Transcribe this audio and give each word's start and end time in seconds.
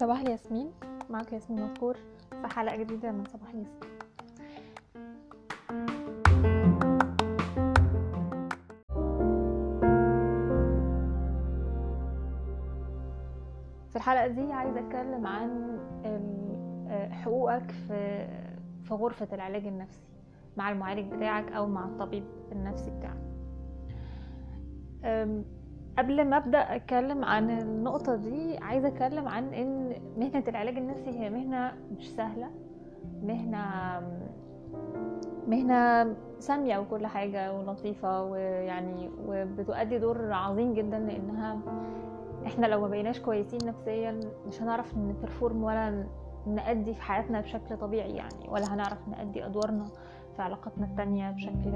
صباح 0.00 0.20
الياسمين. 0.20 0.72
معك 1.10 1.32
ياسمين 1.32 1.62
مذكور 1.62 1.96
في 2.42 2.48
حلقة 2.48 2.76
جديدة 2.76 3.12
من 3.12 3.24
صباح 3.24 3.48
الياسمين. 3.50 3.92
في 13.90 13.96
الحلقة 13.96 14.26
دي 14.26 14.52
عايزة 14.52 14.80
أتكلم 14.80 15.26
عن 15.26 15.78
ال- 16.04 17.12
حقوقك 17.12 17.70
في 17.70 18.26
في 18.84 18.94
غرفة 18.94 19.28
العلاج 19.32 19.66
النفسي 19.66 20.02
مع 20.56 20.70
المعالج 20.70 21.14
بتاعك 21.14 21.52
أو 21.52 21.66
مع 21.66 21.84
الطبيب 21.84 22.24
النفسي 22.52 22.90
بتاعك. 22.90 23.31
قبل 25.98 26.24
ما 26.28 26.36
أبدأ 26.36 26.58
أتكلم 26.58 27.24
عن 27.24 27.50
النقطة 27.50 28.16
دي 28.16 28.58
عايزة 28.58 28.88
أتكلم 28.88 29.28
عن 29.28 29.54
إن 29.54 29.92
مهنة 30.16 30.44
العلاج 30.48 30.76
النفسي 30.76 31.10
هي 31.10 31.30
مهنة 31.30 31.72
مش 31.98 32.10
سهلة 32.14 32.50
مهنة 33.22 33.60
مهنة 35.48 36.14
سامية 36.38 36.78
وكل 36.78 37.06
حاجة 37.06 37.52
ولطيفة 37.54 38.22
ويعني 38.24 39.10
وبتؤدي 39.26 39.98
دور 39.98 40.32
عظيم 40.32 40.74
جدا 40.74 40.98
لإنها 40.98 41.58
إحنا 42.46 42.66
لو 42.66 42.80
ما 42.80 42.88
بقيناش 42.88 43.20
كويسين 43.20 43.58
نفسيا 43.68 44.20
مش 44.46 44.62
هنعرف 44.62 44.96
نبرفورم 44.98 45.64
ولا 45.64 46.06
نأدي 46.46 46.94
في 46.94 47.02
حياتنا 47.02 47.40
بشكل 47.40 47.76
طبيعي 47.76 48.10
يعني 48.16 48.48
ولا 48.48 48.74
هنعرف 48.74 49.08
نأدي 49.08 49.46
أدوارنا 49.46 49.84
في 50.36 50.42
علاقاتنا 50.42 50.86
التانية 50.86 51.30
بشكل 51.30 51.72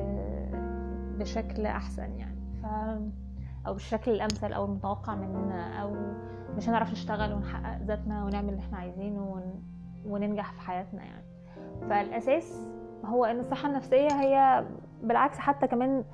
بشكل 1.19 1.66
أحسن 1.66 2.10
يعني. 2.19 2.36
ف 2.62 2.66
أو 3.66 3.73
بالشكل 3.73 4.11
الأمثل 4.11 4.52
أو 4.52 4.65
المتوقع 4.65 5.15
مننا 5.15 5.83
أو 5.83 5.97
مش 6.56 6.69
هنعرف 6.69 6.92
نشتغل 6.92 7.33
ونحقق 7.33 7.78
ذاتنا 7.83 8.25
ونعمل 8.25 8.48
اللي 8.48 8.61
إحنا 8.61 8.78
عايزينه 8.78 9.23
ون... 9.23 9.62
وننجح 10.06 10.53
في 10.53 10.61
حياتنا 10.61 11.03
يعني. 11.05 11.25
فالأساس 11.89 12.67
هو 13.05 13.25
إن 13.25 13.41
الصحة 13.41 13.69
النفسية 13.69 14.08
هي 14.08 14.64
بالعكس 15.03 15.39
حتى 15.39 15.67
كمان 15.67 16.05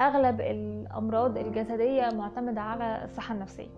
أغلب 0.00 0.40
الأمراض 0.40 1.38
الجسدية 1.38 2.08
معتمدة 2.14 2.60
على 2.60 3.04
الصحة 3.04 3.34
النفسية. 3.34 3.70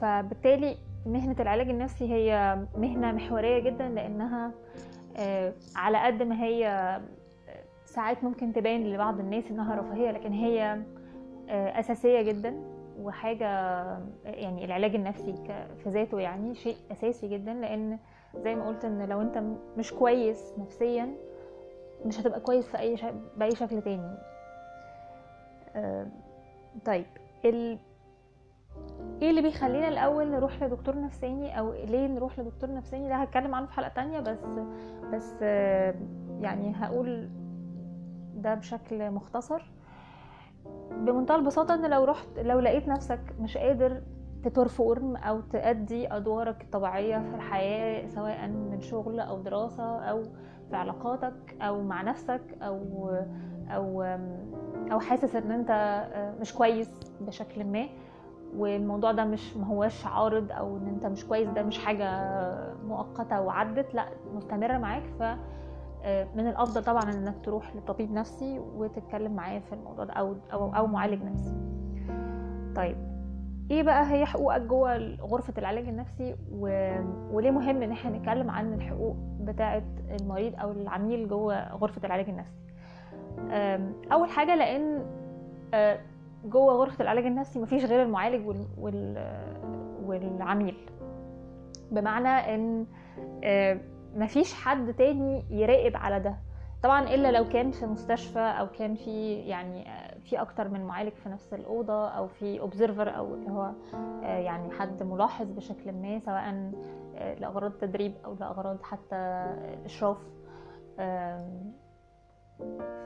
فبالتالي 0.00 0.76
مهنة 1.06 1.36
العلاج 1.40 1.68
النفسي 1.68 2.12
هي 2.12 2.58
مهنة 2.76 3.12
محورية 3.12 3.58
جدا 3.58 3.88
لأنها 3.88 4.50
آه، 5.16 5.52
على 5.76 5.98
قد 5.98 6.22
ما 6.22 6.42
هي 6.44 7.00
ساعات 7.96 8.24
ممكن 8.24 8.52
تبان 8.52 8.84
لبعض 8.84 9.20
الناس 9.20 9.50
إنها 9.50 9.74
رفاهية 9.74 10.10
لكن 10.10 10.32
هي 10.32 10.82
آه، 11.48 11.80
أساسية 11.80 12.22
جدا 12.22 12.54
وحاجة 13.00 13.46
يعني 14.24 14.64
العلاج 14.64 14.94
النفسي 14.94 15.34
في 15.82 15.88
ذاته 15.88 16.20
يعني 16.20 16.54
شيء 16.54 16.76
أساسي 16.92 17.28
جدا 17.28 17.54
لأن 17.54 17.98
زي 18.36 18.54
ما 18.54 18.66
قلت 18.66 18.84
إن 18.84 19.08
لو 19.08 19.20
أنت 19.20 19.42
مش 19.78 19.92
كويس 19.92 20.54
نفسيا 20.58 21.14
مش 22.06 22.20
هتبقى 22.20 22.40
كويس 22.40 22.68
في 22.68 22.78
أي 22.78 22.96
شيء 22.96 23.14
بأي 23.36 23.50
شكل 23.50 23.82
تاني. 23.82 24.16
آه، 25.76 26.06
طيب 26.84 27.06
ال... 27.44 27.78
إيه 29.22 29.30
اللي 29.30 29.42
بيخلينا 29.42 29.88
الأول 29.88 30.30
نروح 30.30 30.62
لدكتور 30.62 31.00
نفساني 31.00 31.58
أو 31.58 31.72
ليه 31.72 32.06
نروح 32.06 32.38
لدكتور 32.38 32.74
نفساني؟ 32.74 33.08
ده 33.08 33.14
هتكلم 33.14 33.54
عنه 33.54 33.66
في 33.66 33.72
حلقة 33.72 33.88
تانية 33.88 34.20
بس 34.20 34.38
بس 35.12 35.34
آه، 35.42 35.94
يعني 36.40 36.74
هقول 36.76 37.28
ده 38.36 38.54
بشكل 38.54 39.10
مختصر. 39.10 39.62
بمنتهى 40.90 41.36
البساطة 41.36 41.74
إن 41.74 41.90
لو 41.90 42.04
رحت 42.04 42.38
لو 42.38 42.58
لقيت 42.60 42.88
نفسك 42.88 43.20
مش 43.40 43.56
قادر 43.56 44.02
تبرفورم 44.44 45.16
أو 45.16 45.40
تأدي 45.40 46.16
أدوارك 46.16 46.62
الطبيعية 46.62 47.18
في 47.18 47.34
الحياة 47.34 48.06
سواء 48.06 48.46
من 48.48 48.80
شغل 48.80 49.20
أو 49.20 49.40
دراسة 49.40 49.98
أو 49.98 50.22
في 50.70 50.76
علاقاتك 50.76 51.56
أو 51.62 51.82
مع 51.82 52.02
نفسك 52.02 52.42
أو 52.62 53.10
أو 53.70 54.02
أو 54.92 55.00
حاسس 55.00 55.36
إن 55.36 55.50
أنت 55.50 56.02
مش 56.40 56.54
كويس 56.54 56.90
بشكل 57.20 57.64
ما 57.64 57.86
والموضوع 58.56 59.12
ده 59.12 59.24
مش 59.24 59.56
ما 59.56 59.66
هواش 59.66 60.06
عارض 60.06 60.52
أو 60.52 60.76
إن 60.76 60.86
أنت 60.88 61.06
مش 61.06 61.24
كويس 61.26 61.48
ده 61.48 61.62
مش 61.62 61.78
حاجة 61.78 62.08
مؤقتة 62.84 63.40
وعدت 63.40 63.94
لأ 63.94 64.06
مستمرة 64.34 64.78
معاك. 64.78 65.02
ف 65.18 65.22
من 66.06 66.46
الأفضل 66.46 66.84
طبعا 66.84 67.02
إنك 67.02 67.34
تروح 67.44 67.76
لطبيب 67.76 68.12
نفسي 68.12 68.58
وتتكلم 68.58 69.32
معاه 69.36 69.58
في 69.58 69.72
الموضوع 69.72 70.04
ده 70.04 70.12
أو 70.12 70.36
أو 70.52 70.74
أو 70.76 70.86
معالج 70.86 71.22
نفسي. 71.22 71.54
طيب 72.76 72.96
إيه 73.70 73.82
بقى 73.82 74.12
هي 74.12 74.26
حقوقك 74.26 74.60
جوه 74.60 74.96
غرفة 75.20 75.54
العلاج 75.58 75.88
النفسي؟ 75.88 76.36
و... 76.52 76.66
وليه 77.32 77.50
مهم 77.50 77.82
إن 77.82 77.90
إحنا 77.92 78.18
نتكلم 78.18 78.50
عن 78.50 78.72
الحقوق 78.74 79.16
بتاعة 79.40 79.82
المريض 80.20 80.60
أو 80.60 80.70
العميل 80.72 81.28
جوه 81.28 81.72
غرفة 81.74 82.06
العلاج 82.06 82.28
النفسي؟ 82.28 82.56
أول 84.12 84.28
حاجة 84.28 84.54
لأن 84.54 85.06
أه، 85.74 85.98
جوه 86.44 86.72
غرفة 86.74 87.02
العلاج 87.02 87.26
النفسي 87.26 87.58
مفيش 87.58 87.84
غير 87.84 88.02
المعالج 88.02 88.46
وال... 88.48 88.66
وال... 88.78 89.26
والعميل. 90.06 90.76
بمعنى 91.92 92.28
إن 92.54 92.86
مفيش 94.16 94.54
حد 94.54 94.94
تاني 94.94 95.44
يراقب 95.50 95.96
على 95.96 96.20
ده. 96.20 96.36
طبعا 96.82 97.02
إلا 97.14 97.32
لو 97.32 97.48
كان 97.48 97.70
في 97.70 97.86
مستشفى 97.86 98.38
أو 98.38 98.66
كان 98.78 98.94
في 98.94 99.34
يعني 99.34 99.84
في 100.20 100.40
أكتر 100.40 100.68
من 100.68 100.84
معالج 100.84 101.12
في 101.12 101.28
نفس 101.28 101.54
الأوضة 101.54 102.08
أو 102.08 102.26
في 102.28 102.60
اوبزرفر 102.60 103.16
أو 103.16 103.34
اللي 103.34 103.50
هو 103.50 103.72
يعني 104.22 104.70
حد 104.70 105.02
ملاحظ 105.02 105.50
بشكل 105.50 105.92
ما 105.92 106.18
سواء 106.18 106.72
لأغراض 107.40 107.72
تدريب 107.72 108.14
أو 108.24 108.34
لأغراض 108.40 108.82
حتى 108.82 109.46
إشراف. 109.84 110.18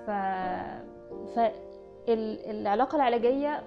ف 0.06 0.10
فالعلاقه 2.06 2.96
العلاجية 2.96 3.62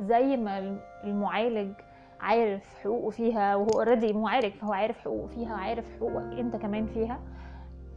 زي 0.00 0.36
ما 0.36 0.78
المعالج 1.04 1.72
عارف 2.20 2.74
حقوقه 2.84 3.10
فيها 3.10 3.56
وهو 3.56 3.68
اوريدي 3.70 4.12
معالج 4.12 4.52
فهو 4.54 4.72
عارف 4.72 4.98
حقوقه 4.98 5.26
فيها 5.26 5.54
وعارف 5.54 5.84
حقوقك 5.96 6.38
انت 6.38 6.56
كمان 6.56 6.86
فيها. 6.86 7.20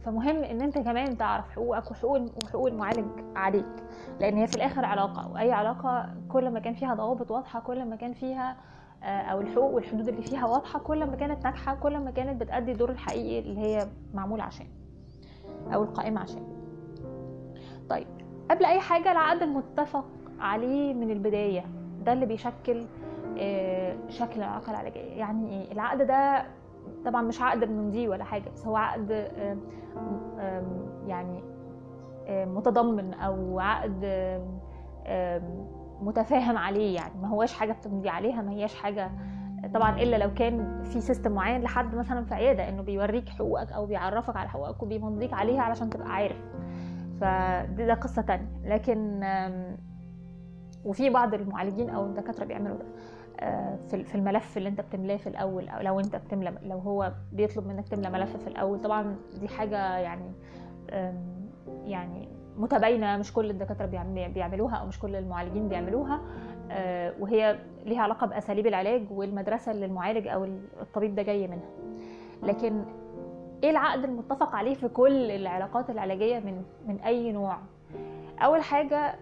فمهم 0.04 0.36
ان 0.36 0.60
انت 0.60 0.78
كمان 0.78 1.18
تعرف 1.18 1.50
حقوقك 1.50 1.90
وحقوق 1.90 2.20
وحقوق 2.44 2.66
المعالج 2.66 3.06
عليك. 3.36 3.84
لأن 4.20 4.36
هي 4.36 4.46
في 4.46 4.56
الآخر 4.56 4.84
علاقة 4.84 5.32
وأي 5.32 5.52
علاقة 5.52 6.14
كل 6.28 6.50
ما 6.50 6.60
كان 6.60 6.74
فيها 6.74 6.94
ضوابط 6.94 7.30
واضحة 7.30 7.60
كل 7.60 7.84
ما 7.84 7.96
كان 7.96 8.12
فيها 8.12 8.56
أو 9.02 9.40
الحقوق 9.40 9.70
والحدود 9.74 10.08
اللي 10.08 10.22
فيها 10.22 10.46
واضحة 10.46 10.78
كل 10.78 11.06
ما 11.06 11.16
كانت 11.16 11.44
ناجحة 11.44 11.74
كل 11.74 11.98
ما 11.98 12.10
كانت 12.10 12.40
بتأدي 12.40 12.72
الدور 12.72 12.90
الحقيقي 12.90 13.38
اللي 13.38 13.60
هي 13.60 13.86
معمول 14.14 14.40
عشان 14.40 14.66
أو 15.74 15.82
القائمة 15.82 16.20
عشان. 16.20 16.42
طيب 17.90 18.06
قبل 18.50 18.64
أي 18.64 18.80
حاجة 18.80 19.12
العقد 19.12 19.42
المتفق 19.42 20.04
عليه 20.40 20.94
من 20.94 21.10
البداية. 21.10 21.64
ده 22.04 22.12
اللي 22.12 22.26
بيشكل 22.26 22.84
شكل 24.08 24.36
العلاقه 24.42 24.70
العلاجيه 24.70 25.00
يعني 25.00 25.50
إيه 25.50 25.72
العقد 25.72 26.02
ده 26.02 26.44
طبعا 27.04 27.22
مش 27.22 27.42
عقد 27.42 27.64
بنمضيه 27.64 28.08
ولا 28.08 28.24
حاجة 28.24 28.50
بس 28.54 28.66
هو 28.66 28.76
عقد 28.76 29.10
يعني 31.06 31.42
متضمن 32.28 33.14
أو 33.14 33.60
عقد 33.60 34.04
متفاهم 36.02 36.58
عليه 36.58 36.94
يعني. 36.94 37.14
ما 37.22 37.28
هواش 37.28 37.52
حاجة 37.54 37.72
بتمضي 37.72 38.08
عليها 38.08 38.42
ما 38.42 38.50
هياش 38.52 38.74
حاجة. 38.74 39.10
طبعا 39.74 39.98
إلا 40.02 40.16
لو 40.16 40.34
كان 40.34 40.82
في 40.82 41.00
سيستم 41.00 41.32
معين 41.32 41.62
لحد 41.62 41.94
مثلا 41.94 42.24
في 42.24 42.34
عيادة 42.34 42.68
إنه 42.68 42.82
بيوريك 42.82 43.28
حقوقك 43.28 43.72
أو 43.72 43.86
بيعرفك 43.86 44.36
على 44.36 44.48
حقوقك 44.48 44.82
وبيمضيك 44.82 45.32
عليها 45.32 45.62
علشان 45.62 45.90
تبقى 45.90 46.08
عارف. 46.12 46.36
فدي 47.20 47.86
ده 47.86 47.94
قصة 47.94 48.22
تانية. 48.22 48.46
لكن 48.64 49.20
وفي 50.84 51.10
بعض 51.10 51.34
المعالجين 51.34 51.90
أو 51.90 52.06
الدكاترة 52.06 52.44
بيعملوا 52.44 52.76
ده. 52.76 52.84
في 53.88 54.14
الملف 54.14 54.56
اللي 54.56 54.68
انت 54.68 54.80
بتملاه 54.80 55.16
في 55.16 55.26
الأول 55.26 55.68
أو 55.68 55.82
لو 55.82 56.00
انت 56.00 56.16
بتملى 56.16 56.54
لو 56.62 56.78
هو 56.78 57.12
بيطلب 57.32 57.66
منك 57.66 57.88
تملى 57.88 58.10
ملف 58.10 58.36
في 58.36 58.46
الأول 58.46 58.80
طبعا 58.80 59.16
دي 59.40 59.48
حاجة 59.48 59.96
يعني 59.98 60.32
يعني 61.84 62.28
متباينة 62.56 63.16
مش 63.16 63.32
كل 63.32 63.50
الدكاترة 63.50 63.86
بيعملوها 64.34 64.76
أو 64.76 64.86
مش 64.86 64.98
كل 64.98 65.16
المعالجين 65.16 65.68
بيعملوها. 65.68 66.20
وهي 67.20 67.58
ليها 67.86 68.02
علاقة 68.02 68.26
بأساليب 68.26 68.66
العلاج 68.66 69.02
والمدرسة 69.10 69.72
اللي 69.72 69.86
المعالج 69.86 70.28
أو 70.28 70.44
الطبيب 70.80 71.14
ده 71.14 71.22
جاي 71.22 71.46
منها. 71.48 71.70
لكن 72.42 72.84
إيه 73.64 73.70
العقد 73.70 74.04
المتفق 74.04 74.54
عليه 74.54 74.74
في 74.74 74.88
كل 74.88 75.30
العلاقات 75.30 75.90
العلاجية 75.90 76.38
من 76.38 76.62
من 76.86 77.00
أي 77.00 77.32
نوع؟ 77.32 77.56
أول 78.42 78.62
حاجة 78.62 79.14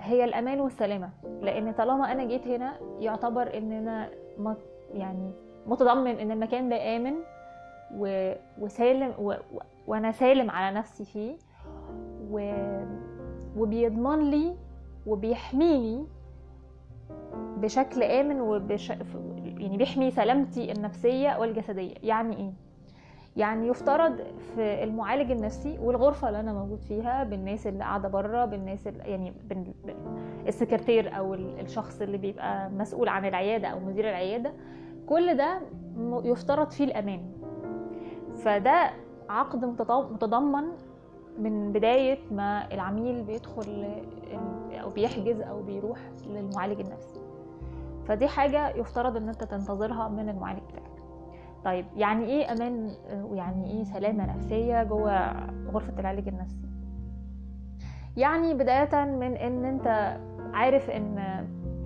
هي 0.00 0.24
الأمان 0.24 0.60
والسلامة. 0.60 1.10
لأن 1.42 1.72
طالما 1.72 2.12
أنا 2.12 2.24
جيت 2.24 2.46
هنا 2.48 2.76
يعتبر 3.00 3.58
إن 3.58 3.72
أنا 3.72 4.08
يعني 4.94 5.32
متضمن 5.66 6.18
إن 6.18 6.30
المكان 6.30 6.68
ده 6.68 6.96
آمن 6.96 7.14
وسالم 8.58 9.12
و... 9.18 9.34
وأنا 9.86 10.12
سالم 10.12 10.50
على 10.50 10.76
نفسي 10.78 11.04
فيه. 11.04 11.36
و... 12.30 12.52
وبيضمن 13.56 14.30
لي 14.30 14.56
وبيحميني 15.06 16.06
بشكل 17.56 18.02
آمن 18.02 18.40
وبش... 18.40 18.90
يعني 19.58 19.76
بيحمي 19.76 20.10
سلامتي 20.10 20.72
النفسية 20.72 21.38
والجسدية. 21.38 21.94
يعني 22.02 22.36
إيه؟ 22.36 22.52
يعني 23.36 23.68
يفترض 23.68 24.16
في 24.54 24.84
المعالج 24.84 25.30
النفسي 25.30 25.78
والغرفة 25.78 26.28
اللي 26.28 26.40
أنا 26.40 26.52
موجود 26.52 26.80
فيها 26.80 27.24
بالناس 27.24 27.66
اللي 27.66 27.84
قاعدة 27.84 28.08
بره 28.08 28.44
بالناس 28.44 28.86
اللي 28.86 29.04
يعني. 29.04 29.32
السكرتير 30.48 31.16
أو 31.18 31.34
الشخص 31.34 32.00
اللي 32.02 32.18
بيبقى 32.18 32.70
مسؤول 32.70 33.08
عن 33.08 33.24
العيادة 33.24 33.68
أو 33.68 33.80
مدير 33.80 34.10
العيادة 34.10 34.52
كل 35.06 35.36
ده 35.36 35.60
يفترض 36.24 36.70
فيه 36.70 36.84
الأمان 36.84 37.22
فده 38.34 38.90
عقد 39.28 39.64
متضمن 39.90 40.64
من 41.38 41.72
بداية 41.72 42.18
ما 42.30 42.72
العميل 42.74 43.22
بيدخل 43.22 43.84
أو 44.82 44.90
بيحجز 44.90 45.40
أو 45.40 45.62
بيروح 45.62 45.98
للمعالج 46.26 46.80
النفسي 46.80 47.20
فدي 48.06 48.28
حاجة 48.28 48.68
يفترض 48.68 49.16
إن 49.16 49.28
أنت 49.28 49.44
تنتظرها 49.44 50.08
من 50.08 50.28
المعالج 50.28 50.60
بتاعك 50.72 50.93
طيب 51.64 51.86
يعني 51.96 52.24
إيه 52.24 52.52
أمان 52.52 52.90
ويعني 53.12 53.70
إيه 53.70 53.84
سلامة 53.84 54.36
نفسية 54.36 54.82
جوه 54.82 55.32
غرفة 55.70 56.00
العلاج 56.00 56.28
النفسي؟ 56.28 56.56
يعني 58.16 58.54
بداية 58.54 59.04
من 59.04 59.36
إن 59.36 59.64
أنت 59.64 60.18
عارف 60.52 60.90
إن 60.90 61.18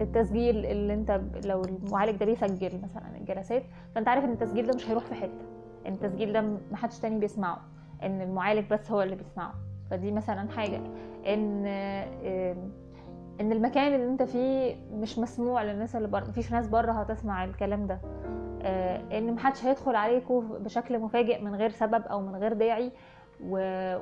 التسجيل 0.01 0.67
اللي 0.67 0.95
أنت 0.95 1.21
لو 1.45 1.63
المعالج 1.63 2.17
ده 2.17 2.27
بيسجل 2.27 2.81
مثلا 2.83 3.17
الجلسات 3.21 3.63
فأنت 3.95 4.09
عارف 4.09 4.25
إن 4.25 4.33
التسجيل 4.33 4.67
ده 4.67 4.75
مش 4.75 4.89
هيروح 4.91 5.05
في 5.05 5.15
حتة 5.15 5.41
إن 5.87 5.93
التسجيل 5.93 6.33
ده 6.33 6.45
محدش 6.73 6.99
تاني 6.99 7.19
بيسمعه 7.19 7.59
إن 8.03 8.21
المعالج 8.21 8.71
بس 8.71 8.91
هو 8.91 9.03
اللي 9.03 9.17
بيسمعه. 9.17 9.55
فدي 9.91 10.13
مثلا 10.13 10.49
حاجة. 10.51 10.81
إن 11.27 11.67
إن 13.41 13.53
المكان 13.53 13.95
اللي 13.95 14.11
أنت 14.11 14.23
فيه 14.23 14.77
مش 14.93 15.19
مسموع 15.19 15.63
للناس 15.63 15.97
اللي 15.97 16.09
بره 16.09 16.25
مفيش 16.29 16.53
ناس 16.53 16.69
بره 16.69 16.93
هتسمع 16.93 17.45
الكلام 17.45 17.87
ده. 17.87 18.01
إن 19.13 19.33
محدش 19.35 19.65
هيدخل 19.65 19.97
عليكم 19.97 20.49
بشكل 20.49 20.99
مفاجئ 20.99 21.43
من 21.43 21.55
غير 21.55 21.71
سبب 21.71 22.03
أو 22.07 22.21
من 22.21 22.37
غير 22.37 22.53
داعي 22.53 22.93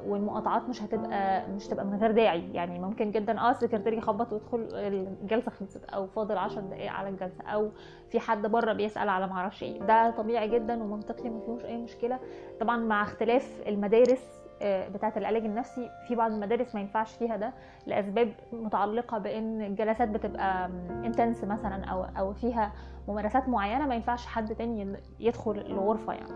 والمقاطعات 0.06 0.69
مش 0.69 0.82
هتبقى 0.82 1.49
مش 1.49 1.67
هتبقى 1.69 1.85
من 1.85 1.99
غير 1.99 2.11
داعي. 2.11 2.53
يعني 2.53 2.79
ممكن 2.79 3.11
جدا 3.11 3.41
آه 3.41 3.50
السكرتير 3.50 3.93
يخبط 3.93 4.32
ويدخل 4.32 4.69
الجلسة 4.75 5.50
خلصت 5.50 5.85
أو 5.85 6.06
فاضل 6.06 6.38
10 6.38 6.61
دقائق 6.61 6.93
على 6.93 7.08
الجلسة 7.08 7.44
أو 7.44 7.70
في 8.11 8.20
حد 8.20 8.47
بره 8.47 8.73
بيسأل 8.73 9.08
على 9.08 9.26
معرفش 9.26 9.62
إيه. 9.62 9.81
ده 9.81 10.11
طبيعي 10.11 10.49
جدا 10.49 10.82
ومنطقي 10.82 11.29
ما 11.31 11.41
فيهوش 11.41 11.64
أي 11.64 11.76
مشكلة. 11.76 12.19
طبعا 12.61 12.76
مع 12.76 13.02
اختلاف 13.02 13.62
المدارس 13.67 14.43
آه، 14.62 14.88
بتاعة 14.88 15.12
العلاج 15.17 15.44
النفسي 15.44 15.91
في 16.09 16.14
بعض 16.14 16.32
المدارس 16.32 16.75
ما 16.75 16.81
ينفعش 16.81 17.14
فيها 17.17 17.37
ده 17.37 17.52
لأسباب 17.87 18.32
متعلقة 18.52 19.19
بإن 19.19 19.62
الجلسات 19.62 20.09
بتبقى 20.09 20.70
انتنس 21.05 21.44
مثلا 21.44 21.85
أو 21.85 22.05
أو 22.19 22.32
فيها 22.32 22.73
ممارسات 23.08 23.49
معينة 23.49 23.87
ما 23.87 23.94
ينفعش 23.94 24.26
حد 24.26 24.55
تاني 24.55 24.97
يدخل 25.20 25.50
الغرفة 25.58 26.12
يعني. 26.12 26.32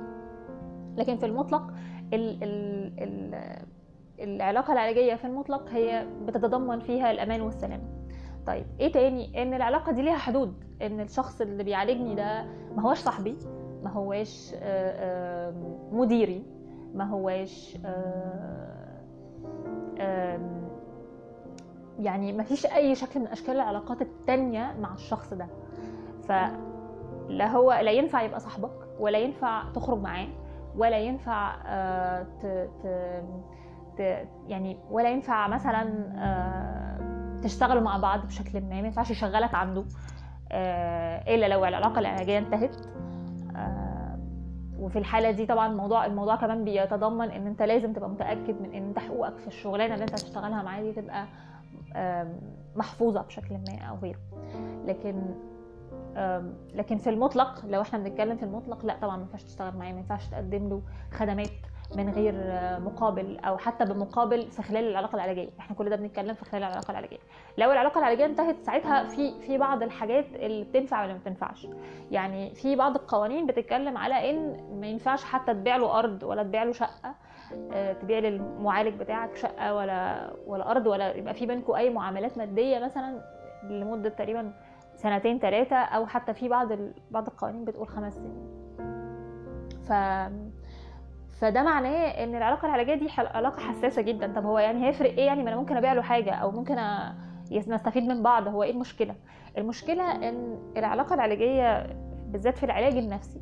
لكن 0.97 1.17
في 1.17 1.27
المطلق 1.27 1.63
ال 2.13 2.43
ال 2.43 2.93
ال 2.99 3.41
العلاقة 4.21 4.73
العلاجية 4.73 5.15
في 5.15 5.27
المطلق 5.27 5.69
هي 5.69 6.07
بتتضمن 6.27 6.81
فيها 6.81 7.11
الأمان 7.11 7.41
والسلام. 7.41 7.81
طيب 8.47 8.67
إيه 8.81 8.93
تاني؟ 8.93 9.43
إن 9.43 9.55
العلاقة 9.55 9.93
دي 9.93 10.03
ليها 10.03 10.17
حدود. 10.17 10.55
إن 10.83 11.01
الشخص 11.01 11.41
اللي 11.41 11.65
بيعالجني 11.65 12.15
ده 12.15 12.43
ما 12.77 12.83
هوش 12.83 12.99
صاحبي 12.99 13.37
ما 13.85 13.91
هواش 13.91 14.55
مديري 15.93 16.43
ما 16.95 17.05
هواش 17.05 17.79
يعني 21.99 22.33
ما 22.33 22.43
فيش 22.43 22.67
أي 22.67 22.95
شكل 22.95 23.21
من 23.21 23.27
أشكال 23.27 23.55
العلاقات 23.55 24.03
التانية 24.03 24.75
مع 24.81 24.95
الشخص 24.95 25.35
ده. 25.35 25.47
فلا 26.31 27.47
هو 27.47 27.73
لا 27.73 27.91
ينفع 27.91 28.23
يبقى 28.23 28.41
صاحبك 28.41 28.71
ولا 28.99 29.19
ينفع 29.19 29.63
تخرج 29.75 29.99
معاه 29.99 30.29
ولا 30.77 30.99
ينفع 30.99 31.55
آه، 31.67 32.27
يعني 34.49 34.79
ولا 34.91 35.11
ينفع 35.11 35.49
مثلا 35.49 36.13
آه، 36.17 37.41
تشتغلوا 37.43 37.83
مع 37.83 37.97
بعض 37.97 38.27
بشكل 38.27 38.61
ما 38.61 38.69
ما 38.69 38.87
ينفعش 38.87 39.11
يشغلك 39.11 39.55
عنده 39.55 39.85
آه، 40.53 41.35
إلا 41.35 41.49
لو 41.49 41.65
العلاقة 41.65 41.99
العلاجية 41.99 42.39
انتهت. 42.39 42.77
وفي 44.79 44.99
الحالة 44.99 45.31
دي 45.31 45.47
طبعا 45.47 45.73
الموضوع 45.73 46.07
الموضوع 46.07 46.37
كمان 46.37 46.65
بيتضمن 46.65 47.31
إن 47.31 47.47
أنت 47.47 47.63
لازم 47.63 47.93
تبقى 47.93 48.11
متأكد 48.11 48.63
من 48.63 48.75
إن 48.75 48.83
أنت 48.89 48.99
حقوقك 48.99 49.39
في 49.39 49.47
الشغلانة 49.47 49.95
اللي 49.95 50.05
أنت 50.05 50.13
هتشتغلها 50.13 50.63
معاه 50.63 50.83
دي 50.83 50.93
تبقى 50.93 51.27
محفوظة 52.77 53.23
بشكل 53.23 53.55
ما 53.55 53.79
أو 53.83 53.97
غيره. 53.97 54.19
لكن 54.87 55.23
لكن 56.75 56.97
في 56.99 57.11
المطلق 57.11 57.65
لو 57.67 57.81
إحنا 57.83 57.99
بنتكلم 57.99 58.37
في 58.37 58.43
المطلق 58.43 58.85
لا 58.85 58.97
طبعا 59.03 59.17
ما 59.17 59.23
ينفعش 59.23 59.43
تشتغل 59.43 59.77
معاه 59.77 59.93
ما 59.93 59.99
ينفعش 59.99 60.27
تقدم 60.29 60.69
له 60.69 60.83
خدمات 61.13 61.51
من 61.97 62.09
غير 62.11 62.35
مقابل 62.81 63.39
أو 63.39 63.59
حتى 63.59 63.85
بمقابل 63.85 64.51
في 64.51 64.63
خلال 64.63 64.85
العلاقة 64.85 65.17
العلاجية. 65.17 65.49
إحنا 65.59 65.77
كل 65.77 65.91
ده 65.91 65.97
بنتكلم 65.97 66.35
في 66.35 66.45
خلال 66.45 66.63
العلاقة 66.63 66.91
العلاجية. 66.91 67.19
لو 67.59 67.73
العلاقة 67.73 67.99
العلاجية 67.99 68.25
انتهت 68.27 68.57
ساعتها 68.63 69.05
في 69.05 69.41
في 69.41 69.59
بعض 69.59 69.83
الحاجات 69.83 70.27
اللي 70.35 70.65
بتنفع 70.65 71.03
ولا 71.05 71.13
ما 71.13 71.19
بتنفعش. 71.19 71.67
يعني 72.11 72.55
في 72.55 72.77
بعض 72.77 72.95
القوانين 72.97 73.47
بتتكلم 73.47 73.97
على 73.99 74.31
إن 74.31 74.57
ما 74.81 74.87
ينفعش 74.87 75.25
حتى 75.25 75.55
تبيع 75.55 75.77
له 75.77 75.99
أرض 75.99 76.23
ولا 76.23 76.43
تبيع 76.43 76.63
له 76.63 76.73
شقة 76.73 77.15
آه، 77.73 77.93
تبيع 77.93 78.19
للمعالج 78.19 78.95
بتاعك 79.01 79.37
شقة 79.37 79.75
ولا 79.75 80.31
ولا 80.47 80.71
أرض 80.71 80.87
ولا 80.87 81.15
يبقى 81.17 81.35
في 81.35 81.47
بينكم 81.47 81.73
أي 81.73 81.91
معاملات 81.91 82.39
مادية 82.39 82.79
مثلا 82.79 83.21
لمدة 83.65 84.09
تقريبا 84.09 84.53
سنتين 85.03 85.39
ثلاثة 85.39 85.77
أو 85.77 86.07
حتى 86.07 86.35
في 86.35 86.49
بعض 86.49 86.73
ال... 86.73 86.95
بعض 87.11 87.27
القوانين 87.27 87.65
بتقول 87.65 87.89
خمس 87.89 88.15
سنين. 88.15 88.37
ف 89.89 89.93
فده 91.41 91.63
معناه 91.63 92.25
إن 92.25 92.35
العلاقة 92.35 92.67
العلاجية 92.67 92.95
دي 92.95 93.09
علاقة 93.17 93.61
حساسة 93.61 94.03
جدا. 94.03 94.33
طب 94.33 94.45
هو 94.45 94.59
يعني 94.59 94.87
هيفرق 94.87 95.11
إيه؟ 95.11 95.27
يعني 95.27 95.43
ما 95.43 95.49
أنا 95.49 95.61
ممكن 95.61 95.77
أبيع 95.77 95.93
له 95.93 96.03
حاجة 96.03 96.35
أو 96.35 96.51
ممكن 96.51 96.79
أ... 96.79 97.15
نستفيد 97.53 98.05
من 98.05 98.23
بعض. 98.23 98.49
هو 98.49 98.63
إيه 98.63 98.71
المشكلة؟ 98.71 99.15
المشكلة 99.59 100.29
إن 100.29 100.59
العلاقة 100.77 101.15
العلاجية 101.15 101.87
بالذات 102.27 102.59
في 102.59 102.65
العلاج 102.67 102.97
النفسي 102.97 103.41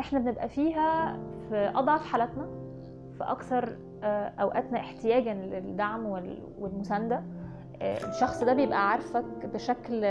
إحنا 0.00 0.18
بنبقى 0.18 0.48
فيها 0.48 1.18
في 1.48 1.72
أضعف 1.74 2.06
حالاتنا 2.06 2.46
في 3.18 3.24
أكثر 3.24 3.76
آه، 4.02 4.28
أوقاتنا 4.40 4.78
احتياجا 4.80 5.34
للدعم 5.34 6.06
والمساندة. 6.58 7.22
الشخص 7.82 8.44
ده 8.44 8.52
بيبقى 8.54 8.90
عارفك 8.90 9.46
بشكل 9.54 10.04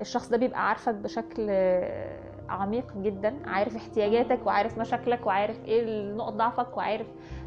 الشخص 0.00 0.28
ده 0.28 0.36
بيبقى 0.36 0.68
عارفك 0.68 0.94
بشكل 0.94 1.50
عميق 2.48 2.92
جدا 2.96 3.34
عارف 3.46 3.76
احتياجاتك 3.76 4.46
وعارف 4.46 4.78
مشاكلك 4.78 5.26
وعارف 5.26 5.64
إيه 5.64 6.12
نقط 6.12 6.32
ضعفك 6.32 6.76
وعارف 6.76 7.06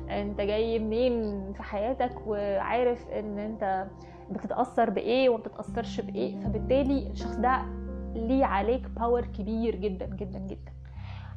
أنت 0.10 0.42
جاي 0.42 0.80
منين 0.80 1.54
في 1.54 1.64
حياتك 1.64 2.16
وعارف 2.28 3.10
إن 3.10 3.40
أنت 3.40 3.86
بتتأثر 4.32 4.90
بإيه 4.90 5.30
وما 5.30 5.38
بتتأثرش 5.38 6.02
بإيه. 6.02 6.40
فبالتالي 6.44 7.08
الشخص 7.12 7.36
ده 7.36 7.62
ليه 8.16 8.46
عليك 8.46 8.88
باور 8.90 9.26
كبير 9.26 9.76
جدا 9.76 10.06
جدا 10.06 10.40
جدا. 10.40 10.72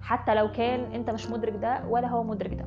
حتى 0.02 0.34
لو 0.34 0.52
كان 0.52 0.92
أنت 0.92 1.10
مش 1.10 1.30
مدرك 1.30 1.56
ده 1.56 1.86
ولا 1.88 2.08
هو 2.08 2.22
مدرك 2.22 2.54
ده. 2.54 2.64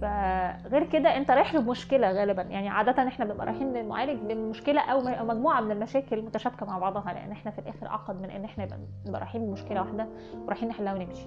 فغير 0.00 0.84
كده 0.92 1.16
انت 1.16 1.30
رايح 1.30 1.54
له 1.54 1.60
بمشكله 1.60 2.12
غالبا. 2.12 2.42
يعني 2.42 2.68
عادة 2.68 3.08
إحنا 3.08 3.24
بنبقى 3.24 3.46
رايحين 3.46 3.72
للمعالج 3.72 4.32
بمشكلة 4.32 4.80
أو 4.80 5.24
مجموعة 5.24 5.60
من 5.60 5.70
المشاكل 5.70 6.22
متشابكة 6.22 6.66
مع 6.66 6.78
بعضها 6.78 7.12
لأن 7.12 7.32
إحنا 7.32 7.50
في 7.50 7.58
الآخر 7.58 7.86
اعقد 7.86 8.22
من 8.22 8.30
إن 8.30 8.44
إحنا 8.44 8.68
نبقى 9.06 9.20
رايحين 9.20 9.46
بمشكلة 9.46 9.80
واحدة 9.80 10.08
ورايحين 10.44 10.68
نحلها 10.68 10.94
ونمشي. 10.94 11.26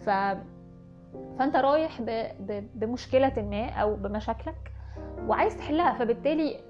ف 0.00 0.10
فأنت 1.38 1.56
رايح 1.56 2.02
ب... 2.02 2.06
ب... 2.40 2.66
بمشكلة 2.74 3.32
ما 3.50 3.68
أو 3.70 3.94
بمشاكلك 3.96 4.72
وعايز 5.26 5.56
تحلها 5.56 5.92
فبالتالي 5.92 6.60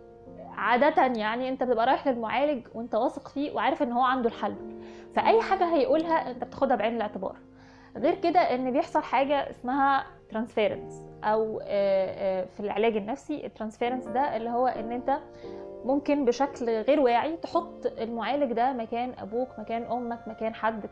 عادة 0.57 1.03
يعني 1.07 1.49
أنت 1.49 1.63
بتبقى 1.63 1.87
رايح 1.87 2.09
للمعالج 2.09 2.67
وأنت 2.75 2.95
واثق 2.95 3.29
فيه 3.29 3.53
وعارف 3.53 3.83
إن 3.83 3.93
هو 3.93 4.03
عنده 4.03 4.29
الحل. 4.29 4.55
فأي 5.15 5.43
حاجة 5.43 5.75
هيقولها 5.75 6.31
أنت 6.31 6.45
بتاخدها 6.45 6.77
بعين 6.77 6.97
الاعتبار. 6.97 7.37
غير 7.97 8.15
كده 8.15 8.41
إن 8.41 8.73
بيحصل 8.73 9.03
حاجة 9.03 9.51
اسمها 9.51 10.07
transference 10.31 11.07
أو 11.25 11.61
آه، 11.63 11.63
آه، 12.43 12.45
في 12.45 12.61
العلاج 12.61 12.97
النفسي 12.97 13.47
ال 13.47 13.51
transference 13.51 14.07
ده 14.07 14.37
اللي 14.37 14.51
هو 14.51 14.67
إن 14.67 14.93
أنت 14.93 15.19
ممكن 15.85 16.25
بشكل 16.25 16.67
غير 16.69 17.01
واعي 17.01 17.37
تحط 17.37 17.87
المعالج 17.99 18.53
ده 18.53 18.73
مكان 18.73 19.13
أبوك 19.19 19.49
مكان 19.59 19.83
أمك 19.83 20.29
مكان 20.29 20.55
حد 20.55 20.87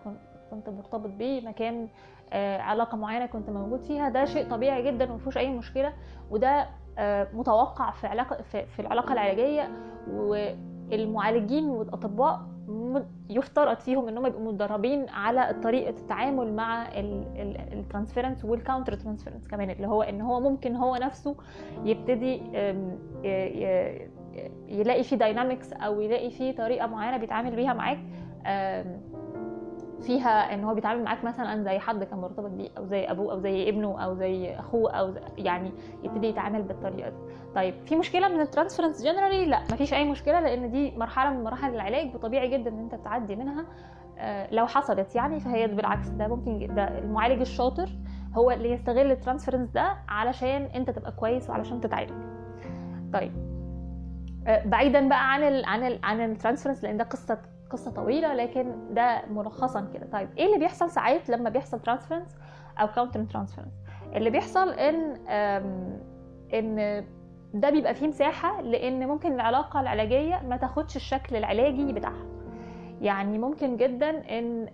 كنت 0.51 0.69
مرتبط 0.69 1.11
بيه 1.11 1.49
مكان 1.49 1.89
آه، 2.33 2.59
علاقة 2.59 2.97
معينة 2.97 3.27
كنت 3.27 3.51
موجود 3.51 3.81
فيها. 3.83 4.09
ده 4.09 4.25
شيء 4.25 4.51
طبيعي 4.51 4.83
جدا 4.83 5.13
ومفيهوش 5.13 5.39
أي 5.39 5.49
مشكلة 5.49 5.93
وده 6.31 6.69
متوقع 7.33 7.91
في 7.91 8.07
علاقة 8.07 8.43
في 8.43 8.81
العلاقة 8.81 9.13
العلاجية 9.13 9.71
والمعالجين 10.91 11.65
والأطباء 11.71 12.41
يفترض 13.31 13.77
فيهم 13.77 14.09
انهم 14.09 14.27
يبقوا 14.27 14.53
متدربين 14.53 15.09
على 15.09 15.57
طريقة 15.63 15.91
التعامل 15.91 16.53
مع 16.53 16.89
ال 17.73 17.78
transference 17.78 18.45
وال 18.45 18.56
counter 18.56 18.95
transference 18.95 19.49
كمان 19.49 19.71
اللي 19.71 19.87
هو 19.87 20.03
إن 20.03 20.21
هو 20.21 20.41
ممكن 20.41 20.77
هو 20.77 20.97
نفسه 20.97 21.37
يبتدي 21.85 22.43
يلاقي 24.69 25.03
فيه 25.03 25.17
dynamics 25.17 25.73
أو 25.73 26.01
يلاقي 26.01 26.31
فيه 26.31 26.53
طريقة 26.57 26.87
معينة 26.87 27.17
بيتعامل 27.17 27.57
بيها 27.57 27.73
معاك 27.73 27.99
فيها 30.03 30.55
إن 30.55 30.65
هو 30.65 30.75
بيتعامل 30.75 31.05
معاك 31.05 31.25
مثلا 31.25 31.63
زي 31.63 31.79
حد 31.79 32.05
كان 32.05 32.19
مرتبط 32.19 32.51
بيه 32.51 32.69
أو 32.79 32.85
زي 32.87 33.05
أبوه 33.11 33.33
أو 33.33 33.39
زي 33.39 33.69
ابنه 33.69 34.05
أو 34.05 34.15
زي 34.15 34.55
أخوه 34.59 34.91
أو 34.93 35.11
زي 35.11 35.21
يعني 35.39 35.73
يبتدي 36.03 36.27
يتعامل 36.27 36.63
بالطريقة 36.63 37.09
دي. 37.11 37.17
طيب 37.55 37.75
في 37.87 37.97
مشكلة 37.97 38.29
من 38.29 38.41
ال 38.41 38.46
transference 38.46 39.03
generally 39.05 39.47
لا 39.47 39.63
مفيش 39.73 39.95
أي 39.95 40.11
مشكلة 40.11 40.41
لأن 40.41 40.71
دي 40.71 40.91
مرحلة 40.97 41.31
من 41.31 41.45
مراحل 41.45 41.75
العلاج 41.75 42.15
وطبيعي 42.15 42.49
جدا 42.59 42.71
إن 42.71 42.79
أنت 42.79 42.95
تعدي 42.95 43.37
منها 43.37 43.65
آه، 44.19 44.49
لو 44.55 44.67
حصلت 44.67 45.15
يعني. 45.17 45.41
فهي 45.41 45.67
بالعكس 45.67 46.09
ده 46.09 46.29
ممكن 46.29 46.75
ده 46.75 46.99
المعالج 46.99 47.41
الشاطر 47.41 47.89
هو 48.35 48.51
اللي 48.51 48.71
يستغل 48.73 49.11
ال 49.11 49.15
transference 49.15 49.71
ده 49.71 49.97
علشان 50.09 50.63
أنت 50.63 50.91
تبقى 50.91 51.13
كويس 51.13 51.51
وعلشان 51.51 51.81
تتعالج. 51.81 52.13
طيب 53.13 53.33
آه، 54.47 54.67
بعيدا 54.67 55.09
بقى 55.09 55.33
عن 55.33 55.43
ال 55.43 55.65
عن 55.65 55.83
ال 55.87 55.99
عن 56.03 56.21
ال 56.21 56.26
transference 56.26 56.85
لأن 56.85 56.97
ده 56.97 57.05
قصة 57.05 57.39
قصة 57.71 57.91
طويلة 57.91 58.35
لكن 58.35 58.95
ده 58.95 59.23
ملخصا 59.31 59.89
كده. 59.95 60.07
طيب 60.13 60.29
إيه 60.39 60.47
اللي 60.47 60.59
بيحصل 60.59 60.91
ساعات 60.91 61.29
لما 61.31 61.51
بيحصل 61.51 61.81
transference 61.81 62.37
أو 62.81 62.87
counter 62.87 63.25
transference 63.25 63.73
اللي 64.15 64.31
بيحصل 64.31 64.71
إن 64.71 65.17
إن 66.55 67.05
ده 67.55 67.71
بيبقى 67.71 67.95
فيه 67.95 68.07
مساحة 68.09 68.61
لإن 68.61 69.09
ممكن 69.09 69.33
العلاقة 69.33 69.81
العلاجية 69.81 70.43
ما 70.49 70.57
تاخدش 70.57 70.97
الشكل 70.97 71.37
العلاجي 71.37 71.93
بتاعها. 71.93 72.27
يعني 73.01 73.39
ممكن 73.39 73.77
جدا 73.77 74.39
إن 74.39 74.69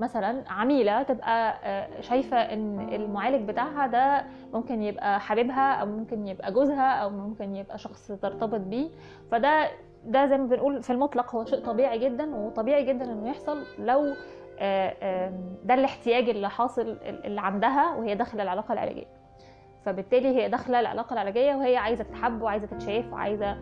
مثلا 0.00 0.44
عميلة 0.48 1.02
تبقى 1.02 1.54
آه، 1.64 2.00
شايفة 2.00 2.36
إن 2.36 2.94
المعالج 2.94 3.48
بتاعها 3.48 3.86
ده 3.86 4.24
ممكن 4.54 4.82
يبقى 4.82 5.20
حبيبها 5.20 5.72
أو 5.74 5.86
ممكن 5.86 6.26
يبقى 6.26 6.52
جوزها 6.52 6.90
أو 6.92 7.10
ممكن 7.10 7.56
يبقى 7.56 7.78
شخص 7.78 8.08
ترتبط 8.12 8.60
بيه 8.60 8.88
فده 9.30 9.68
ده 10.04 10.26
زي 10.26 10.38
ما 10.38 10.46
بنقول 10.46 10.82
في 10.82 10.90
المطلق 10.90 11.34
هو 11.34 11.44
شيء 11.44 11.58
طبيعي 11.58 11.98
جدا 11.98 12.34
وطبيعي 12.36 12.84
جدا 12.84 13.04
إنه 13.12 13.28
يحصل 13.28 13.62
لو 13.78 14.14
آه، 14.58 15.32
ده 15.64 15.74
الاحتياج 15.74 16.28
اللي 16.28 16.50
حاصل 16.50 16.96
اللي 17.02 17.40
عندها 17.40 17.94
وهي 17.96 18.14
داخله 18.14 18.42
العلاقة 18.42 18.72
العلاجية. 18.72 19.06
فبالتالي 19.84 20.28
هي 20.28 20.48
داخله 20.48 20.80
العلاقة 20.80 21.12
العلاجية 21.14 21.54
وهي 21.54 21.76
عايزة 21.76 22.04
تتحب 22.04 22.42
وعايزة 22.42 22.66
تتشاف 22.66 23.12
وعايزة 23.12 23.56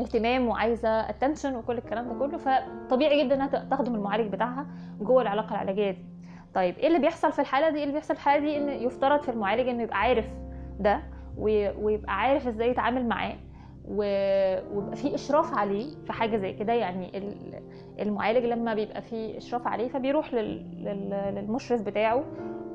اهتمام 0.00 0.48
وعايزة 0.48 0.88
اتنشن 0.88 1.56
وكل 1.56 1.78
الكلام 1.78 2.08
ده 2.08 2.26
كله. 2.26 2.38
فطبيعي 2.38 3.24
جدا 3.24 3.34
إنها 3.34 3.46
تاخده 3.46 3.90
من 3.90 3.96
المعالج 3.96 4.32
بتاعها 4.32 4.66
جوه 5.00 5.22
العلاقة 5.22 5.50
العلاجية 5.52 5.90
دي. 5.90 6.04
طيب 6.54 6.78
إيه 6.78 6.86
اللي 6.86 6.98
بيحصل 6.98 7.32
في 7.32 7.38
الحالة 7.38 7.70
دي؟ 7.70 7.76
إيه 7.76 7.82
اللي 7.82 7.94
بيحصل 7.94 8.14
في 8.14 8.20
الحالة 8.20 8.40
دي؟ 8.44 8.56
إن 8.56 8.68
يفترض 8.68 9.22
في 9.22 9.30
المعالج 9.30 9.68
إنه 9.68 9.82
يبقى 9.82 9.98
عارف 9.98 10.26
ده 10.80 11.00
ويبقى 11.38 12.14
عارف 12.20 12.48
إزاي 12.48 12.70
يتعامل 12.70 13.08
معاه. 13.08 13.34
ويبقى 13.88 14.96
في 14.96 15.14
إشراف 15.14 15.54
عليه 15.54 15.96
في 16.06 16.12
حاجة 16.12 16.36
زي 16.36 16.52
كده. 16.52 16.72
يعني 16.72 17.18
المعالج 18.00 18.44
لما 18.44 18.74
بيبقى 18.74 19.02
في 19.02 19.36
إشراف 19.38 19.66
عليه 19.66 19.88
فبيروح 19.88 20.34
للمشرف 20.34 21.82
بتاعه 21.82 22.24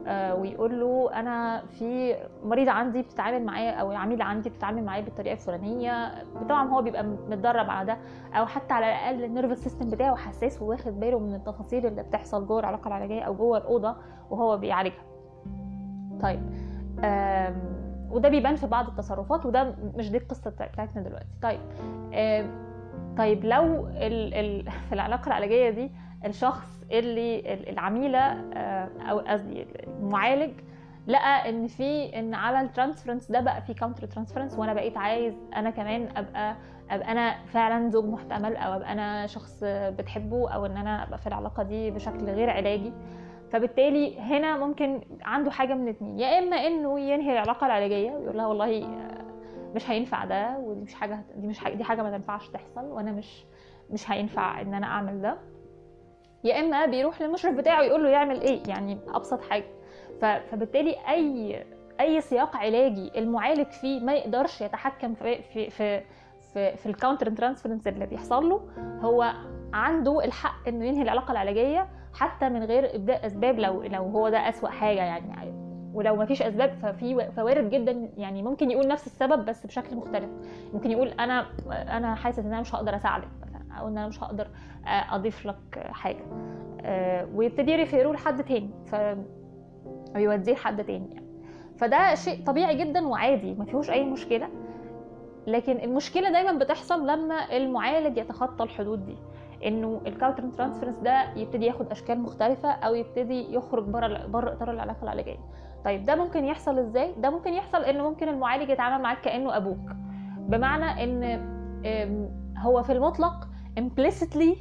آه، 0.07 0.35
ويقول 0.35 0.79
له 0.79 1.09
أنا 1.13 1.65
في 1.65 2.15
مريض 2.43 2.69
عندي 2.69 3.01
بتتعامل 3.01 3.45
معايا 3.45 3.71
أو 3.71 3.91
عميل 3.91 4.21
عندي 4.21 4.49
بتتعامل 4.49 4.83
معايا 4.83 5.01
بالطريقة 5.01 5.33
الفلانية 5.33 6.23
طبعا 6.49 6.67
هو 6.69 6.81
بيبقى 6.81 7.03
متدرب 7.03 7.69
على 7.69 7.85
ده 7.87 7.97
أو 8.33 8.45
حتى 8.45 8.73
على 8.73 8.85
الأقل 8.85 9.23
ال 9.23 9.28
nervous 9.28 9.63
system 9.63 9.89
بتاعه 9.89 10.15
حساس 10.15 10.61
وواخد 10.61 10.99
باله 10.99 11.19
من 11.19 11.35
التفاصيل 11.35 11.85
اللي 11.85 12.03
بتحصل 12.03 12.47
جوه 12.47 12.59
العلاقة 12.59 12.87
العلاجية 12.87 13.21
أو 13.21 13.35
جوه 13.35 13.57
الأوضة 13.57 13.95
وهو 14.29 14.57
بيعالجها. 14.57 15.03
طيب 16.21 16.41
وده 18.11 18.29
بيبان 18.29 18.55
في 18.55 18.67
بعض 18.67 18.87
التصرفات 18.87 19.45
وده 19.45 19.75
مش 19.95 20.11
دي 20.11 20.17
القصة 20.17 20.49
بتاعتنا 20.49 21.01
دلوقتي. 21.01 21.27
طيب 21.41 21.59
طيب 23.17 23.45
لو 23.45 23.87
ال 23.87 24.33
ال 24.33 24.71
في 24.89 24.93
العلاقة 24.93 25.27
العلاجية 25.27 25.69
دي 25.69 25.91
الشخص 26.25 26.83
اللي 26.91 27.53
العميلة 27.69 28.19
آه، 28.19 28.89
أو 29.09 29.19
قصدي 29.19 29.67
المعالج 29.87 30.51
لقى 31.07 31.49
إن 31.49 31.67
في 31.67 32.19
إن 32.19 32.33
على 32.33 32.61
ال 32.61 32.67
transference 32.67 33.31
ده 33.31 33.39
بقى 33.39 33.61
في 33.61 33.73
counter 33.73 34.07
transference 34.07 34.59
وأنا 34.59 34.73
بقيت 34.73 34.97
عايز 34.97 35.33
أنا 35.55 35.69
كمان 35.69 36.07
ابقى 36.17 36.55
أبقى 36.91 37.11
أنا 37.11 37.35
فعلا 37.45 37.89
زوج 37.89 38.05
محتمل 38.05 38.55
أو 38.55 38.73
أبقى 38.73 38.91
أنا 38.91 39.27
شخص 39.27 39.59
بتحبه 39.63 40.49
أو 40.49 40.65
إن 40.65 40.77
أنا 40.77 41.03
أبقى 41.03 41.17
في 41.17 41.27
العلاقة 41.27 41.63
دي 41.63 41.91
بشكل 41.91 42.25
غير 42.25 42.49
علاجي. 42.49 42.93
فبالتالي 43.51 44.19
هنا 44.19 44.57
ممكن 44.57 45.01
عنده 45.21 45.51
حاجة 45.51 45.73
من 45.73 45.87
اتنين 45.87 46.19
يا 46.19 46.39
إما 46.39 46.55
إنه 46.55 46.99
ينهي 46.99 47.31
العلاقة 47.33 47.65
العلاجية 47.65 48.11
ويقول 48.11 48.37
لها 48.37 48.47
والله 48.47 48.83
آه، 48.83 49.25
مش 49.75 49.89
هينفع 49.89 50.25
ده 50.25 50.57
ودي 50.57 50.81
مش 50.81 50.93
حاجة 50.93 51.19
دي 51.35 51.47
مش 51.47 51.59
حاجة 51.59 51.73
دي 51.73 51.83
حاجة 51.83 52.01
ما 52.03 52.17
تنفعش 52.17 52.49
تحصل 52.49 52.85
وأنا 52.85 53.11
مش 53.11 53.43
مش 53.89 54.11
هينفع 54.11 54.61
إن 54.61 54.73
أنا 54.73 54.87
أعمل 54.87 55.21
ده. 55.21 55.37
يا 56.43 56.59
إما 56.59 56.85
بيروح 56.85 57.21
للمشرف 57.21 57.53
بتاعه 57.55 57.81
يقول 57.81 58.03
له 58.03 58.09
يعمل 58.09 58.41
إيه؟ 58.41 58.59
يعني 58.67 58.97
أبسط 59.07 59.41
حاجة. 59.41 59.65
فبالتالي 60.21 60.95
أي 61.09 61.63
أي 61.99 62.21
سياق 62.21 62.55
علاجي 62.55 63.11
المعالج 63.19 63.67
فيه 63.67 63.99
ما 63.99 64.13
يقدرش 64.13 64.61
يتحكم 64.61 65.13
في 65.13 65.41
في 65.41 65.69
في 65.69 66.01
في, 66.53 66.77
في 66.77 66.85
ال 66.85 66.91
counter 66.91 67.29
transference 67.29 67.87
اللي 67.87 68.05
بيحصل 68.05 68.49
له 68.49 68.61
هو 69.01 69.33
عنده 69.73 70.23
الحق 70.25 70.67
إنه 70.67 70.85
ينهي 70.85 71.01
العلاقة 71.01 71.31
العلاجية 71.31 71.87
حتى 72.13 72.49
من 72.49 72.63
غير 72.63 72.95
إبداء 72.95 73.25
أسباب 73.25 73.59
لو 73.59 73.83
لو 73.83 74.03
هو 74.03 74.29
ده 74.29 74.49
أسوأ 74.49 74.69
حاجة 74.69 75.03
يعني. 75.03 75.61
ولو 75.93 76.15
ما 76.15 76.25
فيش 76.25 76.41
أسباب 76.41 76.73
ففي 76.81 77.31
فوارد 77.35 77.69
جدا 77.69 78.09
يعني 78.17 78.43
ممكن 78.43 78.71
يقول 78.71 78.87
نفس 78.87 79.07
السبب 79.07 79.45
بس 79.45 79.65
بشكل 79.65 79.95
مختلف. 79.95 80.29
ممكن 80.73 80.91
يقول 80.91 81.07
أنا 81.07 81.45
أنا 81.71 82.15
حاسس 82.15 82.39
إن 82.39 82.45
أنا 82.45 82.61
مش 82.61 82.75
هقدر 82.75 82.95
أساعدك 82.95 83.27
مثلا 83.41 83.79
أو 83.79 83.87
إن 83.87 83.97
أنا 83.97 84.07
مش 84.07 84.23
هقدر 84.23 84.47
أضيف 84.85 85.45
لك 85.45 85.87
حاجة. 85.91 86.23
آه، 86.81 87.27
ويبتدي 87.35 87.71
يريفيروا 87.71 88.13
لحد 88.13 88.43
تاني 88.43 88.69
ف 88.85 88.95
ويوديه 90.15 90.53
لحد 90.53 90.83
تاني 90.83 91.13
يعني. 91.13 91.27
فده 91.77 92.15
شيء 92.15 92.43
طبيعي 92.45 92.77
جدا 92.77 93.07
وعادي 93.07 93.53
ما 93.53 93.65
فيهوش 93.65 93.89
أي 93.89 94.03
مشكلة. 94.03 94.49
لكن 95.47 95.77
المشكلة 95.77 96.29
دايما 96.31 96.51
بتحصل 96.59 97.07
لما 97.07 97.57
المعالج 97.57 98.17
يتخطى 98.17 98.63
الحدود 98.63 99.05
دي. 99.05 99.17
إنه 99.65 100.01
ال 100.07 100.12
counter 100.12 100.43
transference 100.49 100.95
ده 100.97 101.33
يبتدي 101.35 101.65
ياخد 101.65 101.91
أشكال 101.91 102.19
مختلفة 102.19 102.71
أو 102.71 102.95
يبتدي 102.95 103.53
يخرج 103.55 103.83
بره 103.83 104.25
بره 104.25 104.53
إطار 104.53 104.71
العلاقة 104.71 105.03
العلاجية. 105.03 105.37
طيب 105.85 106.03
ده 106.03 106.15
ممكن 106.15 106.45
يحصل 106.45 106.79
إزاي؟ 106.79 107.13
ده 107.17 107.29
ممكن 107.29 107.53
يحصل 107.53 107.77
ان 107.77 108.01
ممكن 108.01 108.29
المعالج 108.29 108.69
يتعامل 108.69 109.03
معاك 109.03 109.21
كأنه 109.21 109.57
أبوك. 109.57 109.91
بمعنى 110.37 111.03
إن 111.03 111.41
هو 112.57 112.83
في 112.83 112.91
المطلق 112.91 113.47
implicitly 113.79 114.57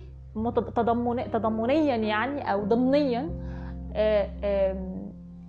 ضمنيا 1.33 1.97
يعني 1.97 2.53
أو 2.53 2.65
ضمنيا 2.65 3.31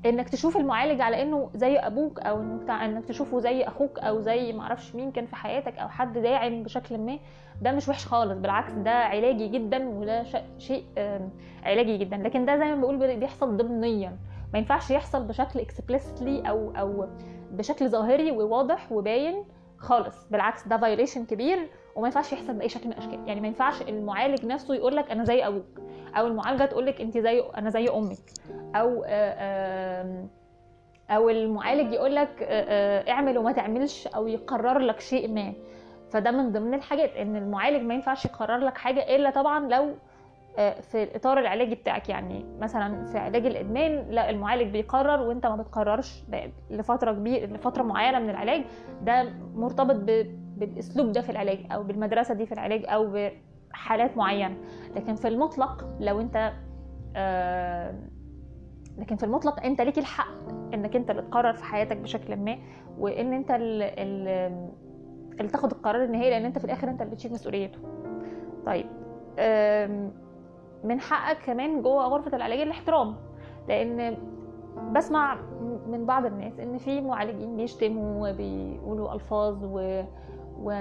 إنك 0.06 0.30
تشوف 0.30 0.58
المعالج 0.58 1.02
على 1.02 1.22
إنه 1.22 1.50
زي 1.56 1.78
أبوك 1.78 2.20
أو 2.20 2.42
إنك 2.70 3.06
تشوفه 3.06 3.40
زي 3.40 3.64
أخوك 3.64 4.00
أو 4.00 4.20
زي 4.20 4.54
معرفش 4.54 4.96
مين 4.96 5.12
كان 5.12 5.26
في 5.26 5.36
حياتك 5.36 5.78
أو 5.78 5.90
حد 5.90 6.18
داعم 6.18 6.64
بشكل 6.64 6.98
ما 6.98 7.20
ده 7.62 7.72
مش 7.72 7.90
وحش 7.90 8.06
خالص 8.06 8.38
بالعكس 8.38 8.72
ده 8.74 8.92
علاجي 8.92 9.48
جدا 9.48 9.90
وده 9.90 10.24
شيء 10.58 10.86
علاجي 11.64 11.98
جدا. 11.98 12.18
لكن 12.18 12.46
ده 12.46 12.58
زي 12.58 12.66
ما 12.66 12.76
بقول 12.76 12.98
بيحصل 13.16 13.58
ضمنيا. 13.58 14.18
ما 14.54 14.60
ينفعش 14.60 14.92
يحصل 14.92 15.24
بشكل 15.24 15.60
explicitly 15.60 16.50
أو 16.50 16.72
أو 16.72 17.08
بشكل 17.52 17.90
ظاهري 17.90 18.32
وواضح 18.32 18.92
وباين 18.92 19.44
خالص. 19.78 20.28
بالعكس 20.32 20.68
ده 20.68 20.78
violation 20.78 21.26
كبير. 21.26 21.70
وما 21.96 22.08
ينفعش 22.08 22.34
يحصل 22.34 22.54
بأي 22.54 22.70
شكل 22.70 22.86
من 22.86 22.92
الأشكال. 22.92 23.28
يعني 23.28 23.42
ما 23.42 23.48
ينفعش 23.48 23.82
المعالج 23.82 24.46
نفسه 24.46 24.76
يقول 24.76 24.96
لك 24.96 25.12
أنا 25.12 25.24
زي 25.24 25.48
أبوك 25.48 25.80
أو 26.16 26.28
المعالجة 26.28 26.66
تقول 26.66 26.86
لك 26.86 27.02
أنت 27.02 27.18
زي 27.18 27.44
أنا 27.58 27.70
زي 27.70 27.90
أمك. 27.90 28.18
أو 28.76 29.04
أو 31.10 31.30
المعالج 31.30 31.94
يقول 31.94 32.16
لك 32.16 32.44
اعمل 33.10 33.38
وما 33.38 33.52
تعملش 33.52 34.08
أو 34.08 34.28
يقرر 34.28 34.78
لك 34.80 35.00
شيء 35.00 35.28
ما. 35.28 35.54
فده 36.10 36.32
من 36.32 36.52
ضمن 36.52 36.74
الحاجات 36.74 37.16
إن 37.16 37.36
المعالج 37.36 37.84
ما 37.84 37.94
ينفعش 37.94 38.26
يقرر 38.26 38.58
لك 38.58 38.78
حاجة 38.78 39.16
إلا 39.16 39.30
طبعا 39.30 39.68
لو 39.68 39.96
في 40.82 41.04
الاطار 41.04 41.40
العلاجي 41.40 41.76
بتاعك. 41.76 42.10
يعني 42.10 42.46
مثلا 42.60 43.06
في 43.06 43.18
علاج 43.18 43.46
الإدمان 43.46 44.06
لا 44.10 44.30
المعالج 44.30 44.72
بيقرر 44.72 45.22
وأنت 45.22 45.46
ما 45.48 45.56
بتقررش. 45.56 46.24
لفترة 46.70 47.12
كبيرة 47.12 47.46
لفترة 47.46 47.84
معينة 47.84 48.20
من 48.20 48.30
العلاج 48.30 48.64
ده 49.02 49.30
مرتبط 49.56 49.96
بالأسلوب 50.66 51.12
ده 51.12 51.22
في 51.22 51.30
العلاج 51.30 51.60
أو 51.72 51.84
بالمدرسة 51.84 52.34
دي 52.34 52.46
في 52.46 52.52
العلاج 52.52 52.86
أو 52.88 53.30
بحالات 53.72 54.18
معينة. 54.18 54.58
لكن 54.96 55.16
في 55.16 55.28
المطلق 55.28 55.86
لو 56.00 56.20
أنت 56.22 56.54
آه 57.16 57.96
لكن 58.98 59.16
في 59.16 59.24
المطلق 59.24 59.64
أنت 59.64 59.82
ليك 59.82 59.98
الحق 59.98 60.50
إنك 60.74 60.96
أنت 60.96 61.12
اللي 61.12 61.22
تقرر 61.22 61.54
في 61.54 61.64
حياتك 61.64 61.98
بشكل 61.98 62.36
ما 62.36 62.58
وإن 62.98 63.34
أنت 63.34 63.52
اللي, 63.52 65.50
تاخد 65.52 65.72
القرار 65.72 66.04
النهائي 66.04 66.30
لأن 66.30 66.46
أنت 66.46 66.58
في 66.58 66.66
الآخر 66.66 66.90
أنت 66.90 67.02
اللي 67.02 67.14
بتشيل 67.14 67.32
مسؤوليته. 67.32 67.80
طيب 68.66 68.86
من 70.84 71.00
حقك 71.00 71.38
كمان 71.46 71.82
جوه 71.82 72.04
غرفة 72.06 72.38
العلاج 72.38 72.60
الاحترام. 72.60 73.16
لأن 73.68 74.18
بسمع 74.96 75.42
من 75.88 76.06
بعض 76.06 76.26
الناس 76.26 76.60
إن 76.60 76.78
في 76.78 77.02
معالجين 77.02 77.56
بيشتموا 77.58 78.30
وبيقولوا 78.30 79.14
ألفاظ 79.14 79.58
و, 79.64 80.04
و... 80.64 80.72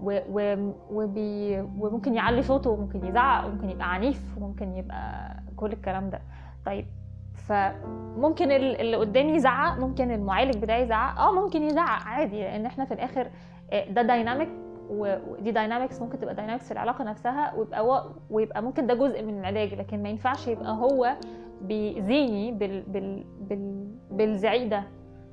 و... 0.00 0.18
و... 0.30 0.72
وبي... 0.90 1.60
وممكن 1.60 2.14
يعلي 2.14 2.42
صوته 2.42 2.70
وممكن 2.70 3.06
يزعق 3.06 3.46
وممكن 3.46 3.70
يبقى 3.70 3.94
عنيف 3.94 4.38
وممكن 4.38 4.76
يبقى 4.76 5.36
كل 5.56 5.72
الكلام 5.72 6.10
ده. 6.10 6.20
طيب 6.66 6.86
فممكن 7.34 8.50
ال- 8.52 8.80
اللي 8.80 8.96
قدامي 8.96 9.32
يزعق 9.32 9.78
ممكن 9.78 10.10
المعالج 10.10 10.56
بتاعي 10.56 10.82
يزعق 10.82 11.18
آه 11.20 11.32
ممكن 11.32 11.62
يزعق 11.62 12.02
عادي 12.06 12.40
لأن 12.42 12.66
إحنا 12.66 12.84
في 12.84 12.94
الآخر 12.94 13.30
آه، 13.72 13.88
ده 13.90 14.02
dynamic 14.02 14.48
ودي 14.90 15.50
dynamics 15.52 16.02
ممكن 16.02 16.18
تبقى 16.18 16.34
dynamics 16.34 16.64
في 16.66 16.72
العلاقة 16.72 17.04
نفسها 17.04 17.54
ويبقى 17.54 17.86
و... 17.86 18.00
ويبقى 18.30 18.62
ممكن 18.62 18.86
ده 18.86 18.94
جزء 18.94 19.22
من 19.22 19.38
العلاج 19.38 19.74
لكن 19.74 20.02
ما 20.02 20.08
ينفعش 20.08 20.48
يبقى 20.48 20.72
هو 20.72 21.14
بيأذيني 21.62 22.52
بال... 22.52 22.82
بال... 22.82 23.24
بال... 23.40 23.86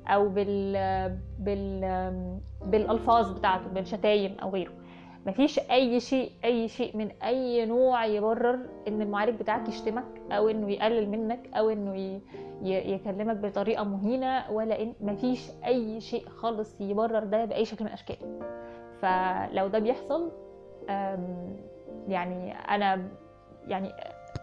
أو 0.06 0.28
بال... 0.28 0.72
بال... 1.38 2.40
بالألفاظ 2.66 3.32
بتاعته 3.38 3.68
بالشتايم 3.68 4.36
أو 4.42 4.50
غيره. 4.50 4.72
مفيش 5.26 5.58
أي 5.58 6.00
شيء 6.00 6.30
أي 6.44 6.68
شيء 6.68 6.96
من 6.96 7.10
أي 7.10 7.66
نوع 7.66 8.04
يبرر 8.06 8.58
إن 8.88 9.02
المعالج 9.02 9.40
بتاعك 9.40 9.68
يشتمك 9.68 10.04
أو 10.32 10.48
إنه 10.48 10.70
يقلل 10.70 11.08
منك 11.08 11.48
أو 11.54 11.70
إنه. 11.70 12.20
يكلمك 12.62 13.36
بطريقة 13.36 13.84
مهينة 13.84 14.50
ولا 14.50 14.82
إن 14.82 14.94
مفيش 15.00 15.50
أي 15.64 16.00
شيء 16.00 16.28
خالص 16.28 16.80
يبرر 16.80 17.24
ده 17.24 17.44
بأي 17.44 17.64
شكل 17.64 17.84
من 17.84 17.88
الأشكال. 17.88 18.16
فلو 19.00 19.66
ده 19.68 19.78
بيحصل 19.78 20.32
يعني 22.08 22.52
أنا 22.52 23.08
يعني 23.68 23.92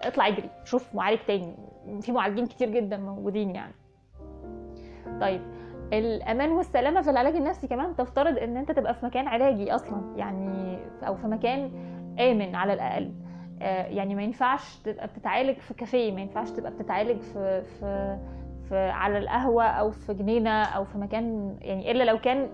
اطلع 0.03 0.27
اجري 0.27 0.49
شوف 0.63 0.95
معالج 0.95 1.19
تاني. 1.27 1.55
في 2.01 2.11
معالجين 2.11 2.45
كتير 2.45 2.69
جدا 2.69 2.97
موجودين 2.97 3.55
يعني. 3.55 3.73
طيب 5.21 5.41
الأمان 5.93 6.51
والسلامة 6.51 7.01
في 7.01 7.09
العلاج 7.09 7.35
النفسي 7.35 7.67
كمان 7.67 7.95
تفترض 7.95 8.37
إن 8.37 8.57
أنت 8.57 8.71
تبقى 8.71 8.93
في 8.93 9.05
مكان 9.05 9.27
علاجي 9.27 9.75
أصلا 9.75 10.01
يعني 10.15 10.79
أو 11.07 11.15
في 11.15 11.27
مكان 11.27 11.71
آمن 12.19 12.55
على 12.55 12.73
الأقل. 12.73 13.11
آه، 13.61 13.85
يعني 13.87 14.15
ما 14.15 14.23
ينفعش 14.23 14.77
تبقى 14.77 15.07
بتتعالج 15.07 15.57
في 15.57 15.73
كافيه 15.73 16.11
ما 16.11 16.21
ينفعش 16.21 16.49
تبقى 16.49 16.71
بتتعالج 16.71 17.21
في 17.21 17.61
في 17.61 18.17
في 18.69 18.75
على 18.77 19.17
القهوة 19.17 19.63
أو 19.63 19.91
في 19.91 20.13
جنينة 20.13 20.63
أو 20.63 20.85
في 20.85 20.97
مكان 20.97 21.57
يعني 21.61 21.91
إلا 21.91 22.03
لو 22.03 22.19
كان 22.19 22.49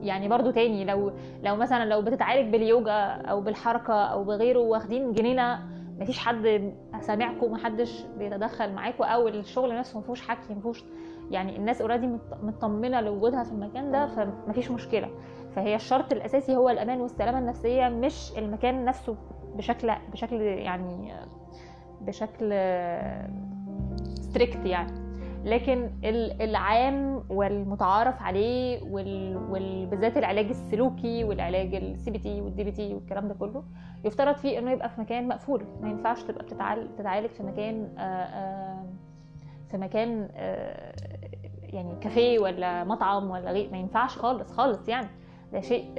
يعني 0.00 0.28
برضو 0.28 0.50
تاني 0.50 0.84
لو 0.84 1.12
لو 1.42 1.56
مثلا 1.56 1.84
لو 1.84 2.02
بتتعالج 2.02 2.52
باليوجا 2.52 2.92
أو 3.06 3.40
بالحركة 3.40 3.94
أو 3.94 4.24
بغيره 4.24 4.58
واخدين 4.58 5.12
جنينة 5.12 5.60
مفيش 5.98 6.18
حد 6.18 6.72
سامعكم 7.00 7.52
محدش 7.52 8.04
بيتدخل 8.18 8.72
معاكم 8.72 9.04
أو 9.04 9.28
الشغل 9.28 9.78
نفسه 9.78 9.98
ما 9.98 10.04
فيهوش 10.04 10.20
حكي 10.20 10.54
ما 10.54 10.60
فيهوش 10.60 10.84
يعني 11.30 11.56
الناس 11.56 11.80
already 11.80 12.06
مطمنه 12.42 13.00
لوجودها 13.00 13.44
في 13.44 13.52
المكان 13.52 13.92
ده 13.92 14.06
فمفيش 14.06 14.70
مشكلة. 14.70 15.10
فهي 15.56 15.74
الشرط 15.74 16.12
الأساسي 16.12 16.56
هو 16.56 16.68
الأمان 16.68 17.00
والسلامة 17.00 17.38
النفسية 17.38 17.88
مش 17.88 18.38
المكان 18.38 18.84
نفسه 18.84 19.16
بشكل 19.56 19.92
بشكل 20.12 20.40
يعني 20.40 21.12
بشكل 22.00 22.52
strict 24.20 24.66
يعني. 24.66 25.10
لكن 25.44 25.90
ال- 26.04 26.42
العام 26.42 27.22
والمتعارف 27.30 28.22
عليه 28.22 28.82
وال- 28.92 29.36
وال- 29.50 29.86
بالذات 29.86 30.16
العلاج 30.16 30.46
السلوكي 30.48 31.24
والعلاج 31.24 31.74
ال 31.74 32.10
CBT 32.10 32.40
وال 32.40 32.64
DBT 32.64 32.94
والكلام 32.94 33.28
ده 33.28 33.34
كله 33.34 33.62
يفترض 34.04 34.34
فيه 34.36 34.58
إنه 34.58 34.70
يبقى 34.70 34.88
في 34.88 35.00
مكان 35.00 35.28
مقفول. 35.28 35.64
ما 35.80 35.88
ينفعش 35.88 36.22
تبقى 36.22 36.44
بتتعالج 36.44 36.86
تتعالج 36.98 37.26
في 37.30 37.42
مكان 37.42 37.88
آه، 37.98 38.00
آه، 38.02 38.84
في 39.70 39.78
مكان 39.78 40.28
آه، 40.34 40.92
يعني 41.62 41.96
كافيه 42.00 42.38
ولا 42.38 42.84
مطعم 42.84 43.30
ولا 43.30 43.50
غير 43.50 43.70
ما 43.70 43.78
ينفعش 43.78 44.18
خالص 44.18 44.52
خالص 44.52 44.88
يعني. 44.88 45.08
ده 45.52 45.60
شيء 45.60 45.92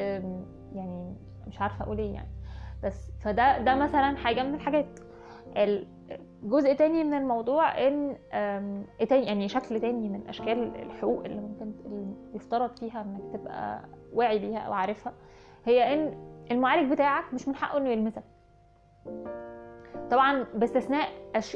يعني 0.76 1.16
مش 1.48 1.62
عارفة 1.62 1.86
أقول 1.86 1.98
إيه 1.98 2.14
يعني. 2.14 2.30
بس 2.84 3.12
فده 3.24 3.58
ده 3.58 3.76
مثلا 3.76 4.18
حاجة 4.18 4.44
من 4.44 4.56
الحاجات. 4.56 5.00
الجزء 5.58 6.74
تاني 6.74 7.04
من 7.04 7.14
الموضوع 7.14 7.88
إن 7.88 8.16
إيه 9.00 9.08
تاني؟ 9.08 9.26
يعني 9.26 9.48
شكل 9.48 9.80
تاني 9.82 10.10
من 10.10 10.28
أشكال 10.28 10.76
الحقوق 10.76 11.24
اللي 11.26 11.42
ممكن 11.42 11.74
يفترض 12.34 12.76
فيها 12.80 13.02
إنك 13.02 13.34
تبقى 13.34 13.82
واعي 14.14 14.40
بيها 14.40 14.60
أو 14.60 14.74
عارفها 14.74 15.14
هي 15.66 15.94
إن 15.94 16.14
المعالج 16.52 16.92
بتاعك 16.92 17.34
مش 17.34 17.48
من 17.48 17.56
حقه 17.56 17.78
إنه 17.78 17.90
يلمسك. 17.90 18.24
طبعا 20.12 20.46
باستثناء 20.56 21.10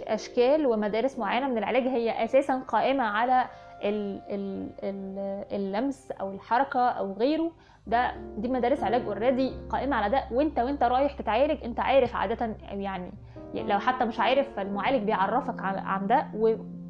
أشكال 0.08 0.66
ومدارس 0.68 1.20
معينة 1.20 1.48
من 1.48 1.58
العلاج 1.58 1.84
هي 1.88 2.24
أساسا 2.24 2.60
قائمة 2.68 3.04
على 3.04 3.46
ال 3.84 4.22
ال 4.30 4.70
ال 4.84 5.18
اللمس 5.52 6.12
أو 6.12 6.32
الحركة 6.32 6.80
أو 6.80 7.14
غيره. 7.14 7.52
ده 7.88 8.12
دي 8.38 8.48
مدارس 8.48 8.84
علاج 8.84 9.02
اوريدي 9.06 9.52
قائمة 9.70 9.96
على 9.96 10.10
ده. 10.10 10.24
وأنت 10.32 10.60
وأنت 10.60 10.84
رايح 10.84 11.14
تتعالج 11.14 11.64
أنت 11.64 11.80
عارف 11.80 12.16
عادة 12.16 12.56
يعني 12.72 13.12
لو 13.54 13.80
حتى 13.80 14.06
مش 14.06 14.20
عارف 14.20 14.50
فالمعالج 14.56 15.04
بيعرفك 15.04 15.62
عن 15.62 16.08
ده 16.08 16.28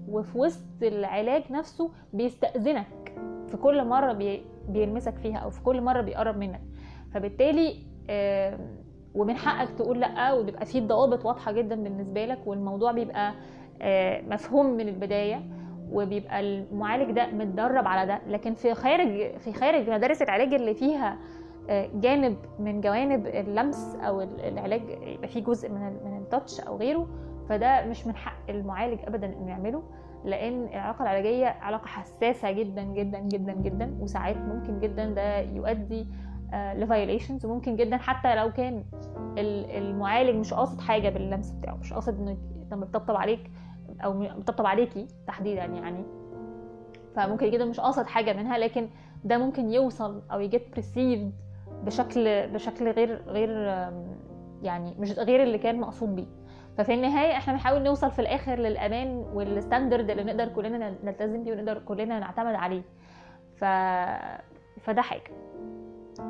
وفي 0.09 0.37
وسط 0.37 0.83
العلاج 0.83 1.51
نفسه 1.51 1.91
بيستأذنك. 2.13 3.13
في 3.47 3.57
كل 3.57 4.13
بي 4.13 4.45
بيلمسك 4.69 5.17
فيها 5.17 5.37
أو 5.37 5.49
في 5.49 5.61
كل 5.63 5.81
مرة 5.81 6.01
بيقرب 6.01 6.37
منك. 6.37 6.61
فبالتالي 7.13 7.75
ومن 9.15 9.37
حقك 9.37 9.69
تقول 9.69 9.99
لأ 9.99 10.33
وبيبقى 10.33 10.65
فيه 10.65 10.81
ضوابط 10.81 11.25
واضحة 11.25 11.51
جدا 11.51 11.75
بالنسبة 11.75 12.25
لك 12.25 12.39
والموضوع 12.45 12.91
بيبقى 12.91 13.33
آه، 13.81 14.21
مفهوم 14.21 14.65
من 14.65 14.87
البداية 14.87 15.41
وبيبقى 15.91 16.39
المعالج 16.39 17.11
ده 17.11 17.27
متدرب 17.27 17.87
على 17.87 18.05
ده. 18.07 18.19
لكن 18.27 18.53
في 18.53 18.73
خارج 18.73 19.37
في 19.37 19.53
خارج 19.53 19.89
مدارس 19.89 20.21
العلاج 20.21 20.53
اللي 20.53 20.73
فيها 20.73 21.17
آه، 21.69 21.89
جانب 21.95 22.37
من 22.59 22.81
جوانب 22.81 23.27
اللمس 23.27 23.95
أو 24.07 24.21
ال- 24.21 24.41
العلاج 24.41 24.81
يبقى 25.07 25.27
فيه 25.27 25.43
جزء 25.43 25.69
من 25.69 25.81
من 26.05 26.17
التاتش 26.17 26.59
أو 26.59 26.77
غيره 26.77 27.07
فده 27.49 27.85
مش 27.85 28.07
من 28.07 28.15
حق 28.15 28.37
المعالج 28.49 28.99
ابدا 29.07 29.27
إنه 29.27 29.49
يعمله 29.49 29.83
لأن 30.25 30.63
العلاقة 30.63 31.03
العلاجية 31.03 31.45
علاقة 31.47 31.87
حساسة 31.87 32.51
جدا 32.51 32.83
جدا 32.83 33.19
جدا 33.19 33.53
جدا 33.53 33.97
وساعات 33.99 34.37
ممكن 34.37 34.79
جدا 34.79 35.05
ده 35.05 35.39
يؤدي 35.39 36.07
ل 36.55 36.63
violations 36.63 37.45
وممكن 37.45 37.75
جدا 37.75 37.97
حتى 37.97 38.35
لو 38.35 38.51
كان 38.51 38.83
ال- 39.37 39.71
المعالج 39.71 40.35
مش 40.35 40.53
قاصد 40.53 40.81
حاجة 40.81 41.09
باللمس 41.09 41.51
بتاعه 41.51 41.75
مش 41.75 41.93
قاصد 41.93 42.19
إنه 42.19 42.37
بيطبطب 42.71 43.15
عليك 43.15 43.51
أو 44.03 44.19
بيطبطب 44.19 44.65
عليكي 44.65 45.07
تحديدا 45.27 45.65
يعني. 45.65 46.03
فممكن 47.15 47.51
جدا 47.51 47.65
مش 47.65 47.79
قاصد 47.79 48.05
حاجة 48.05 48.33
منها 48.33 48.57
لكن 48.57 48.89
ده 49.23 49.37
ممكن 49.37 49.69
يوصل 49.69 50.21
أو 50.31 50.39
ي 50.39 50.47
get 50.47 50.71
perceived 50.71 51.31
بشكل 51.83 52.47
بشكل 52.47 52.91
غير 52.91 53.21
غير 53.27 53.49
يعني 54.61 54.95
مش 54.99 55.11
غير 55.19 55.43
اللي 55.43 55.57
كان 55.57 55.79
مقصود 55.79 56.15
بيه. 56.15 56.25
ففي 56.77 56.93
النهاية 56.93 57.31
إحنا 57.37 57.53
بنحاول 57.53 57.83
نوصل 57.83 58.11
في 58.11 58.19
الآخر 58.19 58.59
للأمان 58.59 59.25
والستاندرد 59.33 60.09
اللي 60.09 60.23
نقدر 60.23 60.47
كلنا 60.47 60.95
نلتزم 61.03 61.43
بيه 61.43 61.51
ونقدر 61.53 61.79
كلنا 61.79 62.19
نعتمد 62.19 62.55
عليه. 62.55 62.81
ف 63.55 63.63
فده 64.81 65.01
حاجة. 65.01 65.31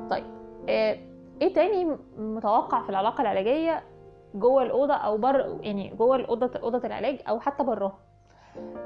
طيب 0.09 0.23
آه، 0.69 0.97
إيه 1.41 1.53
تاني 1.53 1.97
متوقع 2.17 2.81
في 2.81 2.89
العلاقة 2.89 3.21
العلاجية 3.21 3.83
جوه 4.35 4.63
الأوضة 4.63 4.93
أو 4.93 5.17
بره 5.17 5.59
يعني 5.61 5.89
جوه 5.89 6.15
الأوضة 6.15 6.59
أوضة 6.59 6.87
العلاج 6.87 7.19
أو 7.29 7.39
حتى 7.39 7.63
براها؟ 7.63 7.97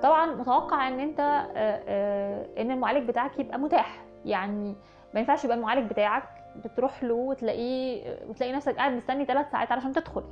طبعا 0.02 0.36
متوقع 0.36 0.88
إن 0.88 1.00
أنت 1.00 1.20
آه، 1.20 1.50
آه، 1.88 2.62
إن 2.62 2.72
المعالج 2.72 3.08
بتاعك 3.08 3.40
يبقى 3.40 3.60
متاح. 3.60 4.02
يعني 4.26 4.76
ما 5.14 5.20
ينفعش 5.20 5.46
يبقى 5.46 5.58
المعالج 5.58 5.90
بتاعك 5.90 6.24
بتروح 6.66 7.04
له 7.04 7.14
وتلاقيه 7.14 8.04
وتلاقي 8.30 8.54
نفسك 8.54 8.76
قاعد 8.76 8.92
مستني 8.92 9.26
ثلاث 9.26 9.52
ساعات 9.52 9.72
علشان 9.72 9.92
تدخل. 9.94 10.24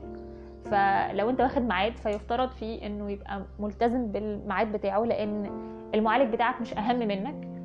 فلو 0.65 1.30
أنت 1.30 1.41
واخد 1.41 1.62
ميعاد 1.62 1.97
فيفترض 1.97 2.49
فيه 2.49 2.86
إنه 2.86 3.12
يبقى 3.12 3.41
ملتزم 3.60 4.08
بالميعاد 4.08 4.71
بتاعه 4.71 4.99
لأن 4.99 5.51
المعالج 5.95 6.34
بتاعك 6.34 6.62
مش 6.62 6.73
أهم 6.77 6.99
منك. 6.99 7.56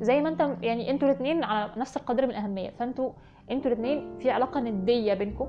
زي 0.00 0.20
ما 0.20 0.28
انت 0.28 0.48
يعني 0.62 0.90
أنتوا 0.90 1.08
الاثنين 1.08 1.44
على 1.44 1.70
نفس 1.76 1.96
القدر 1.96 2.24
من 2.24 2.30
الأهمية. 2.30 2.70
فانتوا 2.70 3.10
أنتوا 3.50 3.70
الاثنين 3.70 4.18
في 4.18 4.30
علاقة 4.30 4.60
ندية 4.60 5.14
بينكم. 5.14 5.48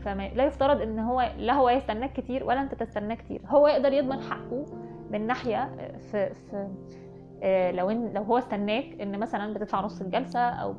فما 0.00 0.28
لا 0.28 0.44
يفترض 0.44 0.80
إن 0.80 0.98
هو 0.98 1.30
لا 1.38 1.52
هو 1.52 1.68
يستناك 1.68 2.12
كتير 2.12 2.44
ولا 2.44 2.62
انت 2.62 2.74
تستناه 2.74 3.14
كتير. 3.14 3.40
هو 3.46 3.68
يقدر 3.68 3.92
يضمن 3.92 4.20
حقه 4.20 4.64
من 5.10 5.26
ناحية 5.26 5.70
في 5.98 6.34
في 6.34 6.68
آه، 7.42 7.70
لو 7.70 7.90
إن 7.90 8.12
لو 8.12 8.22
هو 8.22 8.38
استناك 8.38 9.00
إن 9.00 9.18
مثلا 9.18 9.54
بتدفع 9.54 9.80
نص 9.80 10.00
الجلسة 10.00 10.40
أو 10.40 10.74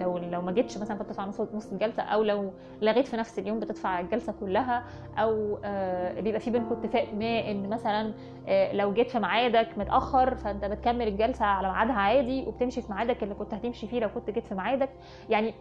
لو 0.00 0.18
لو 0.18 0.42
ما 0.42 0.52
جيتش 0.52 0.78
مثلا 0.78 0.98
بتدفع 0.98 1.24
نص 1.24 1.40
نص 1.40 1.72
الجلسة 1.72 2.02
أو 2.02 2.22
لو 2.22 2.52
لغيت 2.82 3.06
في 3.08 3.16
نفس 3.16 3.38
اليوم 3.38 3.60
بتدفع 3.60 4.00
الجلسة 4.00 4.34
كلها 4.40 4.84
أو 5.18 5.58
آه، 5.64 6.20
بيبقى 6.20 6.40
في 6.40 6.50
بينكم 6.50 6.72
اتفاق 6.74 7.14
ما 7.14 7.50
إن 7.50 7.68
مثلا 7.68 8.12
آه، 8.48 8.72
لو 8.72 8.92
جيت 8.92 9.10
في 9.10 9.18
ميعادك 9.18 9.68
متأخر 9.78 10.34
فأنت 10.34 10.64
بتكمل 10.64 11.08
الجلسة 11.08 11.44
على 11.44 11.68
ميعادها 11.68 11.94
عادي 11.94 12.42
وبتمشي 12.46 12.82
في 12.82 12.92
ميعادك 12.92 13.22
اللي 13.22 13.34
كنت 13.34 13.54
هتمشي 13.54 13.86
فيه 13.86 14.00
لو 14.00 14.08
كنت 14.08 14.30
جيت 14.30 14.46
في 14.46 14.54
ميعادك. 14.54 14.90
يعني 15.30 15.54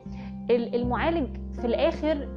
المعالج 0.49 1.38
في 1.53 1.65
الآخر 1.67 2.27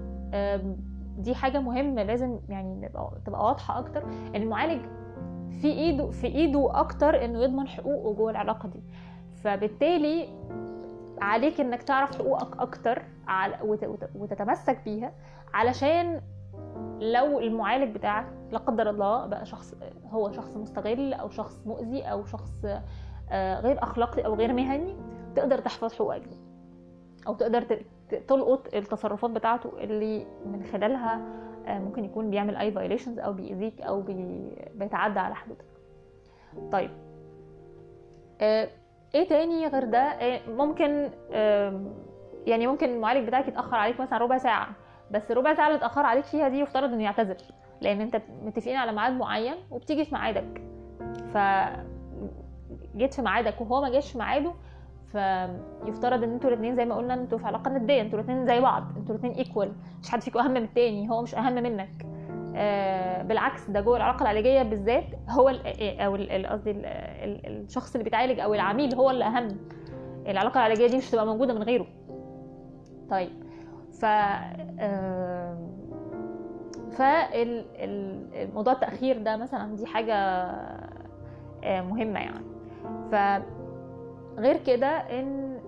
دي 1.18 1.34
حاجة 1.34 1.60
مهمة 1.60 2.02
لازم 2.02 2.38
يعني 2.48 2.88
تبقى 3.26 3.44
واضحة 3.44 3.78
أكتر. 3.78 4.02
ان 4.04 4.42
المعالج 4.42 4.80
في 5.62 5.68
ايده 5.68 6.10
في 6.10 6.26
إيده 6.26 6.80
أكتر 6.80 7.24
إنه 7.24 7.42
يضمن 7.42 7.68
حقوقه 7.68 8.14
جوه 8.14 8.30
العلاقة 8.30 8.68
دي. 8.68 8.82
فبالتالي 9.34 10.28
عليك 11.20 11.60
إنك 11.60 11.82
تعرف 11.82 12.18
حقوقك 12.18 12.60
أكتر 12.60 13.02
وتتمسك 14.14 14.78
بيها 14.84 15.12
علشان 15.54 16.20
لو 17.00 17.38
المعالج 17.40 17.94
بتاعك 17.94 18.26
لا 18.52 18.58
قدر 18.58 18.90
الله 18.90 19.26
بقى 19.26 19.46
شخص 19.46 19.74
هو 20.10 20.32
شخص 20.32 20.56
مستغل 20.56 21.14
أو 21.14 21.28
شخص 21.30 21.66
مؤذي 21.66 22.02
أو 22.02 22.24
شخص 22.24 22.64
آه، 23.30 23.60
غير 23.60 23.82
أخلاقي 23.82 24.24
أو 24.26 24.34
غير 24.34 24.52
مهني 24.52 24.96
تقدر 25.36 25.58
تحفظ 25.58 25.94
حقوقك 25.94 26.20
دي. 26.22 26.36
أو 27.26 27.34
تقدر 27.34 27.62
تلقط 28.28 28.74
التصرفات 28.74 29.30
بتاعته 29.30 29.72
اللي 29.78 30.26
من 30.46 30.62
خلالها 30.72 31.20
آه، 31.66 31.78
ممكن 31.78 32.04
يكون 32.04 32.30
بيعمل 32.30 32.56
اي 32.56 32.72
violations 32.72 33.18
أو 33.18 33.32
بيأذيك 33.32 33.80
أو 33.82 34.02
بيتعدى 34.74 35.18
على 35.18 35.34
حدودك. 35.34 35.64
طيب. 36.72 36.90
آه، 38.40 38.68
إيه 39.16 39.28
تاني 39.28 39.66
غير 39.66 39.84
ده؟ 39.84 39.98
آه، 39.98 40.40
ممكن 40.48 41.10
يعني 42.46 42.66
ممكن 42.66 42.88
المعالج 42.88 43.26
بتاعك 43.26 43.48
يتأخر 43.48 43.76
عليك 43.76 44.00
مثلا 44.00 44.18
ربع 44.18 44.38
ساعة 44.38 44.68
بس 45.10 45.30
ربع 45.30 45.54
ساعة 45.54 45.66
اللي 45.66 45.78
اتأخر 45.78 46.06
عليك 46.06 46.24
فيها 46.24 46.48
دي 46.48 46.60
يفترض 46.60 46.92
إنه 46.92 47.04
يعتذر 47.04 47.36
لأن 47.80 48.00
أنت 48.00 48.22
متفقين 48.42 48.76
على 48.76 48.92
ميعاد 48.92 49.12
معين 49.12 49.54
وبتيجي 49.70 50.04
في 50.04 50.14
ميعادك. 50.14 50.62
ف 51.34 51.38
جيت 52.96 53.14
في 53.14 53.22
ميعادك 53.22 53.60
وهو 53.60 53.80
ما 53.80 53.88
جاش 53.90 54.12
في 54.12 54.18
ميعاده 54.18 54.52
فيفترض 55.12 56.22
إن 56.22 56.32
أنتوا 56.32 56.50
الاثنين 56.50 56.76
زي 56.76 56.84
ما 56.84 56.94
قلنا 56.94 57.14
أنتوا 57.14 57.38
في 57.38 57.46
علاقة 57.46 57.70
ندية 57.70 58.02
أنتوا 58.02 58.18
الاثنين 58.18 58.46
زي 58.46 58.60
بعض 58.60 58.84
أنتوا 58.96 59.14
الاثنين 59.14 59.32
ايكوال 59.32 59.72
مش 60.02 60.10
حد 60.10 60.20
فيكم 60.20 60.38
أهم 60.38 60.50
من 60.50 60.62
التاني 60.62 61.10
هو 61.10 61.22
مش 61.22 61.34
أهم 61.34 61.54
منك. 61.54 62.06
بالعكس 63.22 63.70
ده 63.70 63.80
جوه 63.80 63.96
العلاقة 63.96 64.22
العلاجية 64.22 64.62
بالذات 64.62 65.04
هو 65.28 65.48
أو 65.80 66.16
قصدي 66.46 66.70
الشخص 67.46 67.92
اللي 67.94 68.04
بيتعالج 68.04 68.40
أو 68.40 68.54
العميل 68.54 68.94
هو 68.94 69.10
اللي 69.10 69.24
اهم 69.24 69.48
العلاقة 70.26 70.58
العلاجية 70.58 70.86
دي 70.86 70.96
مش 70.96 71.10
هتبقى 71.10 71.26
موجودة 71.26 71.54
من 71.54 71.62
غيره. 71.62 71.86
طيب 73.10 73.30
ف 74.00 74.04
آه 74.04 75.68
فالموضوع 76.90 78.72
التأخير 78.72 79.18
ده 79.22 79.36
مثلا 79.36 79.76
دي 79.76 79.86
حاجة 79.86 80.14
آه، 81.64 81.80
مهمة 81.80 82.20
يعني. 82.20 82.44
ف 83.10 83.14
غير 84.38 84.56
كده 84.66 84.86
إن 84.88 85.58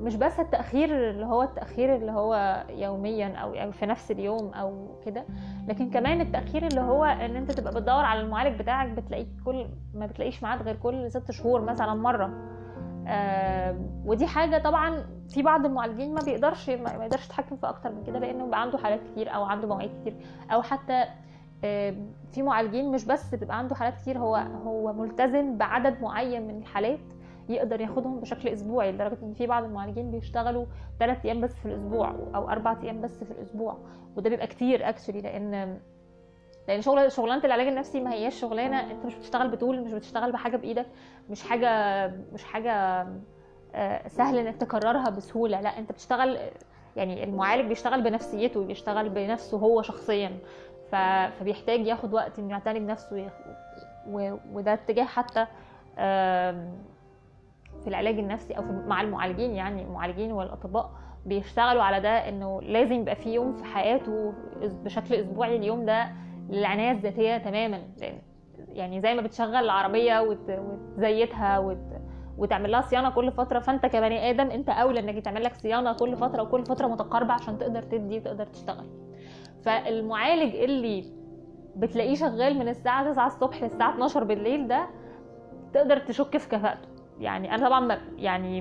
مش 0.00 0.16
بس 0.16 0.40
التأخير 0.40 1.10
اللي 1.10 1.26
هو 1.26 1.42
التأخير 1.42 1.96
اللي 1.96 2.12
هو 2.12 2.64
يوميا 2.70 3.34
أو 3.36 3.70
في 3.72 3.86
نفس 3.86 4.10
اليوم 4.10 4.54
أو 4.54 4.88
كده 5.06 5.24
لكن 5.68 5.90
كمان 5.90 6.20
التأخير 6.20 6.66
اللي 6.66 6.80
هو 6.80 7.04
إن 7.04 7.36
أنت 7.36 7.52
تبقى 7.52 7.72
بتدور 7.74 8.04
على 8.04 8.20
المعالج 8.20 8.58
بتاعك 8.58 8.88
بتلاقيه 8.90 9.26
كل 9.44 9.66
ما 9.94 10.06
بتلاقيش 10.06 10.42
ميعاد 10.42 10.62
غير 10.62 10.76
كل 10.76 11.10
ست 11.10 11.30
شهور 11.30 11.60
مثلا 11.60 11.94
مرة. 11.94 12.30
ودي 14.06 14.26
حاجة 14.26 14.58
طبعا 14.58 15.04
في 15.28 15.42
بعض 15.42 15.64
المعالجين 15.66 16.14
ما 16.14 16.20
بيقدرش 16.24 16.70
ما 16.70 16.90
يقدرش 16.90 17.26
يتحكم 17.26 17.56
في 17.56 17.68
أكتر 17.68 17.92
من 17.92 18.04
كده 18.04 18.18
لأنه 18.18 18.44
بيبقى 18.44 18.60
عنده 18.62 18.78
حالات 18.78 19.00
كتير 19.12 19.34
أو 19.34 19.44
عنده 19.44 19.68
مواعيد 19.68 19.90
كتير. 20.00 20.14
أو 20.52 20.62
حتى 20.62 21.04
في 22.32 22.42
معالجين 22.42 22.92
مش 22.92 23.04
بس 23.04 23.34
بيبقى 23.34 23.58
عنده 23.58 23.74
حالات 23.74 23.94
كتير 23.96 24.18
هو 24.18 24.36
هو 24.36 24.92
ملتزم 24.92 25.58
بعدد 25.58 26.02
معين 26.02 26.46
من 26.48 26.58
الحالات. 26.58 27.00
يقدر 27.50 27.80
ياخدهم 27.80 28.20
بشكل 28.20 28.48
أسبوعي 28.48 28.92
لدرجة 28.92 29.18
إن 29.22 29.34
في 29.34 29.46
بعض 29.46 29.64
المعالجين 29.64 30.10
بيشتغلوا 30.10 30.66
ثلاث 30.98 31.24
أيام 31.24 31.40
بس 31.40 31.54
في 31.54 31.66
الأسبوع 31.66 32.14
أو 32.34 32.48
أربع 32.48 32.76
أيام 32.82 33.00
بس 33.00 33.24
في 33.24 33.30
الأسبوع 33.30 33.78
وده 34.16 34.30
بيبقى 34.30 34.46
كتير 34.46 34.88
اكشلي 34.88 35.20
لأن 35.20 35.80
لأن 36.68 36.80
شغل 36.82 37.12
شغلانة 37.12 37.44
العلاج 37.44 37.66
النفسي 37.66 38.00
ما 38.00 38.12
هياش 38.12 38.40
شغلانة 38.40 38.90
أنت 38.90 39.06
مش 39.06 39.14
بتشتغل 39.14 39.48
بتقول 39.48 39.80
مش 39.84 39.92
بتشتغل 39.92 40.32
بحاجة 40.32 40.56
بإيدك 40.56 40.86
مش 41.30 41.42
حاجة 41.42 42.06
مش 42.32 42.44
حاجة 42.44 43.06
آه، 43.74 44.08
سهل 44.08 44.38
إنك 44.38 44.56
تكررها 44.56 45.10
بسهولة 45.10 45.60
لا 45.60 45.78
أنت 45.78 45.92
بتشتغل 45.92 46.38
يعني 46.96 47.24
المعالج 47.24 47.68
بيشتغل 47.68 48.02
بنفسيته 48.02 48.64
بيشتغل 48.64 49.08
بنفسه 49.08 49.58
هو 49.58 49.82
شخصيا 49.82 50.38
فبيحتاج 50.90 51.86
ياخد 51.86 52.14
وقت 52.14 52.38
إنه 52.38 52.50
يعتني 52.50 52.80
بنفسه 52.80 53.30
وده 54.52 54.72
اتجاه 54.74 55.04
حتى 55.04 55.46
في 57.82 57.88
العلاج 57.88 58.18
النفسي 58.18 58.54
أو 58.56 58.62
مع 58.86 59.00
المعالجين 59.00 59.50
يعني 59.54 59.82
المعالجين 59.82 60.32
والأطباء 60.32 60.90
بيشتغلوا 61.26 61.82
على 61.82 62.00
ده 62.00 62.28
إنه 62.28 62.62
لازم 62.62 62.94
يبقى 62.94 63.16
في 63.16 63.34
يوم 63.34 63.52
في 63.56 63.64
حياته 63.64 64.32
بشكل 64.62 65.14
أسبوعي 65.14 65.56
اليوم 65.56 65.84
ده 65.84 66.08
للعنايه 66.50 66.90
الذاتية 66.90 67.36
تماما 67.38 67.82
يعني 68.68 69.00
زي 69.00 69.14
ما 69.14 69.22
بتشغل 69.22 69.54
العربية 69.56 70.20
وتزيتها 70.20 71.58
وت... 71.58 71.78
وتعمل 72.38 72.70
لها 72.72 72.80
صيانة 72.80 73.10
كل 73.10 73.32
فترة 73.32 73.58
فأنت 73.58 73.86
كبني 73.86 74.30
آدم 74.30 74.50
أنت 74.50 74.68
أولى 74.68 75.00
إنك 75.00 75.24
تعمل 75.24 75.44
لك 75.44 75.54
صيانة 75.54 75.92
كل 75.92 76.16
فترة 76.16 76.42
وكل 76.42 76.64
فترة 76.66 76.86
متقاربة 76.86 77.32
عشان 77.32 77.58
تقدر 77.58 77.82
تدي 77.82 78.18
وتقدر 78.18 78.46
تشتغل. 78.46 78.86
فالمعالج 79.64 80.54
اللي 80.56 81.04
بتلاقيه 81.76 82.14
شغال 82.14 82.58
من 82.58 82.68
الساعة 82.68 83.12
9 83.12 83.26
الصبح 83.26 83.62
للساعة 83.62 83.90
12 83.94 84.24
بالليل 84.24 84.68
ده 84.68 84.86
تقدر 85.72 85.96
تشك 85.98 86.36
في 86.36 86.48
كفاءته. 86.48 86.88
يعني 87.20 87.54
أنا 87.54 87.66
طبعا 87.68 87.80
ما 87.80 87.98
يعني 88.16 88.60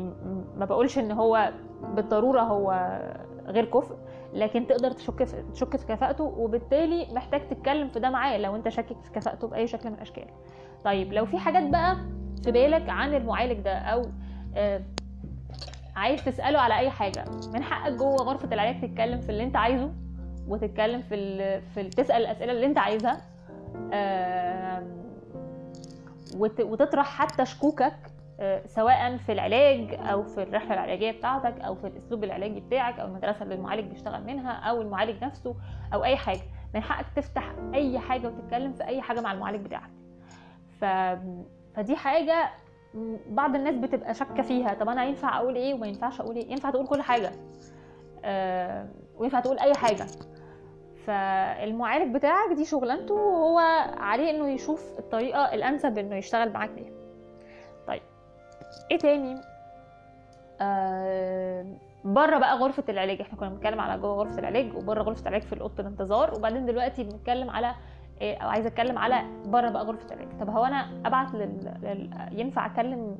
ما 0.58 0.65
بقولش 0.65 1.00
إن 1.00 1.12
هو 1.12 1.52
بالضرورة 1.95 2.41
هو 2.41 3.00
غير 3.45 3.65
كفء 3.65 3.95
لكن 4.34 4.67
تقدر 4.67 4.91
تشك 4.91 5.24
في 5.24 5.43
تشك 5.54 5.76
في 5.78 5.86
كفاءته 5.86 6.24
وبالتالي 6.24 7.13
محتاج 7.13 7.48
تتكلم 7.48 7.88
في 7.88 8.00
ده 8.00 8.10
معاه 8.10 8.38
لو 8.38 8.56
أنت 8.56 8.69
شاكك 8.69 9.02
في 9.04 9.12
كفاءته 9.12 9.48
بأي 9.48 9.67
شكل 9.67 9.89
من 9.89 9.95
الأشكال. 9.95 10.26
طيب 10.86 11.13
لو 11.13 11.26
في 11.26 11.38
حاجات 11.38 11.69
بقى 11.69 11.95
في 12.43 12.52
بالك 12.52 12.89
عن 12.89 13.13
المعالج 13.13 13.60
ده 13.60 13.74
أو 13.78 14.02
آه 14.56 14.82
عايز 15.95 16.26
تسأله 16.26 16.60
على 16.60 16.78
أي 16.78 16.89
حاجة 16.89 17.26
من 17.54 17.63
حقك 17.63 17.93
جوه 17.93 18.15
غرفة 18.15 18.50
العلاج 18.54 18.82
تتكلم 18.82 19.22
في 19.22 19.30
اللي 19.30 19.43
أنت 19.43 19.56
عايزه 19.56 19.91
وتتكلم 20.48 21.02
في 21.02 21.62
في 21.62 21.84
تسأل 21.84 22.22
الأسئلة 22.22 22.52
اللي 22.52 22.65
أنت 22.65 22.78
عايزها 22.78 23.22
آه 23.93 24.84
وتطرح 26.62 27.06
حتى 27.06 27.45
شكوكك 27.45 27.95
سواء 28.65 29.17
في 29.17 29.32
العلاج 29.32 29.93
أو 30.12 30.23
في 30.23 30.43
الرحلة 30.43 30.73
العلاجية 30.73 31.12
بتاعتك 31.12 31.62
أو 31.62 31.75
في 31.75 31.88
الأسلوب 31.88 32.23
العلاجي 32.23 32.60
بتاعك 32.60 32.99
أو 32.99 33.08
المدرسة 33.08 33.43
اللي 33.43 33.56
المعالج 33.56 33.84
بيشتغل 33.89 34.23
منها 34.23 34.52
أو 34.52 34.82
المعالج 34.82 35.23
نفسه 35.23 35.56
أو 35.93 36.04
أي 36.04 36.15
حاجة. 36.15 36.41
من 36.73 36.82
حقك 36.82 37.06
تفتح 37.15 37.52
أي 37.73 37.99
حاجة 37.99 38.28
وتتكلم 38.28 38.73
في 38.73 38.84
أي 38.86 39.02
حاجة 39.02 39.21
مع 39.21 39.32
المعالج 39.32 39.65
بتاعك. 39.65 39.89
ف... 40.82 40.86
فدي 41.75 41.95
حاجة 41.95 42.49
بعض 43.30 43.56
الناس 43.56 43.75
بتبقى 43.75 44.13
شاكة 44.13 44.43
فيها. 44.43 44.73
طب 44.73 44.89
أنا 44.89 45.06
ينفع 45.06 45.38
أقول 45.38 45.56
إيه 45.56 45.73
وما 45.73 45.88
ينفعش 45.88 46.21
أقول 46.21 46.36
إيه؟ 46.36 46.52
ينفع 46.52 46.69
تقول 46.69 46.88
كل 46.88 47.02
حاجة. 47.02 47.32
أه 48.25 48.88
وينفع 49.17 49.39
تقول 49.39 49.60
أي 49.60 49.73
حاجة. 49.73 50.06
فالمعالج 51.06 52.15
بتاعك 52.15 52.52
دي 52.56 52.65
شغلانته 52.65 53.13
وهو 53.13 53.60
عليه 53.97 54.30
إنه 54.30 54.49
يشوف 54.49 54.99
الطريقة 54.99 55.54
الأنسب 55.54 55.97
إنه 55.97 56.15
يشتغل 56.15 56.54
معاك 56.54 56.69
بيها. 56.69 56.99
إيه 58.92 58.98
تاني؟ 58.98 59.42
آه 60.62 61.66
بره 62.06 62.38
بقى 62.38 62.58
غرفة 62.58 62.84
العلاج. 62.90 63.22
إحنا 63.22 63.38
كنا 63.40 63.50
بنتكلم 63.50 63.80
على 63.80 64.02
جوه 64.02 64.14
غرفة 64.16 64.40
العلاج 64.40 64.76
وبره 64.76 65.04
غرفة 65.04 65.22
العلاج 65.22 65.42
في 65.42 65.62
اوضه 65.62 65.74
الانتظار 65.80 66.34
وبعدين 66.36 66.66
دلوقتي 66.66 67.04
بنتكلم 67.04 67.50
على 67.50 67.76
إيه 68.22 68.38
أو 68.38 68.50
عايزة 68.50 68.68
أتكلم 68.68 68.98
على 68.98 69.24
بره 69.46 69.70
بقى 69.70 69.84
غرفة 69.84 70.06
العلاج. 70.16 70.40
طب 70.40 70.50
هو 70.50 70.66
أنا 70.66 70.88
أبعت 71.06 71.34
لل... 71.34 71.74
لل... 71.84 72.10
ينفع 72.40 72.66
أكلم 72.66 73.18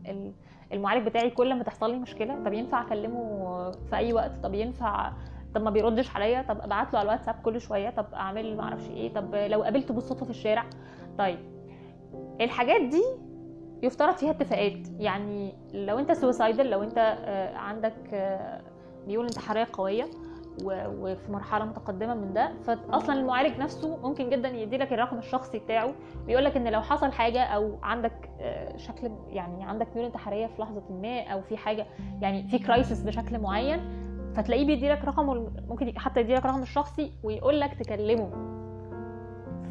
المعالج 0.74 1.08
بتاعي 1.08 1.30
كل 1.30 1.56
ما 1.58 1.64
تحصل 1.64 1.92
لي 1.92 1.98
مشكلة؟ 1.98 2.44
طب 2.46 2.54
ينفع 2.54 2.82
أكلمه 2.82 3.72
في 3.72 3.96
أي 3.96 4.14
وقت؟ 4.14 4.32
طب 4.44 4.54
ينفع 4.54 5.12
طب 5.56 5.62
ما 5.64 5.70
بيردش 5.70 6.16
عليا؟ 6.16 6.42
طب 6.42 6.62
أبعت 6.62 6.94
له 6.94 7.00
على 7.00 7.06
الواتساب 7.10 7.36
كل 7.44 7.62
شوية. 7.62 7.90
طب 7.90 8.06
أعمل 8.14 8.58
ما 8.58 8.64
أعرفش 8.64 8.90
إيه. 8.90 9.14
طب 9.14 9.36
لو 9.36 9.64
قابلته 9.64 9.94
بالصدفة 9.94 10.24
في 10.26 10.30
الشارع. 10.32 10.66
طيب 11.18 11.40
الحاجات 12.42 12.82
دي 12.82 13.04
يفترض 13.84 14.15
فيها 14.15 14.32
اتفاقات. 14.32 14.88
يعني 15.00 15.56
لو 15.74 16.00
انت 16.00 16.12
سوسايدل 16.12 16.70
لو 16.70 16.84
انت 16.84 16.98
آه، 16.98 17.56
عندك 17.58 18.13
آه، 18.13 18.62
ميول 19.08 19.26
انتحارية 19.26 19.68
قوية 19.74 20.06
وفي 20.63 21.32
مرحلة 21.32 21.65
متقدمة 21.65 22.13
من 22.15 22.34
ده 22.34 22.52
فأصلا 22.62 23.19
المعالج 23.20 23.60
نفسه 23.60 23.98
ممكن 23.98 24.30
جدا 24.30 24.50
يدي 24.50 24.78
لك 24.78 24.94
الرقم 24.94 25.18
الشخصي 25.18 25.60
بتاعه 25.60 25.94
ويقول 26.28 26.46
لك 26.46 26.58
إن 26.58 26.68
لو 26.68 26.82
حصل 26.82 27.12
حاجة 27.12 27.44
أو 27.44 27.80
عندك 27.84 28.30
آه، 28.39 28.78
شكل 28.78 29.12
يعني 29.28 29.63
عندك 29.63 29.88
ميول 29.96 30.06
انتحارية 30.06 30.48
في 30.48 30.62
لحظة 30.62 30.84
ما 30.89 31.22
أو 31.22 31.42
في 31.42 31.58
حاجة 31.58 31.86
يعني 32.22 32.48
في 32.48 32.60
crisis 32.60 33.04
بشكل 33.04 33.39
معين 33.39 33.80
فتلاقيه 34.36 34.65
بيدي 34.65 34.89
لك 34.89 35.06
رقمه 35.06 35.52
ممكن 35.68 36.00
حتى 36.00 36.20
يدي 36.20 36.34
لك 36.34 36.46
رقم 36.46 36.62
الشخصي 36.62 37.13
ويقول 37.24 37.60
لك 37.60 37.74
تكلمه. 37.74 38.30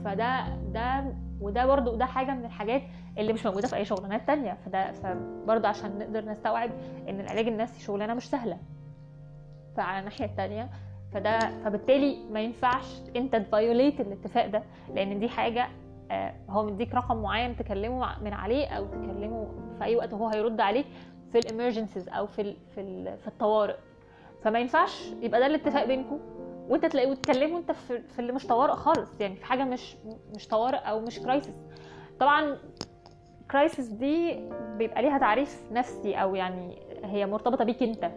فده 0.05 0.57
ده 0.73 1.15
وده 1.41 1.67
برضو 1.67 1.95
ده 1.97 2.05
حاجة 2.05 2.35
من 2.35 2.45
الحاجات 2.45 2.83
اللي 3.19 3.33
مش 3.33 3.47
موجودة 3.47 3.69
في 3.69 3.77
أي 3.77 3.85
شغلانات 3.85 4.27
تانية. 4.27 4.57
فده 4.67 4.93
فبرضه 4.93 5.69
عشان 5.69 5.99
نقدر 5.99 6.25
نستوعب 6.25 6.71
إن 7.09 7.21
العلاج 7.21 7.47
النفسي 7.49 7.81
شغلانة 7.85 8.15
مش 8.15 8.31
سهلة. 8.31 8.59
فعلى 9.77 9.99
الناحية 9.99 10.25
التانية 10.25 10.69
فده 11.13 11.39
فبالتالي 11.65 12.17
ما 12.31 12.41
ينفعش 12.41 13.01
أنت 13.17 13.37
ت 13.37 13.45
violate 13.45 14.01
الاتفاق 14.01 14.47
ده 14.47 14.63
لأن 14.95 15.19
دي 15.19 15.29
حاجة 15.29 15.69
آه، 16.11 16.35
هو 16.49 16.63
مديك 16.67 16.95
رقم 16.95 17.17
معين 17.23 17.57
تكلمه 17.57 18.23
من 18.23 18.33
عليه 18.33 18.67
أو 18.69 18.87
تكلمه 18.87 19.49
في 19.79 19.85
أي 19.85 19.97
وقت 19.97 20.13
وهو 20.13 20.29
هيرد 20.29 20.61
عليك 20.61 20.87
في 21.33 21.39
ال 21.39 21.44
emergencies 21.44 22.09
أو 22.09 22.27
في 22.27 22.57
في 22.75 23.17
في 23.17 23.27
الطوارئ. 23.29 23.77
فما 24.43 24.59
ينفعش 24.59 25.13
يبقى 25.23 25.41
ده 25.41 25.47
الاتفاق 25.47 25.85
بينكم. 25.85 26.21
وانت 26.69 26.87
تلاقيه 26.87 27.11
وتكلمه 27.11 27.59
انت 27.59 27.73
في, 27.73 28.03
في 28.03 28.19
اللي 28.19 28.33
مش 28.33 28.47
طوارئ 28.47 28.73
خالص. 28.73 29.21
يعني 29.21 29.37
في 29.37 29.45
حاجة 29.45 29.65
مش 29.65 29.97
مش 30.35 30.49
طوارئ 30.49 30.79
أو 30.79 31.01
مش 31.01 31.19
crisis 31.21 31.55
طبعا 32.21 32.59
crisis 33.51 33.87
دي 33.87 34.41
بيبقى 34.77 35.03
ليها 35.03 35.19
تعريف 35.19 35.63
نفسي 35.73 36.15
أو 36.15 36.35
يعني 36.35 36.79
هي 37.05 37.27
مرتبطة 37.27 37.65
بيك 37.65 37.83
أنت. 37.83 38.11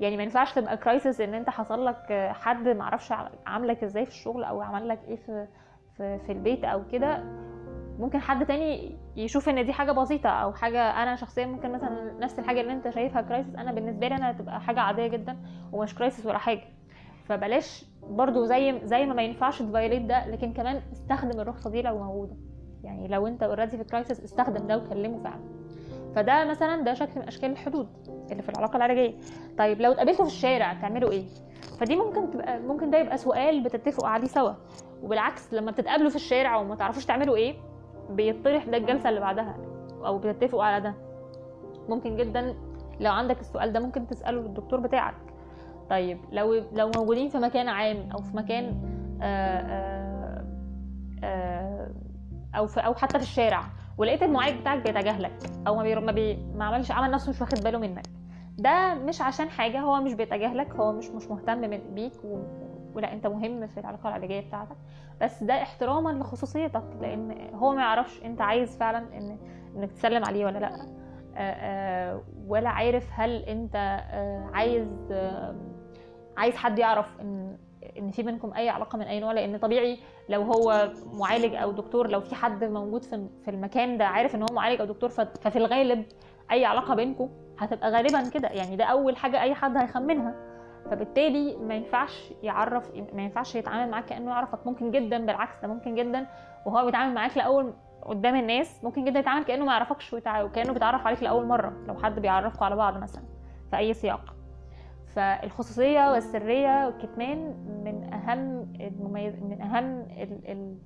يعني 0.00 0.16
ما 0.16 0.22
ينفعش 0.22 0.52
تبقى 0.54 0.76
crisis 0.76 1.20
إن 1.20 1.34
أنت 1.34 1.50
حصل 1.50 1.84
لك 1.86 2.32
حد 2.32 2.68
ما 2.68 2.82
أعرفش 2.82 3.12
عاملك 3.46 3.84
إزاي 3.84 4.04
في 4.06 4.10
الشغل 4.10 4.44
أو 4.44 4.60
عمل 4.62 4.88
لك 4.88 5.00
إيه 5.08 5.16
في 5.16 5.46
في, 5.96 6.18
في 6.18 6.32
البيت 6.32 6.64
أو 6.64 6.82
كده. 6.92 7.24
ممكن 7.98 8.18
حد 8.20 8.46
تاني 8.46 8.96
يشوف 9.16 9.48
إن 9.48 9.66
دي 9.66 9.72
حاجة 9.72 9.92
بسيطة 9.92 10.28
أو 10.28 10.52
حاجة 10.52 11.02
أنا 11.02 11.16
شخصيا 11.16 11.46
ممكن 11.46 11.72
مثلا 11.72 12.12
نفس 12.20 12.38
الحاجة 12.38 12.60
اللي 12.60 12.72
أنت 12.72 12.90
شايفها 12.90 13.22
crisis 13.22 13.54
أنا 13.54 13.72
بالنسبة 13.72 14.08
لي 14.08 14.14
أنا 14.14 14.32
تبقى 14.32 14.60
حاجة 14.60 14.80
عادية 14.80 15.06
جدا 15.06 15.36
ومش 15.72 15.94
crisis 15.94 16.26
ولا 16.26 16.38
حاجة. 16.38 16.62
فبلاش 17.28 17.84
برضو 18.10 18.44
زي 18.44 18.80
زي 18.84 19.06
ما 19.06 19.14
ما 19.14 19.22
ينفعش 19.22 19.62
ت 19.62 19.67
violate 19.67 20.02
ده 20.02 20.26
لكن 20.26 20.52
كمان 20.52 20.80
استخدم 20.92 21.40
الرخصة 21.40 21.70
دي 21.70 21.82
لو 21.82 21.98
موجودة. 21.98 22.36
يعني 22.84 23.08
لو 23.08 23.26
انت 23.26 23.42
already 23.42 23.76
في 23.76 23.84
crisis 23.84 24.24
استخدم 24.24 24.66
ده 24.66 24.76
وكلمه 24.78 25.22
فعلا. 25.22 25.40
فده 26.14 26.44
مثلا 26.44 26.82
ده 26.82 26.94
شكل 26.94 27.20
من 27.20 27.26
أشكال 27.26 27.50
الحدود 27.50 27.88
اللي 28.30 28.42
في 28.42 28.48
العلاقة 28.48 28.76
العلاجية. 28.76 29.14
طيب 29.58 29.80
لو 29.80 29.92
اتقابلتوا 29.92 30.24
في 30.24 30.30
الشارع 30.30 30.74
تعملوا 30.74 31.10
إيه؟ 31.10 31.24
فدي 31.80 31.96
ممكن 31.96 32.30
تبقى 32.30 32.60
ممكن 32.60 32.90
ده 32.90 32.98
يبقى 32.98 33.18
سؤال 33.18 33.62
بتتفقوا 33.62 34.08
عليه 34.08 34.26
سوا. 34.26 34.52
وبالعكس 35.02 35.54
لما 35.54 35.70
بتتقابلوا 35.70 36.10
في 36.10 36.16
الشارع 36.16 36.56
وما 36.56 36.74
تعرفوش 36.74 37.04
تعملوا 37.06 37.36
إيه 37.36 37.54
بيطرح 38.10 38.64
ده 38.64 38.76
الجلسة 38.76 39.08
اللي 39.08 39.20
بعدها 39.20 39.56
أو 40.06 40.18
بتتفقوا 40.18 40.64
على 40.64 40.80
ده. 40.82 40.94
ممكن 41.88 42.16
جدا 42.16 42.54
لو 43.00 43.12
عندك 43.12 43.40
السؤال 43.40 43.72
ده 43.72 43.80
ممكن 43.80 44.06
تسأله 44.06 44.40
للدكتور 44.40 44.80
بتاعك. 44.80 45.14
طيب 45.90 46.18
لو 46.32 46.62
لو 46.72 46.90
موجودين 46.96 47.28
في 47.28 47.38
مكان 47.38 47.68
عام 47.68 48.10
أو 48.12 48.22
في 48.22 48.36
مكان 48.36 48.64
آآ 49.22 49.60
آآ 49.60 50.44
آآ 51.24 51.92
أو 52.54 52.66
في 52.66 52.80
أو 52.80 52.94
حتى 52.94 53.18
في 53.18 53.24
الشارع 53.24 53.62
ولقيت 53.98 54.22
المعالج 54.22 54.60
بتاعك 54.60 54.82
بيتجاهلك 54.82 55.32
أو 55.66 55.76
ما, 55.76 55.82
بي... 55.82 55.94
ما, 55.94 56.12
بي... 56.12 56.36
ما 56.54 56.64
عملش 56.64 56.90
عمل 56.90 57.10
نفسه 57.10 57.30
مش 57.30 57.40
واخد 57.40 57.58
باله 57.64 57.78
منك 57.78 58.06
ده 58.58 58.94
مش 58.94 59.20
عشان 59.22 59.50
حاجة 59.50 59.80
هو 59.80 60.00
مش 60.00 60.12
بيتجاهلك 60.14 60.70
هو 60.74 60.92
مش 60.92 61.08
مش 61.10 61.30
مهتم 61.30 61.70
بيك 61.94 62.24
و... 62.24 62.38
ولا 62.94 63.12
أنت 63.12 63.26
مهم 63.26 63.66
في 63.66 63.80
العلاقة 63.80 64.08
العلاجية 64.08 64.40
بتاعتك 64.40 64.76
بس 65.20 65.42
ده 65.42 65.62
احتراما 65.62 66.10
لخصوصيتك 66.10 66.84
لأن 67.00 67.54
هو 67.54 67.74
ما 67.74 67.80
يعرفش 67.82 68.22
أنت 68.24 68.40
عايز 68.40 68.76
فعلا 68.76 68.98
ان 68.98 69.38
إنك 69.76 69.92
تسلم 69.92 70.24
عليه 70.24 70.44
ولا 70.46 70.58
لأ 70.58 70.70
ولا 72.46 72.68
عارف 72.68 73.08
هل 73.12 73.42
أنت 73.42 73.76
عايز 74.52 74.88
عايز 76.38 76.56
حد 76.56 76.78
يعرف 76.78 77.20
ان 77.20 77.56
إن 77.98 78.10
في 78.10 78.22
بينكم 78.22 78.52
أي 78.54 78.68
علاقة 78.68 78.98
من 78.98 79.04
أي 79.04 79.20
نوع 79.20 79.32
لأن 79.32 79.56
طبيعي 79.58 79.98
لو 80.28 80.42
هو 80.42 80.90
معالج 81.12 81.54
أو 81.54 81.72
دكتور 81.72 82.10
لو 82.10 82.20
في 82.20 82.34
حد 82.34 82.64
موجود 82.64 83.04
في 83.04 83.26
في 83.44 83.50
المكان 83.50 83.98
ده 83.98 84.06
عارف 84.06 84.34
إن 84.34 84.42
هو 84.42 84.48
معالج 84.52 84.80
أو 84.80 84.86
دكتور 84.86 85.08
ففي 85.08 85.56
الغالب 85.56 86.04
أي 86.52 86.64
علاقة 86.64 86.94
بينكم 86.94 87.28
هتبقى 87.58 87.90
غالبا 87.90 88.28
كده. 88.28 88.48
يعني 88.48 88.76
ده 88.76 88.84
أول 88.84 89.16
حاجة 89.16 89.42
أي 89.42 89.54
حد 89.54 89.76
هيخمنها. 89.76 90.34
فبالتالي 90.90 91.56
ما 91.56 91.74
ينفعش 91.74 92.32
يعرف 92.42 92.90
ما 93.14 93.22
ينفعش 93.22 93.54
يتعامل 93.54 93.90
معاك 93.90 94.04
كأنه 94.04 94.30
يعرفك. 94.30 94.66
ممكن 94.66 94.90
جدا 94.90 95.26
بالعكس 95.26 95.54
ده 95.62 95.68
ممكن 95.68 95.94
جدا. 95.94 96.26
وهو 96.66 96.84
بيتعامل 96.86 97.14
معاك 97.14 97.36
لأول 97.36 97.72
قدام 98.02 98.34
الناس 98.36 98.84
ممكن 98.84 99.04
جدا 99.04 99.18
يتعامل 99.18 99.44
كأنه 99.44 99.64
ما 99.64 99.72
يعرفكش 99.72 100.12
وكأنه 100.12 100.72
بيتعرف 100.72 101.06
عليك 101.06 101.22
لأول 101.22 101.46
مرة 101.46 101.72
لو 101.88 101.94
حد 101.94 102.20
بيعرفكم 102.20 102.64
على 102.64 102.76
بعض 102.76 102.96
مثلا 102.98 103.22
في 103.70 103.76
أي 103.76 103.94
سياق. 103.94 104.34
فالخصوصية 105.18 106.12
والسرية 106.12 106.86
والكتمان 106.86 107.38
من 107.84 108.12
أهم 108.12 108.72
المميز 108.80 109.42
من 109.42 109.60
أهم 109.62 110.00
ال... 110.00 110.50
ال... 110.50 110.76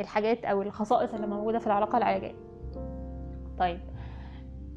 الحاجات 0.00 0.44
أو 0.44 0.62
الخصائص 0.62 1.14
اللي 1.14 1.26
موجودة 1.26 1.58
في 1.58 1.66
العلاقة 1.66 1.98
العلاجية. 1.98 2.34
طيب 3.58 3.80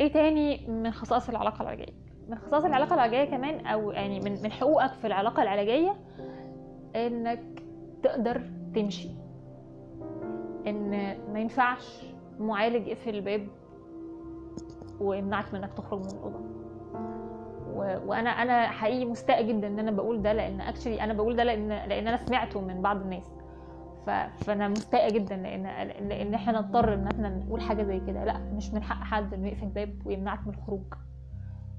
إيه 0.01 0.11
تاني 0.11 0.67
من 0.67 0.91
خصائص 0.91 1.29
العلاقة 1.29 1.61
العلاجية؟ 1.61 1.93
من 2.29 2.37
خصائص 2.37 2.65
العلاقة 2.65 2.93
العلاجية 2.93 3.23
كمان 3.31 3.65
أو 3.65 3.91
يعني 3.91 4.19
من 4.19 4.41
من 4.43 4.51
حقوقك 4.51 4.93
في 4.93 5.07
العلاقة 5.07 5.43
العلاجية 5.43 5.95
إنك 6.95 7.63
تقدر 8.03 8.41
تمشي. 8.75 9.09
إن 10.67 10.89
ما 11.33 11.39
ينفعش 11.39 12.05
معالج 12.39 12.87
يقفل 12.87 13.15
الباب 13.15 13.47
ويمنعك 15.01 15.53
من 15.53 15.63
إنك 15.63 15.73
تخرج 15.73 15.99
من 15.99 16.11
الأوضة. 16.17 16.62
وأنا 17.77 18.29
أنا 18.29 18.67
حقيقي 18.67 19.05
مستاء 19.05 19.43
جدا 19.47 19.67
إن 19.67 19.79
أنا 19.79 19.91
بقول 19.91 20.21
ده 20.21 20.33
لأن 20.33 20.61
اكشلي 20.61 21.03
أنا 21.03 21.13
بقول 21.13 21.35
ده 21.35 21.43
لأن 21.43 21.67
لأن 21.69 22.07
أنا 22.07 22.17
سمعته 22.17 22.61
من 22.61 22.81
بعض 22.81 23.01
الناس. 23.01 23.31
فأنا 24.37 24.67
مستاءه 24.67 25.13
جدا 25.13 25.35
لأن 25.35 25.63
لأن 26.07 26.33
إحنا 26.33 26.59
نضطر 26.59 26.93
إن 26.93 27.07
إحنا 27.07 27.29
نقول 27.29 27.61
حاجة 27.61 27.83
زي 27.83 27.99
كده. 27.99 28.23
لأ 28.25 28.37
مش 28.39 28.73
من 28.73 28.83
حق 28.83 29.03
حد 29.03 29.33
إنه 29.33 29.47
يقفل 29.47 29.63
الباب 29.63 29.93
ويمنعك 30.05 30.47
من 30.47 30.53
الخروج. 30.53 30.93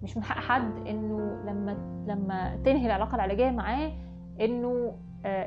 مش 0.03 0.17
من 0.17 0.23
حق 0.23 0.37
حد 0.39 0.87
إنه 0.89 1.19
لما 1.45 1.77
لما 2.09 2.57
تنهي 2.65 2.87
العلاقة 2.87 3.15
العلاجية 3.15 3.51
معاه 3.51 3.93
إنه 4.41 4.97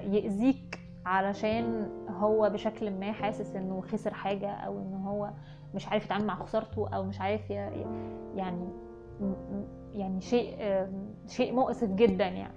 يأذيك 0.03 0.79
علشان 1.05 1.89
هو 2.09 2.49
بشكل 2.49 2.91
ما 2.99 3.11
حاسس 3.11 3.55
إنه 3.55 3.81
خسر 3.81 4.13
حاجة 4.13 4.49
أو 4.51 4.79
ان 4.79 4.93
هو 4.93 5.29
مش 5.75 5.87
عارف 5.87 6.05
يتعامل 6.05 6.25
مع 6.25 6.35
خسارته 6.35 6.89
أو 6.89 7.03
مش 7.03 7.21
عارف 7.21 7.49
يعني 7.49 8.67
يعني 9.93 10.21
شيء 10.21 10.57
شيء 11.27 11.53
مؤسف 11.53 11.87
جدا 11.89 12.27
يعني. 12.27 12.53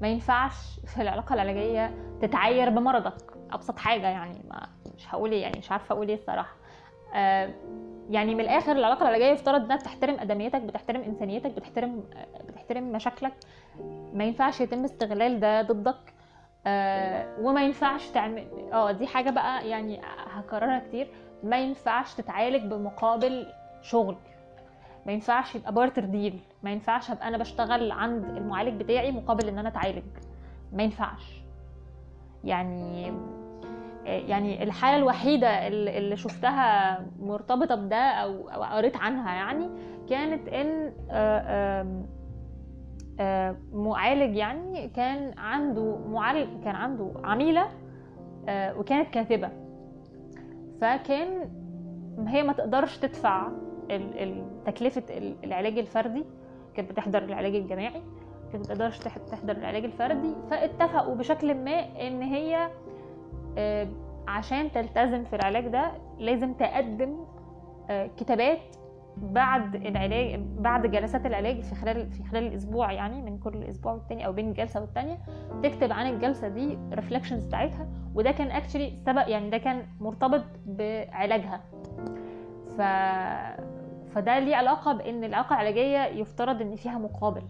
ما 0.00 0.08
ينفعش 0.08 0.80
في 0.86 1.02
العلاقة 1.02 1.34
العلاجية 1.34 1.94
تتعاير 2.20 2.70
بمرضك. 2.70 3.22
أبسط 3.52 3.78
حاجة 3.78 4.06
يعني 4.08 4.40
ما 4.50 4.68
مش 4.96 5.14
هقول 5.14 5.32
يعني 5.32 5.58
مش 5.58 5.72
عارفة 5.72 5.92
أقول 5.94 6.08
إيه 6.08 6.14
الصراحة. 6.14 6.56
يعني 8.10 8.34
من 8.34 8.40
الآخر 8.40 8.72
العلاقة 8.72 9.02
العلاجية 9.02 9.26
يفترض 9.32 9.64
إنها 9.64 9.76
بتحترم 9.76 10.14
أدميتك 10.20 10.60
بتحترم 10.62 11.00
إنسانيتك 11.00 11.50
بتحترم 11.50 12.04
بتحترم 12.48 12.92
مشاكلك. 12.92 13.32
ما 14.14 14.24
ينفعش 14.24 14.60
يتم 14.60 14.84
استغلال 14.84 15.40
ده 15.40 15.62
ضدك. 15.62 16.14
آه 16.66 17.26
وما 17.40 17.62
ينفعش 17.64 18.08
تعمل 18.10 18.46
آه 18.72 18.92
دي 18.92 19.06
حاجة 19.06 19.30
بقى 19.30 19.68
يعني 19.68 20.00
هكررها 20.30 20.78
كتير. 20.78 21.10
ما 21.42 21.58
ينفعش 21.58 22.14
تتعالج 22.14 22.64
بمقابل 22.72 23.46
شغل. 23.82 24.16
ما 25.06 25.12
ينفعش 25.12 25.54
يبقى 25.54 25.72
بارتر 25.74 26.04
ديل 26.04 26.40
ما 26.62 26.70
ينفعش 26.70 27.10
أبقى 27.10 27.28
أنا 27.28 27.38
بشتغل 27.38 27.92
عند 27.92 28.24
المعالج 28.24 28.82
بتاعي 28.82 29.12
مقابل 29.12 29.48
إن 29.48 29.58
أنا 29.58 29.68
أتعالج. 29.68 30.02
ما 30.72 30.82
ينفعش. 30.82 31.42
يعني 32.44 33.12
يعني 34.04 34.62
الحالة 34.62 34.96
الوحيدة 34.96 35.66
اللي 35.68 36.16
شفتها 36.16 36.98
مرتبطة 37.20 37.74
بده 37.74 37.96
أو 37.96 38.48
أو 38.48 38.62
قريت 38.62 38.96
عنها 38.96 39.34
يعني 39.34 39.68
كانت 40.08 40.48
إن 40.48 40.92
معالج 43.72 44.36
يعني 44.36 44.88
كان 44.88 45.38
عنده 45.38 45.98
معالج 46.08 46.64
كان 46.64 46.74
عنده 46.76 47.12
عميلة 47.24 47.66
وكانت 48.48 49.08
كاتبة. 49.10 49.48
فكان 50.80 51.50
هي 52.26 52.42
ما 52.42 52.52
تقدرش 52.52 52.98
تدفع 52.98 53.48
تكلفة 54.66 55.02
العلاج 55.44 55.78
الفردي 55.78 56.24
كانت 56.74 56.90
بتحضر 56.90 57.22
العلاج 57.22 57.54
الجماعي 57.54 58.02
كانت 58.52 58.64
بتقدرش 58.64 58.98
تحضر 59.30 59.56
العلاج 59.56 59.84
الفردي 59.84 60.34
فاتفقوا 60.50 61.14
بشكل 61.14 61.54
ما 61.54 62.06
إن 62.06 62.22
هي 62.22 62.70
عشان 64.28 64.72
تلتزم 64.72 65.24
في 65.24 65.36
العلاج 65.36 65.66
ده 65.68 65.92
لازم 66.18 66.52
تقدم 66.54 67.16
كتابات 68.16 68.58
بعد 69.16 69.74
العلاج 69.74 70.40
بعد 70.58 70.86
جلسات 70.90 71.26
العلاج 71.26 71.60
في 71.60 71.74
خلال 71.74 72.10
في 72.10 72.22
خلال 72.24 72.46
الأسبوع 72.46 72.92
يعني 72.92 73.22
من 73.22 73.38
كل 73.38 73.62
أسبوع 73.64 73.92
والتاني 73.92 74.26
أو 74.26 74.32
بين 74.32 74.52
جلسة 74.52 74.80
والتانية 74.80 75.18
تكتب 75.62 75.92
عن 75.92 76.06
الجلسة 76.06 76.48
دي 76.48 76.78
reflections 76.92 77.44
بتاعتها 77.46 77.88
وده 78.14 78.30
كان 78.30 78.50
actually 78.50 78.96
سبق 79.06 79.28
يعني 79.28 79.50
ده 79.50 79.58
كان 79.58 79.82
مرتبط 80.00 80.44
بعلاجها. 80.66 81.60
ف 82.78 82.80
فده 84.14 84.38
ليه 84.38 84.56
علاقة 84.56 84.92
بإن 84.92 85.24
العلاقة 85.24 85.54
العلاجية 85.54 86.04
يفترض 86.06 86.62
إن 86.62 86.76
فيها 86.76 86.98
مقابل. 86.98 87.42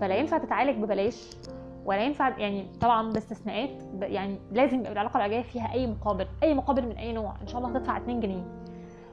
فلا 0.00 0.14
ينفع 0.16 0.38
تتعالج 0.38 0.82
ببلاش 0.84 1.36
ولا 1.84 2.02
ينفع 2.02 2.38
يعني 2.38 2.66
طبعا 2.80 3.12
باستثناءات 3.12 3.70
يعني 4.02 4.38
لازم 4.52 4.80
يبقى 4.80 4.92
العلاقة 4.92 5.16
العلاجية 5.16 5.42
فيها 5.42 5.72
أي 5.72 5.86
مقابل 5.86 6.26
أي 6.42 6.54
مقابل 6.54 6.82
من 6.86 6.96
أي 6.96 7.12
نوع 7.12 7.34
إن 7.42 7.46
شاء 7.46 7.58
الله 7.58 7.70
هتدفع 7.70 7.96
2 7.96 8.20
جنيه. 8.20 8.44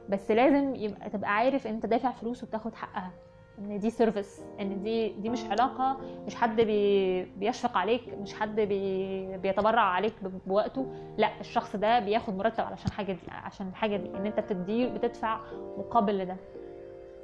بس 0.08 0.30
لازم 0.30 0.74
يبقى 0.74 1.10
تبقى 1.10 1.34
عارف 1.36 1.66
أنت 1.66 1.86
دافع 1.86 2.10
فلوس 2.10 2.42
وبتاخد 2.44 2.74
حقها 2.74 3.10
إن 3.58 3.78
دي 3.78 3.90
service 3.90 4.40
إن 4.60 4.82
دي 4.82 5.08
دي 5.12 5.28
مش 5.28 5.44
علاقة 5.44 5.96
مش 6.26 6.34
حد 6.34 6.60
بي 6.60 7.22
بيشفق 7.24 7.76
عليك 7.76 8.02
مش 8.20 8.34
حد 8.34 8.60
بي 8.60 9.36
بيتبرع 9.36 9.82
عليك 9.82 10.12
بوقته. 10.46 10.86
لا 11.18 11.40
الشخص 11.40 11.76
ده 11.76 11.98
بياخد 11.98 12.36
مرتب 12.36 12.64
علشان 12.64 12.90
حاجة 12.90 13.12
دي 13.12 13.18
عشان 13.30 13.68
الحاجة 13.68 13.96
دي 13.96 14.16
إن 14.16 14.26
أنت 14.26 14.40
بتدي 14.40 14.86
بتدفع 14.86 15.40
مقابل 15.78 16.18
لده. 16.18 16.36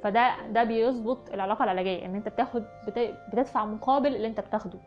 فده 0.03 0.47
ده 0.53 0.63
بيظبط 0.63 1.29
العلاقة 1.33 1.63
العلاجية 1.63 2.05
إن 2.05 2.15
أنت 2.15 2.29
بتاخد 2.29 2.63
بتدفع 3.27 3.65
مقابل 3.65 4.15
اللي 4.15 4.27
أنت 4.27 4.39
بتاخده. 4.39 4.79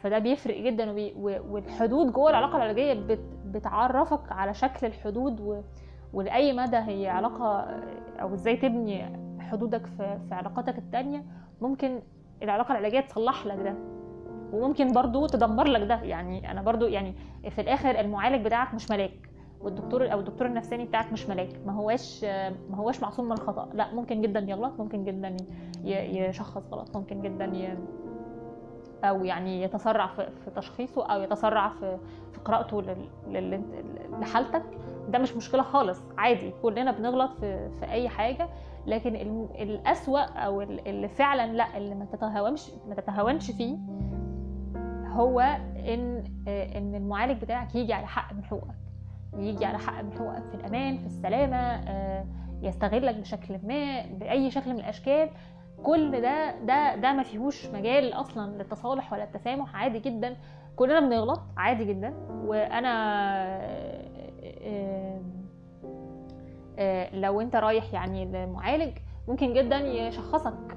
فده 0.00 0.18
بيفرق 0.18 0.60
جدا 0.60 0.90
وبي 0.90 1.14
والحدود 1.50 2.12
جوه 2.12 2.30
العلاقة 2.30 2.56
العلاجية 2.56 2.94
بت 2.94 3.20
بتعرفك 3.46 4.32
على 4.32 4.54
شكل 4.54 4.86
الحدود 4.86 5.40
و 5.40 5.60
ولأي 6.12 6.52
مدى 6.52 6.76
هي 6.76 7.08
علاقة 7.08 7.60
أو 8.20 8.34
إزاي 8.34 8.56
تبني 8.56 9.18
حدودك 9.40 9.86
في, 9.86 10.18
في 10.28 10.34
علاقاتك 10.34 10.78
التانية. 10.78 11.24
ممكن 11.60 12.02
العلاقة 12.42 12.72
العلاجية 12.72 13.00
تصلح 13.00 13.46
لك 13.46 13.58
ده 13.58 13.74
وممكن 14.52 14.92
برضو 14.92 15.26
تدمر 15.26 15.66
لك 15.68 15.88
ده. 15.88 16.02
يعني 16.02 16.50
أنا 16.50 16.62
برضو 16.62 16.86
يعني 16.86 17.14
في 17.50 17.60
الآخر 17.60 18.00
المعالج 18.00 18.44
بتاعك 18.44 18.74
مش 18.74 18.90
ملاك. 18.90 19.29
والدكتور 19.60 20.12
أو 20.12 20.20
الدكتور 20.20 20.46
النفساني 20.46 20.84
بتاعك 20.84 21.12
مش 21.12 21.28
ملاك. 21.28 21.48
ما 21.66 21.72
هواش 21.72 22.24
ما 22.70 22.76
هواش 22.76 23.02
معصوم 23.02 23.24
من 23.26 23.32
الخطأ. 23.32 23.68
لا 23.74 23.94
ممكن 23.94 24.22
جدا 24.22 24.40
يغلط 24.40 24.80
ممكن 24.80 25.04
جدا 25.04 25.36
يشخص 25.84 26.62
غلط 26.72 26.96
ممكن 26.96 27.22
جدا 27.22 27.44
ي... 27.44 27.78
أو 29.04 29.24
يعني 29.24 29.62
يتسرع 29.62 30.06
في 30.06 30.50
تشخيصه 30.56 31.06
أو 31.06 31.20
يتسرع 31.22 31.68
في 31.68 31.98
في 32.32 32.40
قراءته 32.40 32.82
لحالتك. 34.20 34.62
ده 35.08 35.18
مش 35.18 35.36
مشكلة 35.36 35.62
خالص 35.62 36.02
عادي. 36.18 36.52
كلنا 36.62 36.90
بنغلط 36.90 37.30
في 37.40 37.70
في 37.70 37.90
أي 37.90 38.08
حاجة. 38.08 38.48
لكن 38.86 39.16
الأسوأ 39.54 40.20
أو 40.20 40.62
اللي 40.62 41.08
فعلا 41.08 41.52
لا 41.52 41.76
اللي 41.76 41.94
ما 41.94 42.04
تتهاونش 42.04 42.70
ما 42.88 42.94
تتهاونش 42.94 43.50
فيه 43.50 43.78
هو 45.06 45.40
إن 45.40 46.24
إن 46.48 46.94
المعالج 46.94 47.42
بتاعك 47.42 47.74
يجي 47.74 47.92
على 47.92 48.06
حق 48.06 48.32
من 48.32 48.44
حقوقك. 48.44 48.74
يجي 49.36 49.64
على 49.64 49.78
حق 49.78 50.02
من 50.02 50.12
حقوقك 50.12 50.42
في 50.48 50.54
الأمان 50.54 50.98
في 50.98 51.06
السلامة 51.06 51.80
يستغلك 52.62 53.14
بشكل 53.14 53.58
ما 53.62 54.06
بأي 54.06 54.50
شكل 54.50 54.70
من 54.70 54.78
الأشكال. 54.80 55.28
كل 55.82 56.20
ده 56.20 56.60
ده 56.60 56.96
ده 56.96 57.12
ما 57.12 57.22
فيهوش 57.22 57.66
مجال 57.66 58.12
أصلا 58.12 58.50
للتصالح 58.56 59.12
ولا 59.12 59.24
التسامح. 59.24 59.76
عادي 59.76 59.98
جدا. 59.98 60.36
كلنا 60.76 61.00
بنغلط 61.00 61.40
عادي 61.56 61.84
جدا. 61.84 62.14
وأنا 62.44 62.90
لو 67.12 67.40
أنت 67.40 67.56
رايح 67.56 67.94
يعني 67.94 68.24
لمعالج 68.24 68.98
ممكن 69.28 69.52
جدا 69.52 69.76
يشخصك 69.76 70.76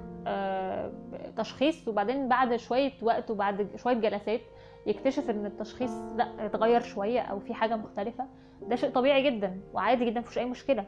تشخيص 1.35 1.87
وبعدين 1.87 2.27
بعد 2.27 2.55
شوية 2.55 2.91
وقت 3.01 3.31
وبعد 3.31 3.69
شوية 3.75 3.93
جلسات 3.93 4.41
يكتشف 4.85 5.29
إن 5.29 5.45
التشخيص 5.45 5.91
لأ 6.15 6.45
اتغير 6.45 6.81
شوية 6.81 7.21
أو 7.21 7.39
في 7.39 7.53
حاجة 7.53 7.75
مختلفة 7.75 8.25
ده 8.61 8.75
شيء 8.75 8.89
طبيعي 8.89 9.23
جدا 9.31 9.59
وعادي 9.73 10.05
جدا 10.05 10.19
مفيش 10.19 10.37
أي 10.37 10.45
مشكلة. 10.45 10.85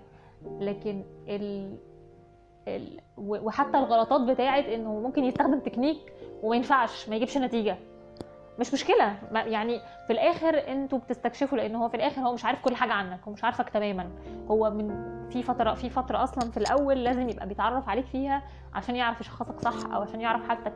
لكن 0.60 1.04
ال... 1.28 1.78
ال... 2.68 3.00
وحتى 3.18 3.78
الغلطات 3.78 4.22
بتاعت 4.22 4.66
إنه 4.66 5.00
ممكن 5.00 5.24
يستخدم 5.24 5.60
تكنيك 5.60 5.98
وما 6.44 6.56
ينفعش 6.56 7.10
ما 7.10 7.16
يجيبش 7.16 7.38
نتيجة. 7.38 7.78
مش 8.60 8.74
مشكلة. 8.74 9.18
يعني 9.32 9.80
في 10.08 10.14
الآخر 10.14 10.68
أنتوا 10.68 11.00
بتستكشفوا 11.00 11.58
لأن 11.58 11.76
هو 11.76 11.90
في 11.90 11.98
الآخر 11.98 12.22
هو 12.22 12.34
مش 12.34 12.46
عارف 12.46 12.62
كل 12.62 12.76
حاجة 12.76 12.92
عنك 12.94 13.20
هو 13.28 13.32
مش 13.32 13.44
عارفك 13.44 13.70
تماما. 13.70 14.10
هو 14.48 14.70
من 14.70 15.16
في 15.30 15.44
فترة 15.44 15.74
في 15.74 15.90
فترة 15.90 16.24
أصلا 16.24 16.52
في 16.52 16.58
الأول 16.58 17.04
لازم 17.04 17.30
يبقى 17.30 17.48
بيتعرف 17.48 17.90
عليك 17.90 18.06
فيها 18.06 18.42
عشان 18.74 18.96
يعرف 18.96 19.22
يشخصك 19.22 19.60
صح 19.60 19.94
أو 19.94 20.02
عشان 20.02 20.22
يعرف 20.22 20.48
حالتك. 20.48 20.74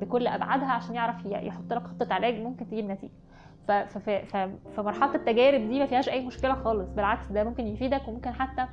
بكل 0.00 0.26
أبعادها 0.26 0.72
عشان 0.72 0.94
يعرف 0.94 1.26
يحط 1.26 1.72
لك 1.72 1.82
خطة 1.86 2.14
علاج 2.14 2.34
ممكن 2.34 2.66
تجيب 2.66 2.84
نتيجة. 2.90 3.12
فمرحلة 4.76 5.14
التجارب 5.14 5.60
دي 5.68 5.78
ما 5.78 5.86
فيهاش 5.86 6.08
أي 6.08 6.26
مشكلة 6.26 6.54
خالص 6.54 6.88
بالعكس 6.90 7.32
ده 7.32 7.44
ممكن 7.44 7.66
يفيدك 7.66 8.08
وممكن 8.08 8.30
حتى 8.30 8.66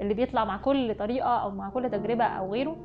اللي 0.00 0.14
بيطلع 0.14 0.44
مع 0.44 0.56
كل 0.56 0.94
طريقة 0.94 1.28
أو 1.38 1.50
مع 1.50 1.70
كل 1.70 1.90
تجربة 1.90 2.24
أو 2.24 2.52
غيره 2.52 2.76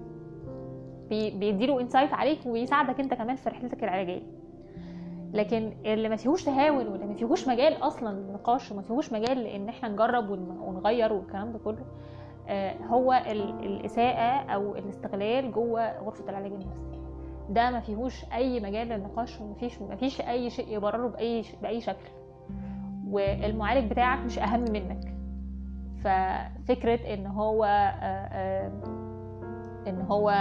بيديله 1.10 1.82
انسايت 1.82 2.14
عليك 2.14 2.40
ويساعدك 2.46 3.00
أنت 3.00 3.14
كمان 3.14 3.36
في 3.36 3.50
رحلتك 3.50 3.84
العلاجية. 3.84 4.22
لكن 5.34 5.74
اللي 5.86 6.10
ما 6.10 6.16
فيهوش 6.16 6.44
تهاون 6.44 6.88
واللي 6.88 7.06
ما 7.06 7.14
فيهوش 7.14 7.48
مجال 7.48 7.74
أصلا 7.74 8.10
للنقاش 8.10 8.72
وما 8.72 8.82
فيهوش 8.82 9.14
مجال 9.14 9.38
لأن 9.44 9.70
إحنا 9.70 9.90
نجرب 9.90 10.30
ونغير 10.62 11.14
والكلام 11.14 11.52
ده 11.52 11.60
كله 11.60 11.86
هو 12.88 13.14
الإساءة 13.64 14.52
أو 14.54 14.76
الاستغلال 14.76 15.52
جوه 15.52 16.00
غرفة 16.00 16.30
العلاج 16.30 16.52
النفسي. 16.52 16.91
ده 17.54 17.72
ما 17.72 17.80
فيهوش 17.80 18.26
أي 18.34 18.60
مجال 18.60 18.88
للنقاش 18.88 19.42
وما 19.42 19.54
فيش 19.54 19.82
ما 19.82 19.96
فيش 19.96 20.22
أي 20.22 20.50
شيء 20.50 20.76
يبرره 20.78 21.08
بأي 21.08 21.44
بأي 21.62 21.82
شكل. 21.82 22.10
والمعالج 23.08 23.92
بتاعك 23.92 24.20
مش 24.20 24.40
أهم 24.40 24.62
منك. 24.72 25.14
ففكرة 26.04 27.14
إن 27.14 27.26
هو 27.28 27.66
إن 29.88 30.02
هو 30.02 30.32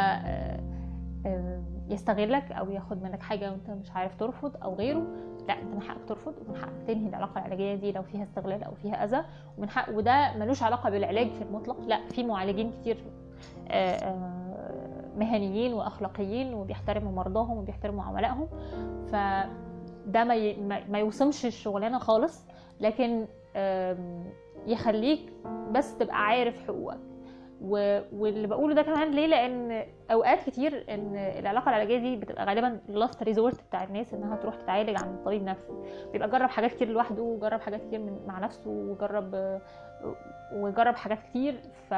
يستغلك 1.88 2.52
أو 2.52 2.70
ياخد 2.70 3.02
منك 3.02 3.22
حاجة 3.22 3.50
وأنت 3.50 3.70
مش 3.70 3.90
عارف 3.90 4.14
ترفض 4.14 4.56
أو 4.62 4.74
غيره 4.74 5.02
لا 5.48 5.54
أنت 5.62 5.74
من 5.74 5.82
حقك 5.82 6.04
ترفض 6.08 6.34
ومن 6.48 6.56
حقك 6.56 6.82
تنهي 6.86 7.08
العلاقة 7.08 7.38
العلاجية 7.38 7.74
دي 7.74 7.92
لو 7.92 8.02
فيها 8.02 8.22
استغلال 8.22 8.64
أو 8.64 8.74
فيها 8.74 9.04
أذى 9.04 9.24
ومن 9.58 9.70
حق 9.70 9.90
وده 9.94 10.36
ملوش 10.38 10.62
علاقة 10.62 10.90
بالعلاج 10.90 11.28
في 11.30 11.42
المطلق 11.42 11.80
لا 11.86 12.08
في 12.08 12.22
معالجين 12.24 12.72
كتير 12.80 13.04
مهنيين 15.16 15.72
وأخلاقيين 15.72 16.54
وبيحترموا 16.54 17.12
مرضاهم 17.12 17.58
وبيحترموا 17.58 18.04
عملائهم. 18.04 18.48
فده 19.12 20.24
ما 20.24 20.56
ما 20.88 20.98
يوصمش 20.98 21.46
الشغلانه 21.46 21.98
خالص 21.98 22.46
لكن 22.80 23.26
يخليك 24.66 25.32
بس 25.70 25.98
تبقى 25.98 26.16
عارف 26.26 26.66
حقوقك. 26.66 26.98
واللي 28.12 28.46
بقوله 28.46 28.74
ده 28.74 28.82
كمان 28.82 29.10
ليه؟ 29.10 29.26
لأن 29.26 29.86
أوقات 30.12 30.42
كتير 30.46 30.84
إن 30.94 31.16
العلاقة 31.16 31.68
العلاجية 31.68 31.98
دي 31.98 32.16
بتبقى 32.16 32.44
غالبا 32.46 32.80
ال 32.88 32.95
last 32.95 33.22
resort 33.22 33.62
بتاع 33.68 33.84
الناس 33.84 34.14
إنها 34.14 34.36
تروح 34.36 34.54
تتعالج 34.54 35.02
عند 35.02 35.24
طبيب 35.24 35.42
نفسي 35.42 35.72
بيبقى 36.12 36.30
جرب 36.30 36.48
حاجات 36.48 36.70
كتير 36.72 36.88
لوحده 36.88 37.22
وجرب 37.22 37.60
حاجات 37.60 37.80
كتير 37.86 38.18
مع 38.26 38.38
نفسه 38.38 38.70
وجرب 38.70 39.60
وجرب 40.52 40.96
حاجات 40.96 41.18
كتير. 41.22 41.60
ف 41.90 41.94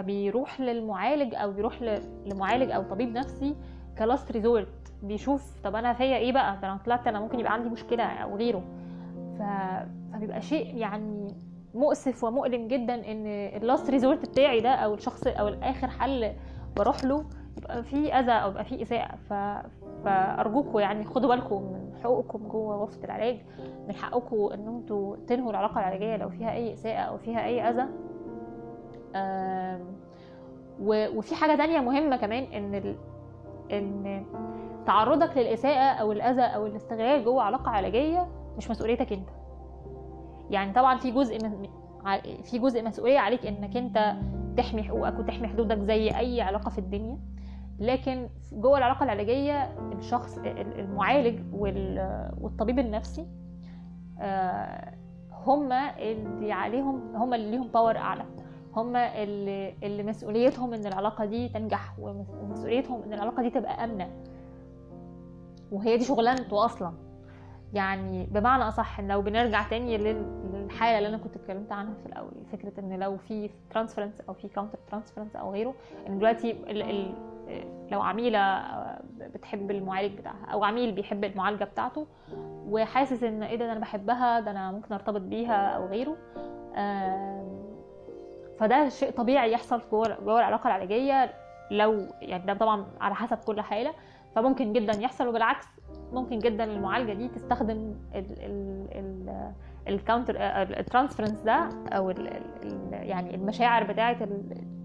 فبيروح 0.00 0.60
للمعالج 0.60 1.34
أو 1.34 1.52
بيروح 1.52 1.82
لمعالج 2.26 2.70
أو 2.70 2.82
طبيب 2.82 3.12
نفسي 3.12 3.56
ك 3.98 4.05
last 4.05 4.32
resort 4.32 4.92
بيشوف 5.02 5.60
طب 5.64 5.76
أنا 5.76 5.92
فيا 5.92 6.16
إيه 6.16 6.32
بقى؟ 6.32 6.60
ده 6.60 6.68
أنا 6.68 6.78
طلعت 6.84 7.06
أنا 7.06 7.20
ممكن 7.20 7.40
يبقى 7.40 7.52
عندي 7.52 7.68
مشكلة 7.68 8.04
أو 8.04 8.36
غيره. 8.36 8.62
ف... 9.38 9.42
فبيبقى 10.12 10.40
شيء 10.40 10.76
يعني 10.76 11.34
مؤسف 11.74 12.24
ومؤلم 12.24 12.68
جدا 12.68 12.94
إن 12.94 13.26
ال 13.56 13.63
last 13.63 13.90
resort 13.90 14.28
بتاعي 14.28 14.60
ده 14.60 14.70
أو 14.70 14.94
الشخص 14.94 15.26
أو 15.26 15.48
الآخر 15.48 15.88
حل 15.88 16.32
بروح 16.76 17.04
له 17.04 17.24
يبقى 17.58 17.82
فيه 17.82 18.18
أذى 18.20 18.32
أو 18.32 18.50
يبقى 18.50 18.64
فيه 18.64 18.82
إساءة. 18.82 19.16
ف... 19.16 19.32
فارجوكم 20.04 20.78
يعني 20.78 21.04
خدوا 21.04 21.34
بالكم 21.34 21.62
من 21.62 21.96
حقوقكم 22.04 22.48
جوه 22.48 22.76
غرفه 22.76 23.04
العلاج 23.04 23.38
من 23.88 23.94
حقكم 23.94 24.36
إن 24.54 24.68
أنتوا 24.68 25.16
تنهوا 25.26 25.50
العلاقة 25.50 25.78
العلاجية 25.80 26.16
لو 26.16 26.28
فيها 26.28 26.52
أي 26.52 26.72
إساءة 26.72 26.98
أو 27.00 27.18
فيها 27.18 27.44
أي 27.44 27.68
أذى. 27.70 27.86
وفي 31.16 31.34
حاجة 31.34 31.56
تانية 31.56 31.80
مهمة 31.80 32.16
كمان 32.16 32.42
إن. 32.42 32.94
إن 33.72 34.24
تعرضك 34.86 35.36
للإساءة 35.36 36.00
أو 36.00 36.12
الأذى 36.12 36.42
أو 36.42 36.66
الاستغلال 36.66 37.24
جوه 37.24 37.42
علاقة 37.42 37.70
علاجية 37.70 38.28
مش 38.56 38.70
مسؤوليتك 38.70 39.12
أنت 39.12 39.28
يعني 40.50 40.72
طبعا 40.72 40.96
في 40.96 41.10
جزء 41.10 41.38
في 42.42 42.58
جزء 42.58 42.84
مسؤولية 42.84 43.18
عليك 43.18 43.46
إنك 43.46 43.76
أنت 43.76 44.14
تحمي 44.56 44.82
حقوقك 44.82 45.18
وتحمي 45.18 45.48
حدودك 45.48 45.78
زي 45.78 46.10
أي 46.18 46.40
علاقة 46.40 46.68
في 46.70 46.78
الدنيا 46.78 47.18
لكن 47.78 48.28
جوه 48.52 48.78
العلاقة 48.78 49.04
العلاجية 49.04 49.72
الشخص 49.98 50.38
المعالج 50.78 51.40
والطبيب 52.40 52.78
النفسي 52.78 53.26
هما 55.46 55.98
اللي 55.98 56.52
عليهم 56.52 57.16
هما 57.16 57.36
اللي 57.36 57.50
ليهم 57.50 57.68
باور 57.68 57.96
أعلى 57.96 58.24
هم 58.76 58.96
اللي, 58.96 59.74
اللي 59.82 60.02
مسؤوليتهم 60.02 60.74
إن 60.74 60.86
العلاقة 60.86 61.24
دي 61.24 61.48
تنجح 61.48 61.98
ومسؤوليتهم 61.98 63.02
إن 63.02 63.12
العلاقة 63.12 63.42
دي 63.42 63.50
تبقى 63.50 63.84
آمنة. 63.84 64.10
وهي 65.72 65.96
دي 65.96 66.04
شغلانته 66.04 66.64
أصلا. 66.64 66.92
يعني 67.72 68.26
بمعنى 68.26 68.62
أصح 68.68 69.00
لو 69.00 69.22
بنرجع 69.22 69.62
تاني 69.68 69.98
للحالة 69.98 70.98
اللي 70.98 71.08
أنا 71.08 71.16
كنت 71.16 71.36
اتكلمت 71.36 71.72
عنها 71.72 71.94
في 71.94 72.06
الأول 72.06 72.32
فكرة 72.52 72.80
إن 72.80 72.98
لو 72.98 73.16
في 73.16 73.50
transference 73.70 74.20
أو 74.28 74.34
في 74.34 74.48
counter 74.48 74.78
transference 74.90 75.36
أو 75.36 75.52
غيره 75.52 75.74
إن 76.06 76.18
دلوقتي 76.18 76.52
لو 77.92 78.00
عميلة 78.00 78.64
بتحب 79.34 79.70
المعالج 79.70 80.18
بتاعها 80.18 80.46
أو 80.52 80.64
عميل 80.64 80.92
بيحب 80.92 81.24
المعالجة 81.24 81.64
بتاعته 81.64 82.06
وحاسس 82.68 83.22
إن 83.22 83.42
إيه 83.42 83.56
ده 83.56 83.72
أنا 83.72 83.80
بحبها 83.80 84.40
ده 84.40 84.50
أنا 84.50 84.72
ممكن 84.72 84.94
أرتبط 84.94 85.20
بيها 85.20 85.68
أو 85.68 85.86
غيره 85.86 86.16
فده 88.60 88.88
شيء 88.88 89.10
طبيعي 89.10 89.52
يحصل 89.52 89.82
جوه 89.90 90.20
جوه 90.20 90.38
العلاقة 90.38 90.66
العلاجية 90.68 91.34
لو 91.70 92.06
يعني 92.20 92.46
ده 92.46 92.54
طبعا 92.54 92.86
على 93.00 93.14
حسب 93.14 93.36
كل 93.36 93.60
حالة 93.60 93.92
فممكن 94.36 94.72
جدا 94.72 94.92
يحصل 95.00 95.28
وبالعكس 95.28 95.66
ممكن 96.12 96.38
جدا 96.38 96.64
المعالجة 96.64 97.12
دي 97.12 97.28
تستخدم 97.28 97.94
ال 99.88 99.94
counter 99.94 100.34
ال 100.38 100.46
transference 100.46 101.40
ده 101.40 101.68
أو 101.92 102.10
ال 102.10 102.28
ال 102.62 102.88
يعني 102.92 103.34
المشاعر 103.34 103.84
بتاعة 103.84 104.16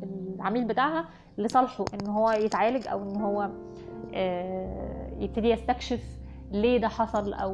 العميل 0.03 0.65
بتاعها 0.65 1.05
لصالحه 1.37 1.85
إن 1.93 2.07
هو 2.07 2.31
يتعالج 2.31 2.87
أو 2.87 3.03
إن 3.03 3.21
هو 3.21 3.49
آه، 4.13 5.09
يبتدي 5.19 5.49
يستكشف 5.49 6.24
ليه 6.51 6.77
ده 6.77 6.87
حصل 6.87 7.33
أو 7.33 7.51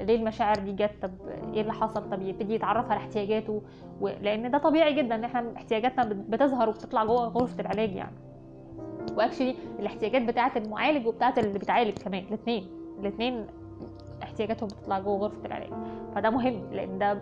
ليه 0.00 0.16
المشاعر 0.16 0.56
دي 0.58 0.72
جت؟ 0.72 0.90
طب 1.02 1.10
إيه 1.54 1.60
اللي 1.60 1.72
حصل؟ 1.72 2.10
طب 2.10 2.22
يبتدي 2.22 2.54
يتعرف 2.54 2.90
على 2.90 3.00
احتياجاته 3.00 3.62
لأن 4.00 4.50
ده 4.50 4.58
طبيعي 4.58 4.94
جدا 4.94 5.14
إن 5.14 5.24
إحنا 5.24 5.52
احتياجاتنا 5.56 6.04
بتظهر 6.28 6.68
وبتطلع 6.68 7.04
جوه 7.04 7.24
غرفة 7.26 7.60
العلاج 7.60 7.94
يعني. 7.94 8.16
واكشلي 9.16 9.54
الاحتياجات 9.78 10.22
بتاعة 10.22 10.52
المعالج 10.56 11.06
وبتاعة 11.06 11.34
اللي 11.38 11.58
بتعالج 11.58 11.98
كمان 11.98 12.24
الاثنين 12.28 12.66
الاثنين 13.00 13.46
احتياجاتهم 14.22 14.68
بتطلع 14.68 14.98
جوه 15.00 15.18
غرفة 15.18 15.46
العلاج. 15.46 15.70
فده 16.14 16.30
مهم 16.30 16.62
لأن 16.72 16.98
ده 16.98 17.18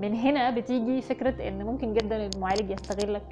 من 0.00 0.14
هنا 0.14 0.50
بتيجي 0.50 1.00
فكرة 1.02 1.48
إن 1.48 1.62
ممكن 1.64 1.94
جدا 1.94 2.26
المعالج 2.26 2.70
يستغلك 2.70 3.22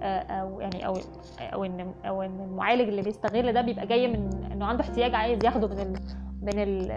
آه، 0.00 0.18
أو 0.20 0.60
يعني 0.60 0.86
أو 0.86 0.94
أو 1.40 1.64
إن 1.64 1.92
أو 2.04 2.22
إن 2.22 2.40
المعالج 2.50 2.88
اللي 2.88 3.02
بيستغل 3.02 3.52
ده 3.52 3.60
بيبقى 3.60 3.86
جاي 3.86 4.08
من 4.08 4.48
إنه 4.52 4.64
عنده 4.64 4.82
احتياج 4.82 5.14
عايز 5.14 5.44
ياخده 5.44 5.68
من 5.68 5.96
من 6.54 6.88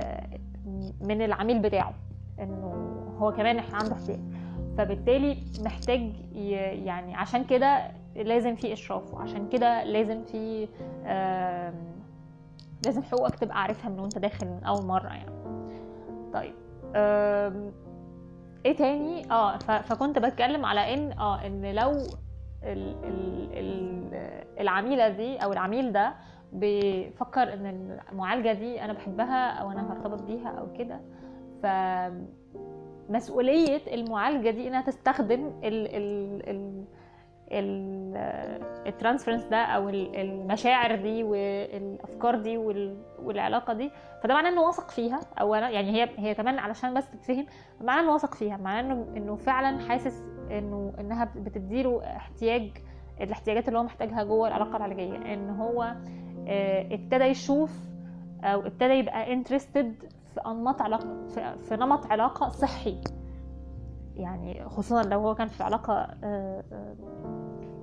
من 1.01 1.21
العميل 1.21 1.59
بتاعه 1.59 1.93
إنه 2.39 2.73
هو 3.17 3.31
كمان 3.31 3.59
عنده 3.59 3.93
احتياج. 3.93 4.19
فبالتالي 4.77 5.37
محتاج 5.59 6.11
يعني 6.85 7.15
عشان 7.15 7.43
كده 7.43 7.91
لازم 8.15 8.55
في 8.55 8.73
إشراف 8.73 9.13
وعشان 9.13 9.49
كده 9.49 9.83
لازم 9.83 10.23
في 10.23 10.67
لازم 12.85 13.03
حقوقك 13.03 13.35
تبقى 13.35 13.61
عارفها 13.61 13.89
من 13.89 13.99
وأنت 13.99 14.17
داخل 14.17 14.47
من 14.47 14.63
أول 14.63 14.85
مرة 14.85 15.07
يعني. 15.07 15.31
طيب 16.33 16.53
إيه 18.65 18.75
تاني؟ 18.75 19.31
آه 19.31 19.57
فكنت 19.57 20.19
بتكلم 20.19 20.65
على 20.65 20.93
إن 20.93 21.11
آه 21.11 21.45
إن 21.45 21.75
لو 21.75 21.91
ال 22.63 22.95
ال 23.03 23.49
ال 23.53 24.13
العميلة 24.59 25.09
دي 25.09 25.37
أو 25.37 25.53
العميل 25.53 25.91
ده 25.91 26.13
بيفكر 26.53 27.53
إن 27.53 27.99
المعالجة 28.11 28.53
دي 28.53 28.81
أنا 28.81 28.93
بحبها 28.93 29.49
أو 29.49 29.71
أنا 29.71 29.93
هرتبط 29.93 30.21
بيها 30.21 30.49
أو 30.49 30.73
كده. 30.73 30.99
ف 31.63 31.65
مسؤولية 33.09 33.81
المعالجة 33.93 34.49
دي 34.49 34.67
إنها 34.67 34.81
تستخدم 34.81 35.51
ال 35.63 35.95
ال 35.95 36.85
ال 37.51 38.17
الترانسفرنس 38.87 39.43
ده 39.43 39.57
أو 39.57 39.89
المشاعر 39.89 40.95
دي 40.95 41.23
والأفكار 41.23 42.35
دي 42.35 42.57
والعلاقة 43.19 43.73
دي. 43.73 43.91
فده 44.23 44.33
معناه 44.33 44.49
إنه 44.49 44.61
واثق 44.61 44.89
فيها. 44.89 45.19
أو 45.41 45.55
يعني 45.55 45.91
هي 45.91 46.09
هي 46.17 46.35
كمان 46.35 46.59
علشان 46.59 46.93
بس 46.93 47.11
تتفهم 47.11 47.45
معناه 47.81 48.01
إنه 48.03 48.13
واثق 48.13 48.35
فيها. 48.35 48.57
معناه 48.57 48.81
إنه 48.81 49.07
إنه 49.17 49.35
فعلا 49.35 49.79
حاسس 49.79 50.23
إنه 50.51 50.93
إنها 50.99 51.31
بتديله 51.35 52.01
احتياج 52.03 52.69
الاحتياجات 53.21 53.67
اللي 53.67 53.79
هو 53.79 53.83
محتاجها 53.83 54.23
جوه 54.23 54.47
العلاقة 54.47 54.77
العلاجية. 54.77 55.33
إن 55.33 55.49
هو 55.49 55.95
ابتدى 56.91 57.23
يشوف 57.23 57.71
أو 58.43 58.59
ابتدى 58.59 58.93
يبقى 58.93 59.33
interested 59.33 59.93
في 60.33 60.41
أنماط 60.45 60.81
علاقه 60.81 61.27
في 61.61 61.77
نمط 61.77 62.05
علاقة 62.11 62.49
صحي. 62.49 63.01
يعني 64.15 64.65
خصوصا 64.69 65.03
لو 65.03 65.19
هو 65.19 65.35
كان 65.35 65.47
في 65.47 65.63
علاقة 65.63 65.93
آه، 65.93 66.63
آه، 66.73 66.95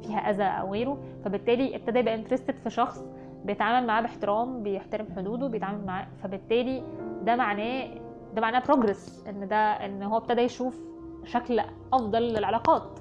فيها 0.03 0.19
أذى 0.19 0.45
أو 0.45 0.73
غيره 0.73 0.99
فبالتالي 1.25 1.77
ابتدى 1.77 1.99
يبقى 1.99 2.15
interested 2.15 2.57
في 2.57 2.71
شخص 2.71 3.05
بيتعامل 3.45 3.87
معاه 3.87 4.03
باحترام 4.03 4.63
بيحترم 4.63 5.07
حدوده 5.17 5.47
بيتعامل 5.49 5.87
معاه 5.87 6.07
فبالتالي 6.23 6.83
ده 7.23 7.37
معناه 7.37 7.89
ده 8.35 8.41
معناه 8.41 8.63
progress 8.69 9.25
إن 9.29 9.49
ده 9.49 9.57
إن 9.57 10.03
هو 10.03 10.17
ابتدى 10.17 10.41
يشوف 10.41 10.81
شكل 11.25 11.61
أفضل 11.93 12.23
للعلاقات. 12.23 12.99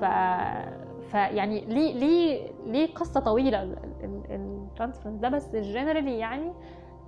ف 0.00 0.04
فيعني 1.14 1.60
ليه 1.64 1.94
ليه 1.94 2.50
ليه 2.66 2.94
قصة 2.94 3.20
طويلة 3.20 3.62
ال 4.30 4.37
transference 4.37 5.20
ده؟ 5.20 5.28
بس 5.28 5.56
generally 5.56 6.18
يعني 6.18 6.52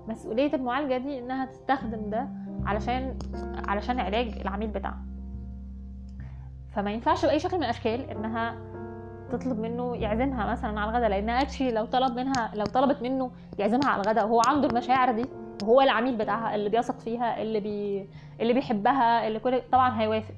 مسؤولية 0.09 0.55
المعالجة 0.55 0.99
دي 0.99 1.19
إنها 1.19 1.45
تستخدم 1.45 2.11
ده 2.11 2.29
علشان 2.65 3.19
علشان 3.69 4.01
علاج 4.01 4.29
العميل 4.41 4.69
بتاعها. 4.69 5.05
فما 6.75 6.91
ينفعش 6.93 7.25
بأي 7.25 7.39
شكل 7.39 7.57
من 7.57 7.63
الأشكال 7.63 8.11
إنها 8.11 8.55
تطلب 9.33 9.59
منه 9.59 9.97
يعزمها 9.97 10.53
مثلا 10.53 10.81
على 10.81 10.91
الغداء 10.91 11.09
لأن 11.11 11.31
actually 11.31 11.71
لو 11.73 11.85
طلب 11.85 12.17
منها 12.17 12.51
لو 12.55 12.65
طلبت 12.65 13.03
منه 13.03 13.31
يعزمها 13.59 13.89
على 13.89 14.03
الغداء 14.03 14.25
وهو 14.25 14.41
عنده 14.47 14.69
المشاعر 14.69 15.13
دي 15.13 15.25
وهو 15.63 15.81
العميل 15.81 16.17
بتاعها 16.17 16.55
اللي 16.55 16.69
بيثق 16.71 16.99
فيها 17.01 17.43
اللي 17.43 17.61
بي 17.61 18.09
اللي 18.41 18.53
بيحبها 18.53 19.27
اللي 19.27 19.39
كل 19.39 19.63
طبعا 19.73 20.01
هيوافق. 20.01 20.35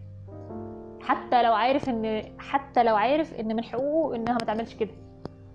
حتى 1.08 1.42
لو 1.42 1.52
عارف 1.52 1.88
إن 1.88 2.22
حتى 2.38 2.82
لو 2.82 2.96
عارف 2.96 3.34
إن 3.34 3.56
من 3.56 3.64
حقوقه 3.64 4.16
إنها 4.16 4.32
ما 4.32 4.38
تعملش 4.38 4.74
كده. 4.74 4.90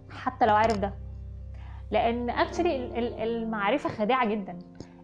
حتى 0.10 0.46
لو 0.46 0.56
عارف 0.56 0.78
ده. 0.78 0.94
لأن 1.92 2.30
actually 2.30 3.00
المعرفة 3.24 3.90
خادعة 3.90 4.26
جدا. 4.26 4.60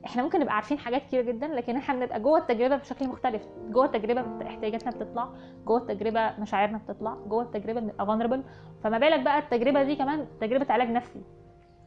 إحنا 0.06 0.24
ممكن 0.24 0.39
نبقى 0.39 0.56
عارفين 0.56 0.78
حاجات 0.78 1.02
كتير 1.02 1.22
جدا 1.22 1.47
لكن 1.47 1.76
إحنا 1.76 1.95
بنبقى 2.00 2.20
جوه 2.20 2.38
التجربة 2.38 2.76
بشكل 2.76 3.08
مختلف. 3.08 3.41
جوه 3.70 3.86
التجربة 3.86 4.47
احتياجاتنا 4.47 4.91
بتطلع 4.91 5.30
جوه 5.66 5.78
التجربة 5.78 6.39
مشاعرنا 6.39 6.78
بتطلع 6.78 7.14
جوه 7.28 7.43
التجربة 7.43 7.80
بنبقى 7.80 8.06
vulnerable 8.06 8.44
فما 8.84 8.97
بالك 8.97 9.20
بقى 9.20 9.39
التجربة 9.39 9.84
دي 9.84 9.95
كمان 9.95 10.28
تجربة 10.41 10.66
علاج 10.70 10.89
نفسي. 10.89 11.22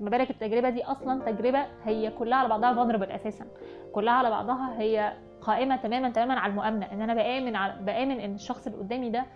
ما 0.00 0.10
بالك 0.10 0.30
التجربة 0.30 0.70
دي 0.70 0.84
أصلا 0.84 1.24
تجربة 1.32 1.66
هي 1.84 2.10
كلها 2.10 2.38
على 2.38 2.48
بعضها 2.48 2.74
فانربل 2.74 3.10
أساسا. 3.10 3.46
كلها 3.92 4.12
على 4.14 4.30
بعضها 4.30 4.80
هي 4.80 5.12
قائمة 5.42 5.76
تماما 5.76 6.10
تماما 6.10 6.34
على 6.34 6.50
المؤامنة. 6.50 6.86
إن 6.92 7.02
أنا 7.02 7.14
بآمن 7.14 7.56
على 7.56 7.82
بآمن 7.82 8.20
إن 8.20 8.34
الشخص 8.34 8.66
اللي 8.66 8.78
قدامي 8.78 9.10
ده 9.10 9.26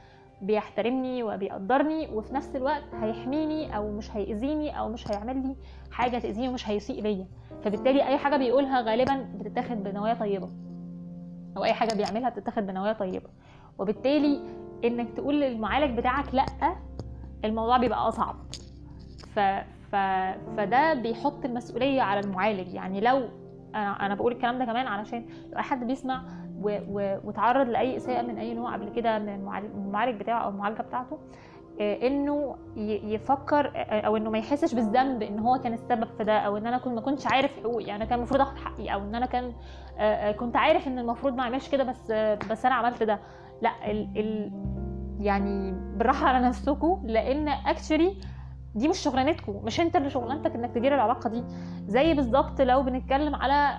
بيحترمني 0.43 1.23
وبيقدرني 1.23 2.09
وفي 2.13 2.35
نفس 2.35 2.57
الوقت 2.57 2.83
هيحميني 2.95 3.77
أو 3.77 3.93
مش 3.93 4.17
هيأذيني 4.17 4.79
أو 4.79 4.89
مش 4.89 5.11
هيعمل 5.11 5.37
لي 5.43 5.57
حاجة 5.91 6.19
تأذيني 6.19 6.49
ومش 6.49 6.69
هيسيء 6.69 7.03
ليا. 7.03 7.27
فبالتالي 7.65 8.07
أي 8.09 8.19
حاجة 8.19 8.37
بيقولها 8.37 8.81
غالبا 8.81 9.29
بتتاخد 9.35 9.85
بنوايا 9.85 10.15
طيبة. 10.15 10.49
أو 11.57 11.65
أي 11.65 11.73
حاجة 11.73 11.95
بيعملها 11.95 12.31
بتتاخد 12.31 12.67
بنوايا 12.67 12.93
طيبة. 12.93 13.29
وبالتالي 13.79 14.41
إنك 14.85 15.11
تقول 15.17 15.41
للمعالج 15.41 15.99
بتاعك 15.99 16.35
لأ 16.35 16.47
الموضوع 17.45 17.77
بيبقى 17.77 18.09
أصعب. 18.09 18.37
ف... 19.35 19.39
ف... 19.93 19.97
فده 20.57 20.95
بيحط 20.95 21.45
المسؤولية 21.45 22.03
على 22.03 22.21
المعالج. 22.21 22.75
يعني 22.75 23.01
لو 23.01 23.29
أنا 23.77 24.07
أنا 24.07 24.15
بقول 24.15 24.33
الكلام 24.33 24.59
ده 24.59 24.65
كمان 24.65 24.87
علشان 24.87 25.27
لو 25.53 25.63
حد 25.63 25.87
بيسمع. 25.87 26.23
وتعرض 27.25 27.69
لأي 27.69 27.97
إساءة 27.97 28.23
من 28.23 28.39
أي 28.39 28.55
نوع 28.55 28.73
قبل 28.73 28.89
كده 28.89 29.19
من 29.19 29.29
المعالج 29.75 30.21
بتاعه 30.21 30.45
أو 30.45 30.49
المعالجة 30.49 30.83
بتاعته 30.83 31.19
آه، 31.81 32.07
إنه 32.07 32.57
يفكر 32.77 33.73
آه، 33.77 34.01
أو 34.01 34.17
إنه 34.17 34.31
ما 34.31 34.39
يحسش 34.39 34.75
بالذنب 34.75 35.23
إن 35.23 35.39
هو 35.39 35.59
كان 35.59 35.73
السبب 35.73 36.09
في 36.19 36.25
ده 36.25 36.39
أو 36.39 36.57
إن 36.57 36.67
أنا 36.67 36.79
كنت 36.79 36.95
ما 36.95 37.01
كنتش 37.01 37.27
عارف 37.27 37.57
حقوقي 37.61 37.85
يعني 37.85 38.07
كان 38.07 38.19
المفروض 38.19 38.41
آخد 38.41 38.57
حقي 38.57 38.95
أو 38.95 39.01
إن 39.03 39.15
أنا 39.15 39.27
كان 39.27 39.53
آه، 39.99 40.33
كنت 40.33 40.57
عارف 40.57 40.87
إن 40.89 40.99
المفروض 40.99 41.35
ما 41.35 41.43
أعملش 41.43 41.69
كده 41.69 41.85
بس 41.85 42.13
بس 42.51 42.67
أنا 42.67 42.75
عملت 42.75 43.03
ده 43.03 43.21
لأ 43.63 43.91
ال 43.91 44.09
ال 44.17 44.53
يعني 45.21 45.73
بالراحة 45.97 46.27
على 46.27 46.47
نفسكم 46.47 47.03
لأن 47.05 47.49
اكشلي 47.49 48.17
دي 48.77 48.89
مش 48.89 48.99
شغلانتكم 48.99 49.61
مش 49.65 49.81
انت 49.81 49.97
اللي 49.97 50.11
شغلانتك 50.11 50.55
انك 50.55 50.71
تدير 50.75 50.95
العلاقة 50.95 51.31
دي. 51.31 51.45
زي 51.89 52.15
بالظبط 52.15 52.61
لو 52.61 52.83
بنتكلم 52.83 53.35
على 53.35 53.79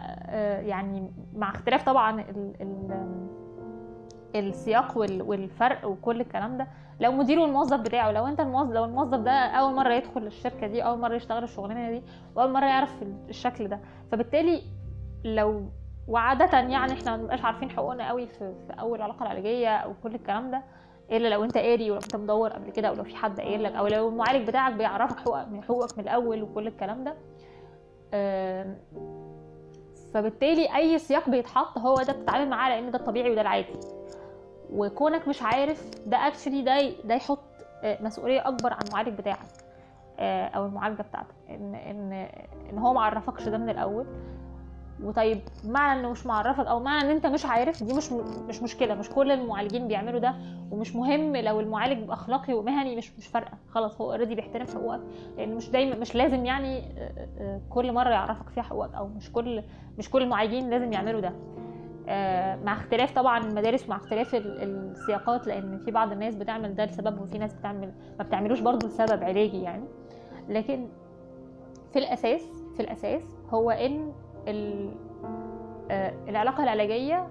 يعني 0.68 1.12
مع 1.34 1.50
اختلاف 1.50 1.84
طبعا 1.84 2.22
ال 2.22 2.54
ال 2.62 3.08
السياق 4.36 4.98
والفرق 4.98 5.86
وكل 5.88 6.22
الكلام 6.22 6.58
ده 6.58 6.68
لو 7.00 7.12
مدير 7.12 7.40
والموظف 7.40 7.80
بتاعه 7.80 8.12
لو 8.12 8.28
انت 8.28 8.40
الموظف 8.40 8.72
لو 8.72 8.86
الموظف 8.86 9.18
ده 9.20 9.32
أول 9.32 9.74
مرة 9.76 9.94
يدخل 9.94 10.28
الشركة 10.28 10.68
دي 10.68 10.82
أول 10.84 11.00
مرة 11.00 11.16
يشتغل 11.16 11.44
الشغلانة 11.44 11.92
دي 11.92 12.04
وأول 12.36 12.52
مرة 12.52 12.66
يعرف 12.66 13.04
الشكل 13.30 13.68
ده. 13.68 13.80
فبالتالي 14.12 14.62
لو 15.26 15.70
وعادة 16.08 16.58
يعني 16.60 16.94
إحنا 16.94 17.12
ما 17.12 17.18
بنبقاش 17.18 17.42
عارفين 17.46 17.70
حقوقنا 17.70 18.08
قوي 18.08 18.28
في, 18.28 18.38
في 18.68 18.74
أول 18.80 19.02
علاقة 19.02 19.24
العلاجية 19.24 19.78
أو 19.78 19.94
كل 20.04 20.16
الكلام 20.16 20.52
ده 20.52 20.62
إلا 21.12 21.28
لو 21.28 21.44
أنت 21.44 21.58
قاري 21.58 21.92
ولو 21.92 22.00
أنت 22.00 22.16
مدور 22.16 22.50
قبل 22.50 22.70
كده 22.72 22.88
أو 22.88 22.94
لو 22.94 23.04
في 23.04 23.16
حد 23.16 23.40
قايل 23.40 23.64
لك 23.64 23.72
أو 23.72 23.88
لو 23.88 24.10
المعالج 24.10 24.48
بتاعك 24.48 24.74
بيعرفك 24.74 25.20
حقوقك 25.20 25.48
من 25.48 25.64
حقوقك 25.64 25.98
من 25.98 26.04
الأول 26.04 26.44
وكل 26.44 26.68
الكلام 26.68 27.04
ده. 27.04 27.16
فبالتالي 30.14 30.76
أي 30.76 31.00
سياق 31.00 31.30
بيتحط 31.30 31.78
هو 31.78 31.96
ده 31.96 32.14
بتتعامل 32.14 32.50
معاه 32.50 32.70
لأن 32.70 32.92
ده 32.92 33.00
الطبيعي 33.00 33.32
وده 33.32 33.42
العادي. 33.42 33.74
وكونك 34.74 35.28
مش 35.28 35.42
عارف 35.42 35.90
ده 36.06 36.18
اكشلي 36.28 36.62
ده 36.62 36.90
ده 37.04 37.16
يحط 37.16 37.40
آه، 37.84 37.98
مسؤولية 38.04 38.48
أكبر 38.48 38.74
عن 38.74 38.80
المعالج 38.88 39.18
بتاعك 39.18 39.48
آه، 40.20 40.48
أو 40.48 40.66
المعالجة 40.66 41.02
بتاعتك. 41.02 41.36
ان 41.50 41.76
ان 41.76 42.12
إن 42.72 42.78
هو 42.78 42.94
ما 42.94 43.02
عرفكش 43.02 43.48
ده 43.48 43.58
من 43.58 43.70
الأول. 43.70 44.06
وطيب 45.04 45.40
معنى 45.66 46.00
إنه 46.00 46.12
مش 46.12 46.26
معرفك 46.26 46.66
أو 46.66 46.80
معنى 46.80 47.06
إن 47.06 47.16
أنت 47.16 47.26
مش 47.26 47.46
عارف 47.46 47.84
دي 47.84 47.94
مش 47.94 48.12
مش 48.48 48.62
مشكلة 48.64 48.96
مش 48.96 49.10
كل 49.10 49.32
المعالجين 49.32 49.88
بيعملوا 49.88 50.20
ده 50.20 50.36
ومش 50.72 50.96
مهم 50.96 51.36
لو 51.36 51.60
المعالج 51.60 52.10
أخلاقي 52.12 52.54
ومهني 52.54 52.96
مش 52.96 53.12
مش 53.18 53.28
فارقة 53.28 53.58
خلاص 53.70 54.02
هو 54.02 54.12
اوريدي 54.12 54.36
بيحترم 54.36 54.68
حقوقك 54.68 55.02
لأن 55.38 55.56
مش 55.56 55.70
دايما 55.70 55.96
مش 55.96 56.16
لازم 56.16 56.46
يعني 56.46 56.78
آه، 56.78 57.28
آه، 57.40 57.62
كل 57.70 57.92
مرة 57.92 58.10
يعرفك 58.10 58.50
فيها 58.50 58.64
حقوقك 58.64 58.94
أو 58.96 59.08
مش 59.08 59.32
كل 59.32 59.64
مش 59.98 60.10
كل 60.10 60.22
المعالجين 60.22 60.70
لازم 60.70 60.94
يعملوا 60.94 61.22
ده. 61.22 61.34
آه، 62.10 62.56
مع 62.56 62.74
اختلاف 62.74 63.12
طبعا 63.12 63.46
المدارس 63.46 63.86
ومع 63.86 63.96
اختلاف 63.96 64.36
السياقات 64.36 65.48
لأن 65.48 65.78
في 65.78 65.92
بعض 65.92 66.12
الناس 66.12 66.36
بتعمل 66.36 66.76
ده 66.76 66.86
لسبب 66.86 67.22
وفي 67.22 67.38
ناس 67.38 67.54
بتعمل 67.54 67.92
ما 68.20 68.24
بتعملوش 68.24 68.60
برضه 68.60 68.88
لسبب 68.88 69.24
علاجي 69.24 69.62
يعني. 69.62 69.86
لكن 70.50 70.88
في 71.94 72.00
الأساس 72.00 72.42
في 72.78 72.80
الأساس 72.84 73.24
هو 73.50 73.72
إن 73.72 74.12
العلاقة 76.30 76.64
العلاجية 76.64 77.28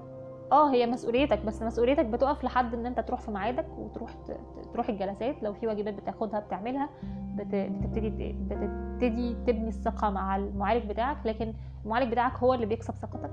آه 0.52 0.70
هي 0.72 0.86
مسؤوليتك 0.86 1.44
بس 1.44 1.62
مسؤوليتك 1.62 2.06
بتقف 2.06 2.44
لحد 2.44 2.74
إن 2.74 2.86
أنت 2.86 3.00
تروح 3.00 3.20
في 3.20 3.30
ميعادك 3.30 3.66
وتروح 3.78 4.10
تروح 4.72 4.88
الجلسات. 4.88 5.42
لو 5.42 5.52
في 5.52 5.66
واجبات 5.66 5.94
بتاخدها 5.94 6.40
بتعملها 6.40 6.88
بتبتدي 7.34 8.32
بتبتدي 8.32 9.34
تبني 9.46 9.68
الثقة 9.68 10.10
مع 10.10 10.36
المعالج 10.36 10.86
بتاعك. 10.90 11.16
لكن 11.24 11.52
المعالج 11.84 12.12
بتاعك 12.12 12.32
هو 12.38 12.54
اللي 12.54 12.66
بيكسب 12.66 12.94
ثقتك 12.94 13.30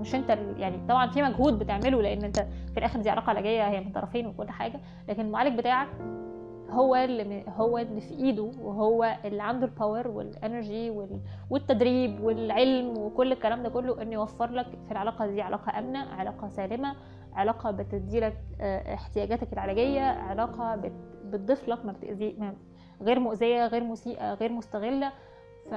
مش 0.00 0.14
أنت 0.14 0.30
يعني 0.56 0.86
طبعا 0.88 1.10
في 1.10 1.22
مجهود 1.22 1.58
بتعمله 1.58 2.02
لأن 2.02 2.24
أنت 2.24 2.38
في 2.72 2.78
الآخر 2.78 3.00
دي 3.00 3.10
علاقة 3.10 3.30
علاجية 3.30 3.68
هي 3.68 3.80
من 3.80 3.92
طرفين 3.92 4.26
وكل 4.26 4.50
حاجة. 4.50 4.80
لكن 5.08 5.22
المعالج 5.22 5.58
بتاعك 5.58 5.88
هو 6.72 6.94
اللي 6.96 7.44
هو 7.48 7.78
اللي 7.78 8.00
في 8.00 8.14
إيده 8.14 8.42
وهو 8.60 9.16
اللي 9.24 9.42
عنده 9.42 9.66
ال 9.66 9.73
power 9.73 10.08
وال 10.08 10.28
energy 10.28 10.90
والتدريب 11.50 12.20
والعلم 12.24 12.98
وكل 12.98 13.32
الكلام 13.32 13.62
ده 13.62 13.68
كله 13.68 14.02
إنه 14.02 14.12
يوفر 14.12 14.50
لك 14.50 14.66
في 14.86 14.92
العلاقة 14.92 15.26
دي. 15.26 15.42
علاقة 15.42 15.78
آمنة 15.78 15.98
علاقة 15.98 16.48
سالمة 16.48 16.96
علاقة 17.34 17.70
بتدي 17.70 18.20
لك 18.20 18.36
آه، 18.60 18.94
احتياجاتك 18.94 19.52
العلاجية 19.52 20.00
علاقة 20.02 20.76
بتضيف 21.24 21.68
لك 21.68 21.84
ما 21.84 21.92
بتاذي 21.92 22.52
غير 23.02 23.18
مؤذية 23.20 23.66
غير 23.66 23.84
مسيئة 23.84 24.34
غير 24.34 24.52
مستغلة. 24.52 25.12
ف 25.70 25.74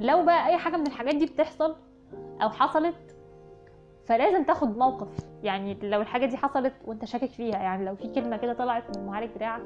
لو 0.00 0.24
بقى 0.24 0.46
أي 0.46 0.56
حاجة 0.58 0.76
من 0.76 0.86
الحاجات 0.86 1.14
دي 1.14 1.26
بتحصل 1.26 1.76
أو 2.42 2.50
حصلت 2.50 3.16
فلازم 4.10 4.44
تاخد 4.44 4.78
موقف. 4.78 5.08
يعني 5.42 5.76
لو 5.82 6.00
الحاجة 6.00 6.26
دي 6.26 6.36
حصلت 6.36 6.72
وانت 6.84 7.04
شاكك 7.04 7.30
فيها 7.30 7.58
يعني 7.58 7.84
لو 7.84 7.94
في 7.94 8.08
كلمة 8.08 8.36
كده 8.36 8.52
طلعت 8.52 8.82
من 8.96 9.02
المعالج 9.02 9.30
بتاعك 9.34 9.62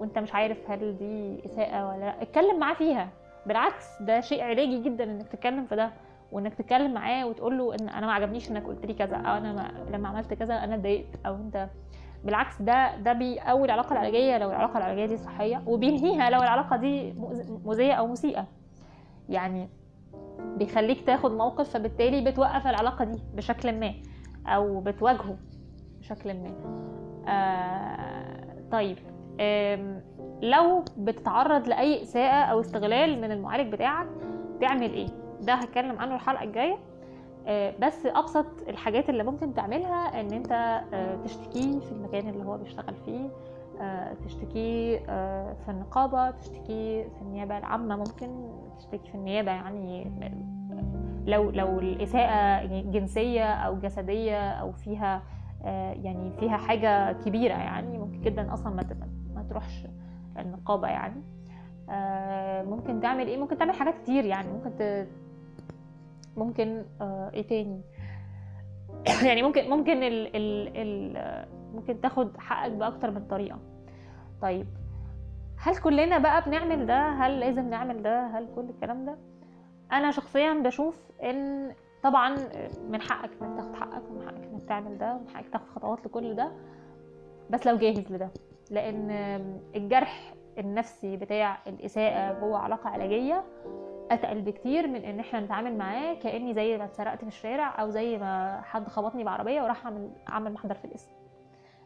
وانت 0.00 0.18
مش 0.18 0.34
عارف 0.34 0.70
هل 0.70 0.96
دي 0.98 1.46
إساءة 1.46 1.88
ولا 1.88 1.98
لأ 2.04 2.22
اتكلم 2.22 2.58
معاه 2.58 2.74
فيها. 2.74 3.08
بالعكس 3.46 4.02
ده 4.02 4.20
شيء 4.20 4.42
علاجي 4.44 4.82
جدا 4.82 5.04
إنك 5.04 5.28
تتكلم 5.28 5.66
في 5.66 5.76
ده 5.76 5.90
وإنك 6.32 6.54
تتكلم 6.54 6.94
معاه 6.94 7.26
وتقول 7.26 7.58
له 7.58 7.74
إن 7.74 7.88
أنا 7.88 8.06
ما 8.06 8.12
عجبنيش 8.12 8.50
إنك 8.50 8.66
قلت 8.66 8.86
لي 8.86 8.94
كذا 8.94 9.16
أو 9.16 9.36
أنا 9.36 9.52
ما 9.52 9.70
لما 9.96 10.08
عملت 10.08 10.34
كذا 10.34 10.54
أنا 10.54 10.74
اتضايقت 10.74 11.18
أو 11.26 11.34
أنت 11.34 11.68
بالعكس 12.24 12.62
ده 12.62 12.96
ده 12.96 13.12
بيقوي 13.12 13.64
العلاقه 13.64 13.92
العلاجية 13.92 14.38
لو 14.38 14.50
العلاقة 14.50 14.78
العلاجية 14.78 15.06
دي 15.06 15.16
صحية 15.16 15.62
وبينهيها 15.66 16.30
لو 16.30 16.42
العلاقة 16.42 16.76
دي 16.76 17.12
مؤذية 17.64 17.92
أو 17.92 18.06
مسيئة. 18.06 18.46
يعني 19.28 19.68
بيخليك 20.56 21.06
تاخد 21.06 21.30
موقف 21.32 21.70
فبالتالي 21.70 22.30
بتوقف 22.30 22.66
العلاقة 22.66 23.04
دي 23.04 23.18
بشكل 23.34 23.80
ما 23.80 23.94
أو 24.46 24.80
بتواجهه 24.80 25.36
بشكل 26.00 26.34
ما. 26.34 26.50
آه 27.28 28.56
طيب. 28.72 28.98
لو 30.42 30.84
بتتعرض 30.98 31.68
لأي 31.68 32.02
إساءة 32.02 32.44
أو 32.44 32.60
استغلال 32.60 33.20
من 33.20 33.32
المعالج 33.32 33.72
بتاعك 33.72 34.06
تعمل 34.60 34.92
إيه؟ 34.92 35.06
ده 35.40 35.54
هتكلم 35.54 35.98
عنه 35.98 36.14
الحلقة 36.14 36.42
الجاية. 36.44 36.76
آه 37.46 37.74
بس 37.80 38.06
أبسط 38.06 38.46
الحاجات 38.68 39.08
اللي 39.10 39.22
ممكن 39.24 39.54
تعملها 39.54 40.20
إن 40.20 40.32
أنت 40.32 40.52
آه 40.92 41.16
تشتكيه 41.24 41.80
في 41.80 41.92
المكان 41.92 42.28
اللي 42.28 42.44
هو 42.44 42.56
بيشتغل 42.58 42.94
فيه 43.04 43.30
تشتكي 44.24 45.00
آه، 45.08 45.52
في 45.52 45.70
النقابة 45.70 46.30
تشتكي 46.30 47.04
في 47.04 47.22
النيابة 47.22 47.58
العامة 47.58 47.96
ممكن 47.96 48.48
تشتكي 48.78 49.08
في 49.10 49.14
النيابة 49.14 49.50
يعني 49.50 50.12
لو 51.26 51.50
لو 51.50 51.78
الإساءة 51.78 52.66
جنسية 52.66 53.44
أو 53.44 53.78
جسدية 53.78 54.50
أو 54.50 54.72
فيها 54.72 55.22
آه، 55.64 55.92
يعني 55.92 56.32
فيها 56.40 56.56
حاجة 56.56 57.12
كبيرة 57.12 57.54
يعني 57.54 57.98
ممكن 57.98 58.20
جدا 58.20 58.54
أصلا 58.54 58.74
ما 59.34 59.42
تروحش 59.50 59.86
النقابة 60.38 60.88
يعني. 60.88 61.22
ممكن 62.68 63.00
تعمل 63.00 63.26
إيه؟ 63.26 63.36
ممكن 63.36 63.58
تعمل 63.58 63.74
حاجات 63.74 63.94
كتير 64.02 64.24
يعني 64.24 64.48
ممكن 64.52 64.70
ت... 64.78 65.08
ممكن 66.36 66.84
إيه 67.34 67.42
تاني؟ 67.42 67.80
يعني 69.28 69.42
ممكن 69.42 69.70
ممكن 69.70 70.02
ال 70.02 70.36
ال 70.36 70.76
ال 70.76 71.46
ممكن 71.74 72.00
تاخد 72.00 72.36
حقك 72.36 72.72
بأكتر 72.72 73.10
من 73.10 73.24
طريقة. 73.26 73.58
طيب 74.42 74.66
هل 75.58 75.76
كلنا 75.76 76.18
بقى 76.18 76.42
بنعمل 76.42 76.86
ده؟ 76.86 77.08
هل 77.08 77.40
لازم 77.40 77.70
نعمل 77.70 78.02
ده؟ 78.02 78.26
هل 78.26 78.48
كل 78.54 78.64
الكلام 78.70 79.04
ده؟ 79.04 79.18
أنا 79.92 80.10
شخصيا 80.10 80.52
بشوف 80.52 81.10
إن 81.22 81.72
طبعا 82.02 82.36
من 82.88 83.00
حقك 83.00 83.30
إنك 83.42 83.56
تاخد 83.56 83.74
حقك 83.74 84.02
ومن 84.10 84.26
حقك 84.26 84.44
إنك 84.52 84.62
تعمل 84.68 84.98
ده 84.98 85.14
ومن 85.14 85.28
حقك 85.28 85.48
تاخد 85.48 85.66
خطوات 85.74 86.06
لكل 86.06 86.34
ده 86.34 86.52
بس 87.50 87.66
لو 87.66 87.76
جاهز 87.76 88.12
لده. 88.12 88.28
لأن 88.70 89.10
الجرح 89.76 90.34
النفسي 90.58 91.16
بتاع 91.16 91.58
الإساءة 91.66 92.40
جوه 92.40 92.58
علاقة 92.58 92.90
علاجية 92.90 93.44
أتقل 94.10 94.40
بكتير 94.40 94.86
من 94.86 95.04
إن 95.04 95.20
إحنا 95.20 95.40
نتعامل 95.40 95.78
معاه 95.78 96.14
كأني 96.14 96.54
زي 96.54 96.78
ما 96.78 96.84
اتسرقت 96.84 97.20
في 97.20 97.28
الشارع 97.28 97.80
أو 97.80 97.90
زي 97.90 98.18
ما 98.18 98.60
حد 98.64 98.88
خبطني 98.88 99.24
بعربية 99.24 99.62
وراح 99.62 99.86
اعمل 99.86 100.10
أعمل 100.28 100.52
محضر 100.52 100.74
في 100.74 100.84
الاسم 100.84 101.10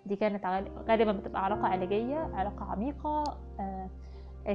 دي 0.06 0.16
كانت 0.16 0.46
غالبا 0.88 1.12
بتبقى 1.12 1.44
علاقة 1.44 1.66
علاجية 1.66 2.30
علاقة 2.34 2.64
عميقة 2.64 3.24
آه 3.60 3.88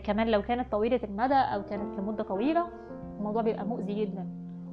كمان 0.04 0.28
لو 0.28 0.42
كانت 0.42 0.72
طويلة 0.72 1.00
المدى 1.04 1.34
أو 1.34 1.64
كانت 1.64 2.00
لمدة 2.00 2.24
طويلة 2.24 2.68
الموضوع 3.18 3.42
بيبقى 3.42 3.66
مؤذي 3.66 4.06
جدا. 4.06 4.28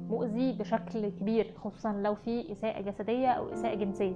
مؤذي 0.09 0.53
بشكل 0.53 1.09
كبير 1.09 1.53
خصوصا 1.63 1.93
لو 1.93 2.15
في 2.15 2.51
إساءة 2.51 2.81
جسدية 2.81 3.27
أو 3.27 3.53
إساءة 3.53 3.75
جنسية. 3.75 4.15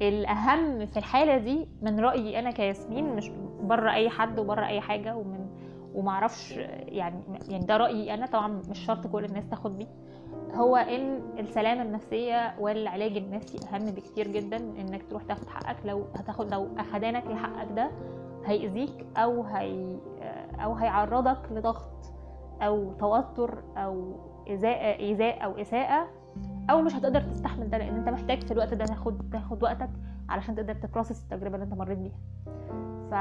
فالأهم 0.00 0.86
في 0.86 0.96
الحالة 0.96 1.38
دي 1.38 1.68
من 1.82 2.00
رأيي 2.00 2.38
أنا 2.38 2.50
كياسمين 2.50 3.16
مش 3.16 3.30
بره 3.62 3.92
أي 3.92 4.10
حد 4.10 4.38
وبره 4.38 4.66
أي 4.66 4.80
حاجة 4.80 5.16
ومن 5.16 5.46
ومعرفش 5.94 6.52
يعني 6.88 7.22
يعني 7.48 7.64
ده 7.66 7.76
رأيي 7.76 8.14
أنا. 8.14 8.26
طبعا 8.26 8.62
مش 8.70 8.78
شرط 8.78 9.06
كل 9.06 9.24
الناس 9.24 9.48
تاخد 9.48 9.78
بيه. 9.78 9.86
هو 10.54 10.76
ان 10.76 11.20
السلامة 11.38 11.82
النفسية 11.82 12.54
والعلاج 12.60 13.16
النفسي 13.16 13.58
أهم 13.68 13.84
بكتير 13.84 14.28
جدا 14.28 14.56
إنك 14.56 15.02
تروح 15.10 15.22
تاخد 15.22 15.48
حقك. 15.48 15.76
لو 15.84 16.04
هتاخد 16.16 16.50
لو 16.54 16.68
أخدانك 16.78 17.26
لحقك 17.26 17.72
ده 17.72 17.90
هيأذيك 18.46 19.06
أو 19.16 19.42
هي 19.42 19.96
أو 20.64 20.74
هيعرضك 20.74 21.52
لضغط 21.52 22.12
أو 22.62 22.92
توتر 22.92 23.62
أو 23.76 24.12
ايذاء 24.48 25.00
إيذاء 25.00 25.44
أو 25.44 25.52
إساءة 25.60 26.08
أو 26.70 26.82
مش 26.82 26.94
هتقدر 26.94 27.20
تستحمل 27.20 27.70
ده 27.70 27.78
لأن 27.78 27.96
أنت 27.96 28.08
محتاج 28.08 28.42
في 28.42 28.52
الوقت 28.52 28.74
ده 28.74 28.84
تاخد 28.84 29.30
تاخد 29.32 29.62
وقتك 29.62 29.90
علشان 30.28 30.54
تقدر 30.54 30.74
تبروسس 30.74 31.22
التجربة 31.22 31.54
اللي 31.54 31.64
أنت 31.64 31.74
مريت 31.74 31.98
بيها. 31.98 32.18
ف 33.10 33.14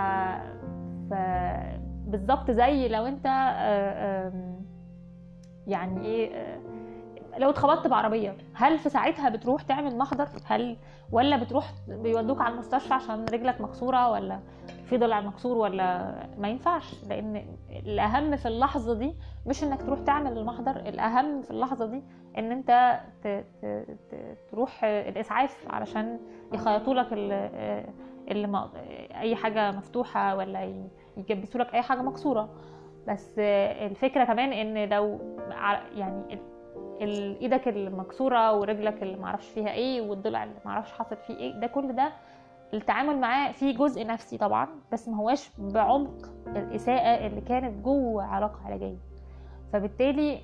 ف 1.09 1.13
بالظبط 2.07 2.51
زي 2.51 2.87
لو 2.87 3.05
أنت 3.05 3.25
يعني 5.67 6.05
إيه 6.05 6.57
لو 7.37 7.49
اتخبطت 7.49 7.87
بعربية 7.87 8.37
هل 8.53 8.79
في 8.79 8.89
ساعتها 8.89 9.29
بتروح 9.29 9.61
تعمل 9.61 9.97
محضر 9.97 10.27
هل 10.45 10.77
ولا 11.11 11.37
بتروح 11.37 11.71
بيودوك 11.87 12.41
على 12.41 12.53
المستشفى 12.53 12.93
عشان 12.93 13.25
رجلك 13.25 13.61
مكسورة 13.61 14.09
ولا 14.11 14.39
في 14.85 14.97
ضلع 14.97 15.21
مكسور 15.21 15.57
ولا 15.57 16.15
ما 16.37 16.47
ينفعش؟ 16.47 17.03
لأن 17.03 17.45
الأهم 17.69 18.35
في 18.35 18.47
اللحظة 18.47 18.93
دي 18.93 19.15
مش 19.45 19.63
إنك 19.63 19.81
تروح 19.81 19.99
تعمل 19.99 20.37
المحضر 20.37 20.75
الأهم 20.75 21.41
في 21.41 21.51
اللحظة 21.51 21.85
دي 21.85 22.03
إن 22.37 22.51
أنت 22.51 22.99
تروح 24.51 24.83
الإسعاف 24.83 25.65
علشان 25.69 26.19
يخيطوا 26.53 26.93
لك 26.93 27.07
اللي 28.31 28.69
أي 29.21 29.35
حاجة 29.35 29.71
مفتوحة 29.71 30.35
ولا 30.35 30.73
يجبسوا 31.17 31.61
لك 31.61 31.73
أي 31.73 31.81
حاجة 31.81 32.01
مكسورة. 32.01 32.49
بس 33.07 33.39
الفكرة 33.39 34.23
كمان 34.25 34.53
إن 34.53 34.89
لو 34.89 35.19
يعني 35.95 36.39
إيدك 37.01 37.67
المكسورة 37.67 38.53
ورجلك 38.59 39.03
اللي 39.03 39.17
معرفش 39.17 39.47
فيها 39.49 39.71
إيه 39.71 40.01
والضلع 40.01 40.43
اللي 40.43 40.55
معرفش 40.65 40.91
حاصل 40.91 41.15
فيه 41.17 41.35
إيه 41.37 41.59
ده 41.59 41.67
كل 41.67 41.95
ده 41.95 42.13
التعامل 42.73 43.17
معاه 43.19 43.51
فيه 43.51 43.77
جزء 43.77 44.05
نفسي 44.07 44.37
طبعا 44.37 44.67
بس 44.91 45.07
ما 45.09 45.17
هواش 45.17 45.49
بعمق 45.57 46.29
الإساءة 46.47 47.27
اللي 47.27 47.41
كانت 47.41 47.83
جوه 47.85 48.23
علاقة 48.23 48.59
علاجية. 48.65 48.97
فبالتالي 49.73 50.41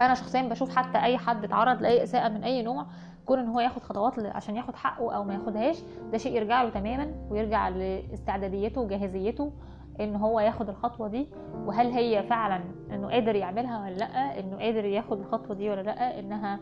أنا 0.00 0.14
شخصيا 0.14 0.42
بشوف 0.42 0.76
حتى 0.76 0.98
أي 1.02 1.18
حد 1.18 1.44
اتعرض 1.44 1.82
لأي 1.82 2.02
إساءة 2.02 2.28
من 2.28 2.44
أي 2.44 2.62
نوع 2.62 2.86
كون 3.26 3.38
إن 3.38 3.48
هو 3.48 3.60
ياخد 3.60 3.82
خطوات 3.82 4.18
عشان 4.18 4.56
ياخد 4.56 4.74
حقه 4.76 5.14
أو 5.16 5.24
ما 5.24 5.34
ياخدهاش 5.34 5.82
ده 6.12 6.18
شيء 6.18 6.36
يرجع 6.36 6.62
له 6.62 6.70
تماما 6.70 7.14
ويرجع 7.30 7.68
لاستعداديته 7.68 8.80
وجاهزيته. 8.80 9.52
إن 10.00 10.16
هو 10.16 10.40
ياخد 10.40 10.68
الخطوة 10.68 11.08
دي 11.08 11.28
وهل 11.66 11.86
هي 11.90 12.22
فعلا 12.22 12.60
إنه 12.90 13.08
قادر 13.08 13.36
يعملها 13.36 13.80
ولا 13.82 13.94
لأ 13.94 14.40
إنه 14.40 14.56
قادر 14.58 14.84
ياخد 14.84 15.18
الخطوة 15.20 15.56
دي 15.56 15.70
ولا 15.70 15.80
لأ 15.82 16.18
إنها 16.18 16.60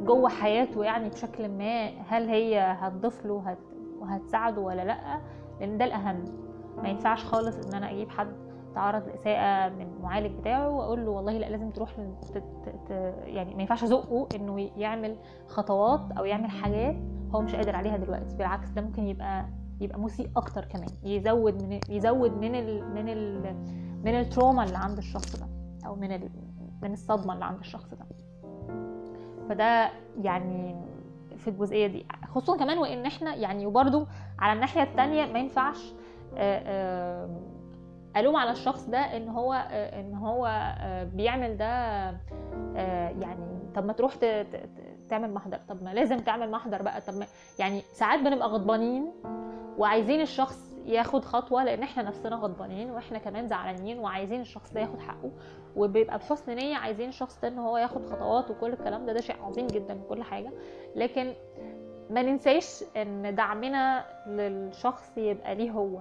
جوه 0.00 0.28
حياته 0.28 0.84
يعني 0.84 1.08
بشكل 1.08 1.48
ما 1.48 1.86
هل 2.08 2.28
هي 2.28 2.58
هتضيف 2.60 3.26
له 3.26 3.42
هت 3.46 3.58
وهتساعده 4.00 4.60
ولا 4.60 4.84
لأ 4.84 5.20
لأن 5.60 5.78
ده 5.78 5.84
الأهم 5.84 6.24
ما 6.82 6.88
ينفعش 6.88 7.24
خالص 7.24 7.66
إن 7.66 7.74
أنا 7.74 7.90
أجيب 7.90 8.10
حد 8.10 8.28
تعرض 8.74 9.06
لإساءة 9.08 9.68
من 9.68 9.86
المعالج 9.96 10.38
بتاعه 10.40 10.68
وأقول 10.70 11.04
له 11.04 11.10
والله 11.10 11.32
لأ 11.32 11.46
لازم 11.46 11.70
تروح. 11.70 11.90
ت... 12.34 12.90
يعني 13.24 13.54
ما 13.54 13.60
ينفعش 13.60 13.84
أزقه 13.84 14.28
إنه 14.36 14.60
يعمل 14.76 15.16
خطوات 15.48 16.00
أو 16.18 16.24
يعمل 16.24 16.50
حاجات 16.50 16.96
هو 17.34 17.40
مش 17.40 17.54
قادر 17.54 17.76
عليها 17.76 17.96
دلوقتي 17.96 18.36
بالعكس 18.36 18.68
ده 18.70 18.82
ممكن 18.82 19.02
يبقى 19.02 19.44
يبقى 19.84 20.00
مسيء 20.00 20.30
أكتر 20.36 20.64
كمان 20.64 20.88
يزود 21.02 21.62
من 21.62 21.80
يزود 21.88 22.32
من 22.32 22.54
ال... 22.54 22.94
من 22.94 23.08
ال... 23.08 23.56
من 24.04 24.14
التروما 24.20 24.64
اللي 24.64 24.78
عند 24.78 24.98
الشخص 24.98 25.36
ده 25.36 25.46
أو 25.86 25.96
من. 25.96 26.30
من 26.82 26.92
الصدمة 26.92 27.34
اللي 27.34 27.44
عند 27.44 27.58
الشخص 27.58 27.90
ده 27.94 28.06
فده 29.48 29.90
يعني 30.22 30.76
في 31.36 31.48
الجزئية 31.48 31.86
دي 31.86 32.06
خصوصا 32.28 32.58
كمان 32.58 32.78
وإن 32.78 33.06
إحنا 33.06 33.34
يعني 33.34 33.66
وبرده 33.66 34.06
على 34.38 34.52
الناحية 34.52 34.82
التانية 34.82 35.32
ما 35.32 35.38
ينفعش 35.38 35.92
آه، 36.36 36.62
آه، 36.66 37.40
ألوم 38.16 38.36
على 38.36 38.50
الشخص 38.50 38.86
ده 38.86 38.98
إن 38.98 39.28
هو 39.28 39.52
آه، 39.52 40.00
إن 40.00 40.14
هو 40.14 40.74
بيعمل 41.14 41.56
ده 41.56 41.66
يعني 43.20 43.58
طب 43.74 43.84
ما 43.84 43.92
تروح 43.92 44.14
تعمل 45.08 45.34
محضر 45.34 45.58
طب 45.68 45.82
ما 45.82 45.94
لازم 45.94 46.18
تعمل 46.18 46.50
محضر 46.50 46.82
بقى 46.82 47.00
طب 47.00 47.14
ما 47.14 47.26
يعني 47.58 47.80
ساعات 47.80 48.20
بنبقى 48.20 48.48
غضبانين 48.48 49.12
وعايزين 49.78 50.20
الشخص 50.20 50.74
ياخد 50.86 51.24
خطوة 51.24 51.64
لأن 51.64 51.82
إحنا 51.82 52.02
نفسنا 52.02 52.36
غضبانين 52.36 52.90
وإحنا 52.90 53.18
كمان 53.18 53.48
زعلانين 53.48 53.98
وعايزين 53.98 54.40
الشخص 54.40 54.72
ده 54.72 54.80
ياخد 54.80 54.98
حقه 55.00 55.30
وبيبقى 55.76 56.18
بحسن 56.18 56.54
نية 56.54 56.76
عايزين 56.76 57.08
الشخص 57.08 57.40
ده 57.40 57.48
إن 57.48 57.58
هو 57.58 57.76
ياخد 57.78 58.06
خطوات 58.06 58.50
وكل 58.50 58.72
الكلام 58.72 59.06
ده. 59.06 59.12
ده 59.12 59.20
شيء 59.20 59.36
عظيم 59.42 59.66
جدا 59.66 59.94
وكل 60.00 60.22
حاجة. 60.22 60.52
لكن 60.96 61.32
ما 62.10 62.22
ننساش 62.22 62.84
إن 62.96 63.34
دعمنا 63.34 64.04
للشخص 64.26 65.18
يبقى 65.18 65.54
ليه 65.54 65.70
هو 65.70 66.00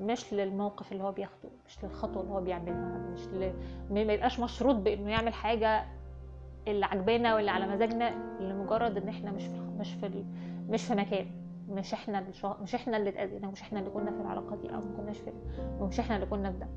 مش 0.00 0.34
للموقف 0.34 0.92
اللي 0.92 1.02
هو 1.04 1.12
بياخده 1.12 1.48
مش 1.66 1.84
للخطوة 1.84 2.22
اللي 2.22 2.32
هو 2.34 2.40
بيعملها 2.40 2.98
مش 3.12 3.20
ل... 3.26 3.52
ما 3.90 4.00
يبقاش 4.00 4.40
مشروط 4.40 4.74
بإنه 4.76 5.10
يعمل 5.10 5.32
حاجة 5.34 5.84
اللي 6.68 6.86
عجبانا 6.86 7.34
واللي 7.34 7.50
على 7.50 7.66
مزاجنا 7.66 8.10
لمجرد 8.40 8.96
إن 8.96 9.08
إحنا 9.08 9.30
مش 9.30 9.42
في 9.42 9.60
مش 9.78 9.94
في 9.94 10.24
مش 10.68 10.84
في 10.84 10.94
مكان. 10.94 11.26
مش 11.74 11.94
إحنا 11.94 12.18
اللي 12.18 12.32
شا... 12.32 12.56
مش 12.62 12.74
إحنا 12.74 12.96
اللي 12.96 13.10
اتأذينا 13.10 13.46
مش 13.48 13.62
إحنا 13.62 13.78
اللي 13.78 13.90
كنا 13.90 14.10
في 14.10 14.20
العلاقة 14.20 14.56
دي 14.56 14.68
أو 14.74 14.80
ما 14.80 14.96
كناش 14.96 15.18
في 15.18 15.32
ومش 15.80 16.00
إحنا 16.00 16.16
اللي 16.16 16.26
كنا 16.26 16.52
في 16.52 16.58
ده. 16.58 16.68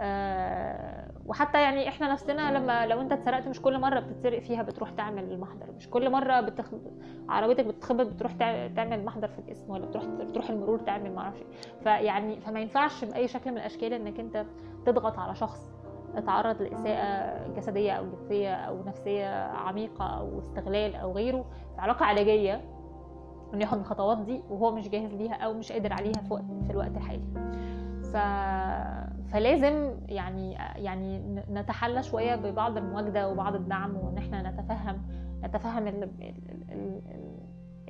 آه 0.00 1.10
وحتى 1.26 1.62
يعني 1.62 1.88
إحنا 1.88 2.12
نفسنا 2.12 2.58
لما 2.58 2.86
لو 2.86 3.00
أنت 3.00 3.12
اتسرقت 3.12 3.48
مش 3.48 3.60
كل 3.62 3.78
مرة 3.80 4.00
بتتسرق 4.00 4.38
فيها 4.38 4.62
بتروح 4.62 4.90
تعمل 4.90 5.32
المحضر 5.32 5.72
مش 5.76 5.90
كل 5.90 6.10
مرة 6.10 6.40
بتخ... 6.40 6.70
عربيتك 7.28 7.64
بتتخبط 7.66 8.06
بتروح 8.06 8.32
تع- 8.32 8.66
تعمل 8.68 9.04
محضر 9.04 9.28
في 9.28 9.38
الاسم 9.38 9.70
ولا 9.70 9.86
بتروح 9.86 10.04
بتروح 10.04 10.50
المرور 10.50 10.78
تعمل 10.78 11.12
معرفش 11.12 11.38
إيه 11.40 11.46
فيعني 11.82 12.40
فما 12.40 12.60
ينفعش 12.60 13.04
بأي 13.04 13.28
شكل 13.28 13.50
من 13.50 13.56
الأشكال 13.58 13.92
إنك 13.92 14.20
أنت 14.20 14.46
تضغط 14.86 15.18
على 15.18 15.34
شخص 15.34 15.70
اتعرض 16.14 16.62
لإساءة 16.62 17.48
جسدية 17.56 17.92
أو 17.92 18.04
جنسية 18.10 18.54
أو 18.54 18.82
نفسية 18.84 19.44
عميقة 19.46 20.04
أو 20.18 20.38
استغلال 20.38 20.94
أو 20.94 21.12
غيره. 21.12 21.44
في 21.74 21.80
علاقة 21.80 22.04
علاجية 22.06 22.60
إنه 23.54 23.62
ياخد 23.62 23.78
الخطوات 23.78 24.18
دي 24.18 24.40
وهو 24.50 24.70
مش 24.74 24.88
جاهز 24.88 25.14
ليها 25.14 25.34
أو 25.34 25.52
مش 25.54 25.72
قادر 25.72 25.92
عليها 25.92 26.12
في 26.28 26.32
وقت 26.34 26.44
في 26.66 26.70
الوقت 26.70 26.96
الحالي. 26.96 27.22
ف... 28.12 28.16
فلازم 29.32 29.94
يعني 30.08 30.52
يعني 30.76 31.18
نتحلى 31.50 32.02
شوية 32.02 32.36
ببعض 32.36 32.76
المواجدة 32.76 33.28
وبعض 33.28 33.54
الدعم 33.54 33.96
وإن 33.96 34.18
إحنا 34.18 34.50
نتفهم 34.50 35.02
نتفهم 35.44 35.86
ال... 35.88 36.02
ال... 36.02 36.10
ال... 36.72 37.00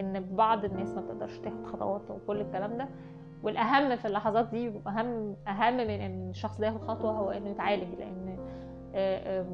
إن 0.00 0.24
بعض 0.36 0.64
الناس 0.64 0.94
ما 0.94 1.00
بتقدرش 1.00 1.38
تاخد 1.38 1.66
خطوات 1.66 2.10
وكل 2.10 2.40
الكلام 2.40 2.76
ده 2.76 2.88
والأهم 3.42 3.96
في 3.96 4.04
اللحظات 4.08 4.48
دي 4.48 4.72
اهم 4.86 5.36
أهم 5.48 5.74
من 5.76 5.90
إن 5.90 6.30
الشخص 6.30 6.58
ده 6.60 6.66
ياخد 6.66 6.82
خطوة 6.82 7.12
هو 7.12 7.30
إنه 7.30 7.50
يتعالج 7.50 7.94
لأن 7.98 8.38
آه، 8.94 9.46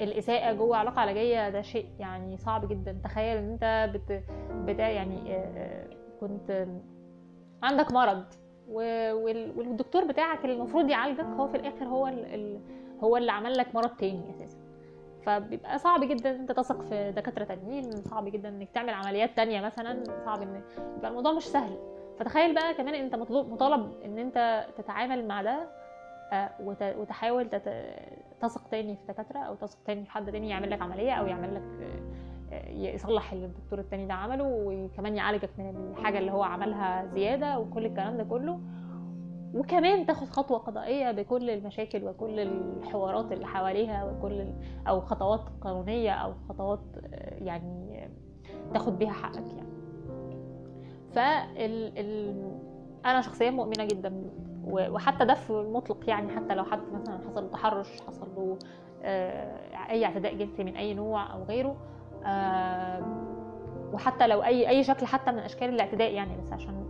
الإساءة 0.00 0.52
جوه 0.52 0.76
علاقة 0.76 1.00
علاجية 1.00 1.48
ده 1.48 1.62
شيء 1.62 1.86
يعني 1.98 2.36
صعب 2.36 2.68
جدا. 2.68 3.00
تخيل 3.04 3.36
إن 3.36 3.50
أنت 3.52 3.90
بت, 3.94 4.22
بت... 4.52 4.78
يعني 4.78 5.34
آه، 5.36 5.38
آه، 5.56 5.86
كنت 6.20 6.66
عندك 7.62 7.92
مرض 7.92 8.24
والدكتور 8.68 10.04
بتاعك 10.04 10.44
اللي 10.44 10.56
المفروض 10.56 10.90
يعالجك 10.90 11.24
هو 11.24 11.46
في 11.48 11.56
الآخر 11.56 11.84
هو 11.84 12.06
ال... 12.06 12.60
هو 13.04 13.16
اللي 13.16 13.32
عمل 13.32 13.56
لك 13.56 13.74
مرض 13.74 13.88
تاني 13.96 14.30
أساسا. 14.30 14.58
فبيبقى 15.26 15.78
صعب 15.78 16.04
جدا 16.04 16.30
إن 16.30 16.40
أنت 16.40 16.52
تثق 16.52 16.82
في 16.82 17.12
دكاترة 17.16 17.44
تانيين 17.44 17.90
صعب 17.90 18.28
جدا 18.28 18.48
إنك 18.48 18.70
تعمل 18.70 18.90
عمليات 18.90 19.36
تانية 19.36 19.60
مثلا 19.60 20.04
صعب 20.24 20.42
إن 20.42 20.62
يبقى 20.96 21.08
الموضوع 21.10 21.32
مش 21.32 21.42
سهل. 21.46 21.78
فتخيل 22.18 22.54
بقى 22.54 22.74
كمان 22.74 22.94
أنت 22.94 23.14
مطلوب 23.14 23.52
مطالب 23.52 23.92
إن 24.04 24.18
أنت 24.18 24.66
تتعامل 24.76 25.28
مع 25.28 25.42
ده 25.42 25.68
آه، 26.32 26.50
وت- 26.60 26.96
وتحاول 26.98 27.48
تت- 27.50 27.84
تثق 28.40 28.68
تاني 28.68 28.96
في 28.96 29.12
دكاترة 29.12 29.38
أو 29.38 29.54
تثق 29.54 29.78
تاني 29.86 30.04
في 30.04 30.10
حد 30.10 30.32
تاني 30.32 30.48
يعمل 30.48 30.70
لك 30.70 30.82
عملية 30.82 31.12
أو 31.12 31.26
يعمل 31.26 31.54
لك 31.54 31.62
آه، 32.52 32.68
يصلح 32.70 33.32
اللي 33.32 33.46
الدكتور 33.46 33.78
التاني 33.78 34.06
ده 34.06 34.14
عمله 34.14 34.44
وكمان 34.44 35.16
يعالجك 35.16 35.50
من 35.58 35.90
الحاجة 35.90 36.18
اللي 36.18 36.30
هو 36.32 36.42
عملها 36.42 37.06
زيادة 37.06 37.58
وكل 37.58 37.86
الكلام 37.86 38.16
ده 38.16 38.24
كله. 38.24 38.60
وكمان 39.54 40.06
تاخد 40.06 40.26
خطوة 40.26 40.58
قضائية 40.58 41.10
بكل 41.10 41.50
المشاكل 41.50 42.04
وكل 42.04 42.38
الحوارات 42.40 43.32
اللي 43.32 43.46
حواليها 43.46 44.04
وكل 44.04 44.46
أو 44.88 45.00
خطوات 45.00 45.40
قانونية 45.60 46.10
أو 46.10 46.34
خطوات 46.48 46.80
آه، 47.04 47.44
يعني 47.44 48.08
تاخد 48.72 48.98
بيها 48.98 49.12
حقك 49.12 49.46
يعني. 49.56 49.76
فال 51.12 51.98
ال... 51.98 52.50
أنا 53.06 53.20
شخصيا 53.20 53.50
مؤمنة 53.50 53.84
جدا 53.84 54.24
وحتى 54.66 55.24
ده 55.24 55.34
في 55.34 55.50
المطلق 55.50 56.08
يعني 56.08 56.36
حتى 56.36 56.54
لو 56.54 56.64
حد 56.64 56.80
مثلا 56.92 57.18
حصل 57.28 57.42
له 57.44 57.48
تحرش 57.50 58.00
حصل 58.06 58.28
له 58.36 58.58
آه، 59.02 59.90
أي 59.90 60.04
اعتداء 60.04 60.34
جنسي 60.34 60.64
من 60.64 60.76
أي 60.76 60.94
نوع 60.94 61.32
أو 61.32 61.42
غيره 61.44 61.76
آه، 62.24 63.02
وحتى 63.92 64.26
لو 64.26 64.42
أي 64.42 64.68
أي 64.68 64.84
شكل 64.84 65.06
حتى 65.06 65.32
من 65.32 65.38
أشكال 65.38 65.68
الاعتداء 65.68 66.12
يعني 66.12 66.36
بس 66.36 66.52
عشان 66.52 66.86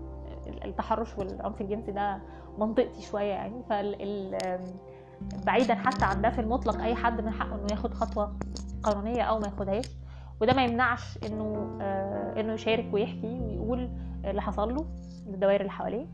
التحرش 0.64 1.18
والعنف 1.18 1.60
الجنسي 1.60 1.92
ده 1.92 2.18
منطقتي 2.58 3.02
شوية 3.02 3.30
يعني. 3.32 3.62
فال 3.70 4.02
ال- 4.02 4.60
بعيدا 5.46 5.74
حتى 5.74 6.04
عن 6.04 6.22
ده 6.22 6.30
في 6.30 6.40
المطلق 6.40 6.82
أي 6.82 6.94
حد 6.94 7.20
من 7.20 7.30
حقه 7.30 7.54
إنه 7.54 7.66
ياخد 7.70 7.94
خطوة 7.94 8.36
قانونية 8.82 9.22
أو 9.22 9.38
ما 9.38 9.46
ياخدهاش. 9.46 9.84
وده 10.40 10.52
ما 10.52 10.64
يمنعش 10.64 11.18
إنه 11.26 11.78
آه، 11.80 12.40
إنه 12.40 12.52
يشارك 12.52 12.88
ويحكي 12.92 13.40
ويقول 13.40 13.90
اللي 14.24 14.42
حصل 14.42 14.74
له 14.74 14.86
للدوائر 15.26 15.60
اللي 15.60 15.72
حواليه. 15.72 16.06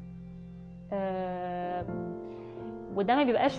وده 2.96 3.16
ما 3.16 3.22
بيبقاش 3.24 3.58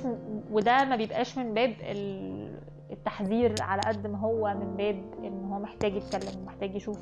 وده 0.52 0.86
ما 0.86 0.96
بيبقاش 0.96 1.38
من 1.38 1.54
باب 1.54 1.74
ال- 1.82 2.60
التحذير 2.92 3.56
على 3.62 3.82
قد 3.88 4.08
ما 4.08 4.20
هو 4.20 4.54
من 4.54 4.76
باب 4.78 5.04
إن 5.24 5.46
هو 5.52 5.60
محتاج 5.60 5.96
يتكلم 5.96 6.42
ومحتاج 6.42 6.76
يشوف 6.76 7.00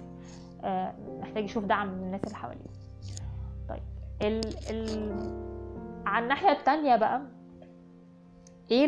آه، 0.63 0.93
محتاج 1.19 1.43
يشوف 1.43 1.65
دعم 1.65 1.87
من 1.87 2.03
الناس 2.03 2.23
اللي 2.23 2.35
حواليه. 2.35 2.65
طيب 3.69 3.81
ال 4.21 4.41
ال 4.69 5.11
على 6.05 6.23
الناحية 6.23 6.51
التانية 6.51 6.95
بقى 6.95 7.21
إيه 8.71 8.87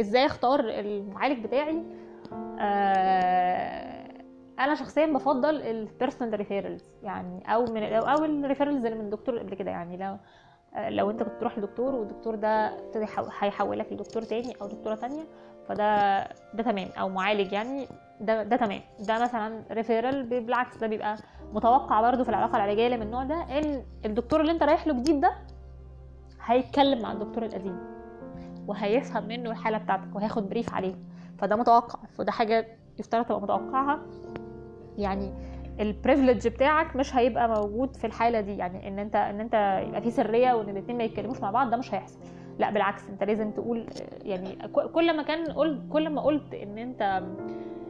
إزاي 0.00 0.26
أختار 0.26 0.60
المعالج 0.60 1.44
بتاعي؟ 1.46 1.82
آه، 2.60 4.08
أنا 4.58 4.74
شخصيا 4.74 5.06
بفضل 5.06 5.62
ال 5.62 5.70
personal 5.70 6.34
referrals 6.38 6.84
يعني 7.02 7.54
أو 7.54 7.64
من 7.64 7.82
أو 7.82 8.24
ال 8.24 8.30
referrals 8.30 8.84
اللي 8.84 8.98
من 8.98 9.04
الدكتور 9.04 9.38
قبل 9.38 9.54
كده 9.54 9.70
يعني 9.70 9.96
لو 9.96 10.16
لو 10.88 11.10
انت 11.10 11.22
كنت 11.22 11.40
تروح 11.40 11.58
لدكتور 11.58 11.94
والدكتور 11.94 12.34
ده 12.34 12.78
ابتدى 12.78 13.04
يحو- 13.04 13.28
هيحولك 13.38 13.92
لدكتور 13.92 14.22
تاني 14.22 14.52
أو 14.62 14.66
دكتورة 14.68 14.94
تانية 14.94 15.22
فده 15.68 16.18
ده 16.54 16.62
تمام 16.62 16.88
أو 17.00 17.08
معالج 17.08 17.52
يعني 17.52 17.86
ده 18.20 18.42
ده 18.42 18.56
تمام. 18.56 18.80
ده 19.00 19.22
مثلا 19.22 19.62
referral 19.70 20.22
بالعكس 20.40 20.76
ده 20.78 20.86
بيبقى 20.86 21.16
متوقع 21.52 22.00
برضه 22.00 22.22
في 22.24 22.28
العلاقة 22.30 22.56
العلاجية 22.56 22.86
اللي 22.86 22.96
من 22.96 23.02
النوع 23.02 23.24
ده 23.24 23.34
إن 23.58 23.82
الدكتور 24.04 24.40
اللي 24.40 24.52
انت 24.52 24.62
رايح 24.62 24.86
له 24.86 24.94
جديد 24.94 25.20
ده 25.20 25.32
هيتكلم 26.44 27.02
مع 27.02 27.12
الدكتور 27.12 27.44
القديم 27.44 27.78
وهيفهم 28.66 29.28
منه 29.28 29.50
الحالة 29.50 29.78
بتاعتك 29.78 30.14
وهياخد 30.16 30.48
brief 30.48 30.74
عليه 30.74 30.94
فده 31.38 31.56
متوقع 31.56 31.98
فده 32.18 32.32
حاجة 32.32 32.66
يفترض 32.98 33.24
تبقى 33.24 33.40
متوقعها. 33.40 34.00
يعني 34.98 35.32
ال 35.80 35.87
privilege 35.87 36.48
بتاعك 36.48 36.96
مش 36.96 37.16
هيبقى 37.16 37.48
موجود 37.48 37.96
في 37.96 38.06
الحالة 38.06 38.40
دي. 38.40 38.56
يعني 38.56 38.88
إن 38.88 38.98
انت 38.98 39.16
إن 39.16 39.40
أنت 39.40 39.82
يبقى 39.88 40.02
في 40.02 40.10
سرية 40.10 40.52
وإن 40.54 40.68
الاثنين 40.68 40.98
ما 40.98 41.04
يتكلموش 41.04 41.40
مع 41.40 41.50
بعض 41.50 41.70
ده 41.70 41.76
مش 41.76 41.94
هيحصل. 41.94 42.18
لا 42.58 42.70
بالعكس 42.70 43.08
أنت 43.08 43.24
لازم 43.24 43.50
تقول 43.50 43.86
يعني 44.22 44.58
كل 44.94 45.16
ما 45.16 45.22
كان 45.22 45.52
قلت 45.52 45.82
كل 45.92 46.10
ما 46.10 46.20
قلت 46.20 46.54
إن 46.54 46.78
انت 46.78 47.22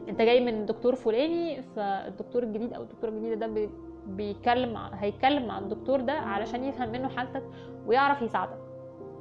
أنت 0.08 0.22
جاي 0.22 0.44
من 0.44 0.66
دكتور 0.66 0.94
فلاني 0.94 1.62
فالدكتور 1.62 2.42
الجديد 2.42 2.72
أو 2.72 2.82
الدكتوره 2.82 3.10
الجديدة 3.10 3.46
ده 3.46 3.68
بيتكلم 4.06 4.76
هيتكلم 4.76 5.46
مع 5.46 5.58
الدكتور 5.58 6.00
ده 6.00 6.12
علشان 6.12 6.64
يفهم 6.64 6.92
منه 6.92 7.08
حالتك 7.08 7.42
ويعرف 7.86 8.22
يساعدك. 8.22 8.58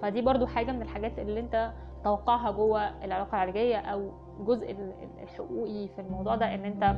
فدي 0.02 0.22
برضو 0.22 0.46
حاجة 0.46 0.72
من 0.72 0.82
الحاجات 0.82 1.20
اللي 1.20 1.40
أنت 1.40 1.72
توقعها 2.04 2.52
جوه 2.52 3.06
العلاقة 3.06 3.36
العلاجية 3.36 3.78
أو 3.78 4.12
جزء 4.40 4.76
الحقوقي 5.24 5.88
في 5.88 6.02
الموضوع 6.02 6.36
ده 6.36 6.54
إن 6.56 6.66
أنت 6.66 6.96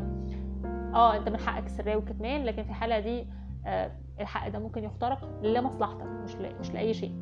آه 0.96 1.18
انت 1.18 1.30
من 1.30 1.38
حقك 1.38 1.66
السريه 1.66 1.96
والكتمان 1.96 2.44
لكن 2.46 2.64
في 2.64 2.70
الحالة 2.70 3.00
دي 3.00 3.28
آه 3.66 3.92
الحق 4.20 4.48
ده 4.48 4.60
ممكن 4.60 4.84
يخترق 4.84 5.42
لمصلحتك 5.44 6.06
مش 6.24 6.36
مش 6.36 6.72
لأي 6.72 6.94
شيء. 6.94 7.16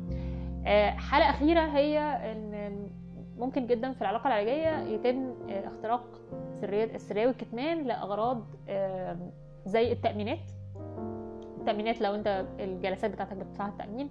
آه 0.66 0.90
حالة 0.90 1.30
أخيرة 1.30 1.60
هي 1.60 1.98
إن 2.32 2.86
ممكن 3.38 3.66
جدا 3.66 3.92
في 3.92 4.02
العلاقة 4.02 4.26
العلاجية 4.28 4.94
يتم 4.94 5.34
آه 5.50 5.68
اختراق 5.68 6.04
سرية 6.60 6.84
السرية 6.94 7.26
والكتمان 7.26 7.82
لأغراض 7.84 8.44
آه 8.68 9.16
زي 9.66 9.92
التأمينات. 9.92 10.50
التأمينات 11.58 12.00
لو 12.00 12.14
انت 12.14 12.44
الجلسات 12.60 13.10
بتاعتك 13.10 13.36
بتدفعها 13.36 13.68
التأمين. 13.68 14.10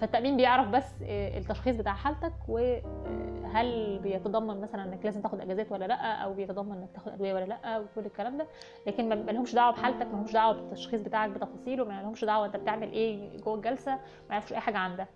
فالتأمين 0.00 0.36
بيعرف 0.36 0.68
بس 0.68 0.84
آه، 1.04 1.38
التشخيص 1.38 1.76
بتاع 1.76 1.92
حالتك 1.92 2.32
وهل 2.48 3.98
بيتضمن 3.98 4.60
مثلا 4.60 4.84
إنك 4.84 5.04
لازم 5.04 5.20
تاخد 5.22 5.40
إجازات 5.40 5.72
ولا 5.72 5.84
لأ 5.84 5.94
أو 6.14 6.34
بيتضمن 6.34 6.72
إنك 6.76 6.88
تاخد 6.94 7.12
أدوية 7.12 7.34
ولا 7.34 7.44
لأ 7.44 7.78
وكل 7.78 8.06
الكلام 8.06 8.38
ده. 8.38 8.46
لكن 8.86 9.08
ما 9.08 9.32
لهمش 9.32 9.54
دعوة 9.54 9.72
بحالتك 9.72 10.06
ما 10.06 10.12
لهمش 10.12 10.32
دعوة 10.32 10.52
بالتشخيص 10.54 11.00
بتاعك 11.02 11.30
بتفاصيله 11.30 11.84
ما 11.84 12.02
لهمش 12.02 12.24
دعوة 12.24 12.46
أنت 12.46 12.56
بتعمل 12.56 12.92
إيه 12.92 13.36
جوه 13.40 13.54
الجلسة 13.54 13.92
ما 13.94 14.00
يعرفوش 14.30 14.52
أي 14.52 14.60
حاجة 14.60 14.78
عن 14.78 14.96
ده 14.96 15.06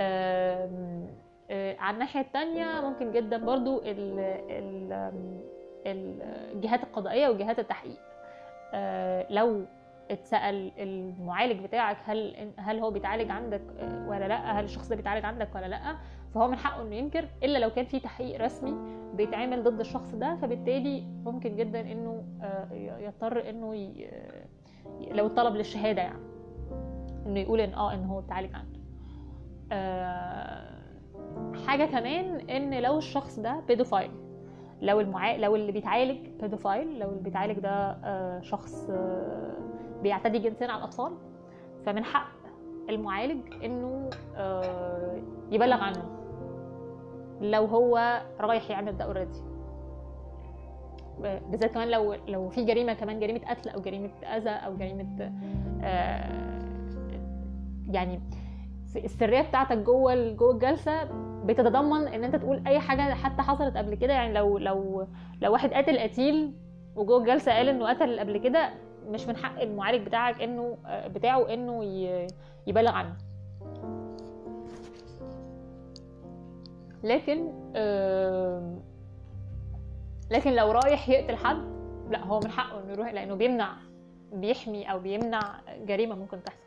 آه، 0.00 1.76
على 1.78 1.94
الناحية 1.94 2.20
الثانية 2.20 2.80
ممكن 2.80 3.12
جدا 3.12 3.36
برضو 3.44 3.82
الجهات 5.86 6.82
القضائية 6.82 7.28
وجهات 7.28 7.58
التحقيق. 7.58 7.98
آه، 8.74 9.26
لو 9.30 9.64
اتسأل 10.10 10.72
المعالج 10.78 11.64
بتاعك 11.64 11.96
هل 12.04 12.52
هل 12.56 12.78
هو 12.78 12.90
بيتعالج 12.90 13.30
عندك 13.30 13.62
آه، 13.78 14.08
ولا 14.08 14.28
لأ؟ 14.28 14.60
هل 14.60 14.64
الشخص 14.64 14.88
ده 14.88 14.96
بيتعالج 14.96 15.24
عندك 15.24 15.54
ولا 15.54 15.66
لأ؟ 15.66 15.96
فهو 16.34 16.48
من 16.48 16.56
حقه 16.56 16.82
إنه 16.82 16.94
ينكر 16.94 17.28
إلا 17.42 17.58
لو 17.58 17.70
كان 17.70 17.84
في 17.84 18.00
تحقيق 18.00 18.40
رسمي 18.40 18.74
بيتعمل 19.14 19.62
ضد 19.62 19.80
الشخص 19.80 20.14
ده 20.14 20.36
فبالتالي 20.36 21.00
ممكن 21.24 21.56
جدا 21.56 21.80
إنه 21.80 22.24
آه، 22.42 22.72
يضطر 22.98 23.50
إنه 23.50 23.74
ي... 23.74 24.10
لو 25.10 25.28
طلب 25.28 25.54
للشهادة 25.54 26.02
يعني 26.02 26.22
إنه 27.26 27.40
يقول 27.40 27.60
إن 27.60 27.74
آه 27.74 27.94
إن 27.94 28.04
هو 28.04 28.20
بيتعالج 28.20 28.50
عنده. 28.54 28.80
حاجة 31.66 31.84
كمان 31.84 32.50
إن 32.50 32.82
لو 32.82 32.98
الشخص 32.98 33.38
ده 33.38 33.60
بيدوفايل 33.68 34.10
لو 34.82 35.00
المعا... 35.00 35.36
لو 35.36 35.56
اللي 35.56 35.72
بيتعالج 35.72 36.28
بيدوفايل 36.40 36.98
لو 36.98 37.08
اللي 37.08 37.22
بيتعالج 37.22 37.58
ده 37.58 37.70
آه، 38.04 38.40
شخص 38.40 38.90
آه، 38.90 39.69
بيعتدي 40.02 40.38
جنسيا 40.38 40.66
على 40.66 40.78
الأطفال 40.78 41.12
فمن 41.86 42.04
حق 42.04 42.30
المعالج 42.90 43.64
إنه 43.64 44.10
آه، 44.36 45.18
يبلغ 45.50 45.80
عنه 45.80 46.02
لو 47.40 47.64
هو 47.64 48.22
رايح 48.40 48.70
يعمل 48.70 48.96
ده 48.96 49.04
اوريدي 49.04 49.40
بالذات 51.50 51.74
كمان 51.74 51.88
لو 51.90 52.14
لو 52.28 52.48
في 52.48 52.64
جريمة 52.64 52.92
كمان 52.94 53.20
جريمة 53.20 53.40
قتل 53.48 53.70
أو 53.70 53.80
جريمة 53.80 54.10
أذى 54.22 54.50
أو 54.50 54.76
جريمة 54.76 55.32
يعني 57.90 58.20
السرية 58.96 59.42
بتاعتك 59.42 59.76
جوه 59.78 60.32
جوه 60.32 60.52
الجلسة 60.52 61.04
بتتضمن 61.44 62.08
إن 62.08 62.24
أنت 62.24 62.36
تقول 62.36 62.62
أي 62.66 62.78
حاجة 62.78 63.14
حتى 63.14 63.42
حصلت 63.42 63.76
قبل 63.76 63.94
كده. 63.94 64.12
يعني 64.12 64.32
لو 64.34 64.58
لو 64.58 65.06
لو 65.42 65.52
واحد 65.52 65.72
قاتل 65.72 65.98
قتيل 65.98 66.52
وجوه 66.96 67.18
الجلسة 67.18 67.52
قال 67.52 67.68
إنه 67.68 67.88
قتل 67.88 68.20
قبل 68.20 68.38
كده 68.38 68.70
مش 69.08 69.26
من 69.26 69.36
حق 69.36 69.60
المعالج 69.60 70.06
بتاعك 70.06 70.42
إنه 70.42 70.78
بتاعه 70.86 71.54
إنه 71.54 71.84
يبلغ 72.66 72.92
عنه. 72.92 73.16
لكن 77.04 77.52
لكن 80.30 80.52
لو 80.52 80.72
رايح 80.72 81.08
يقتل 81.08 81.36
حد 81.36 81.70
لا 82.10 82.24
هو 82.24 82.40
من 82.40 82.50
حقه 82.50 82.82
إنه 82.82 82.92
يروح 82.92 83.12
لأنه 83.12 83.34
بيمنع 83.34 83.76
بيحمي 84.32 84.90
أو 84.92 84.98
بيمنع 84.98 85.60
جريمة 85.84 86.14
ممكن 86.14 86.42
تحصل. 86.42 86.60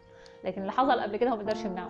لكن 0.43 0.61
اللي 0.61 0.71
حصل 0.71 0.99
قبل 0.99 1.17
كده 1.17 1.29
هو 1.29 1.35
ما 1.35 1.41
يقدرش 1.41 1.65
يمنعه. 1.65 1.89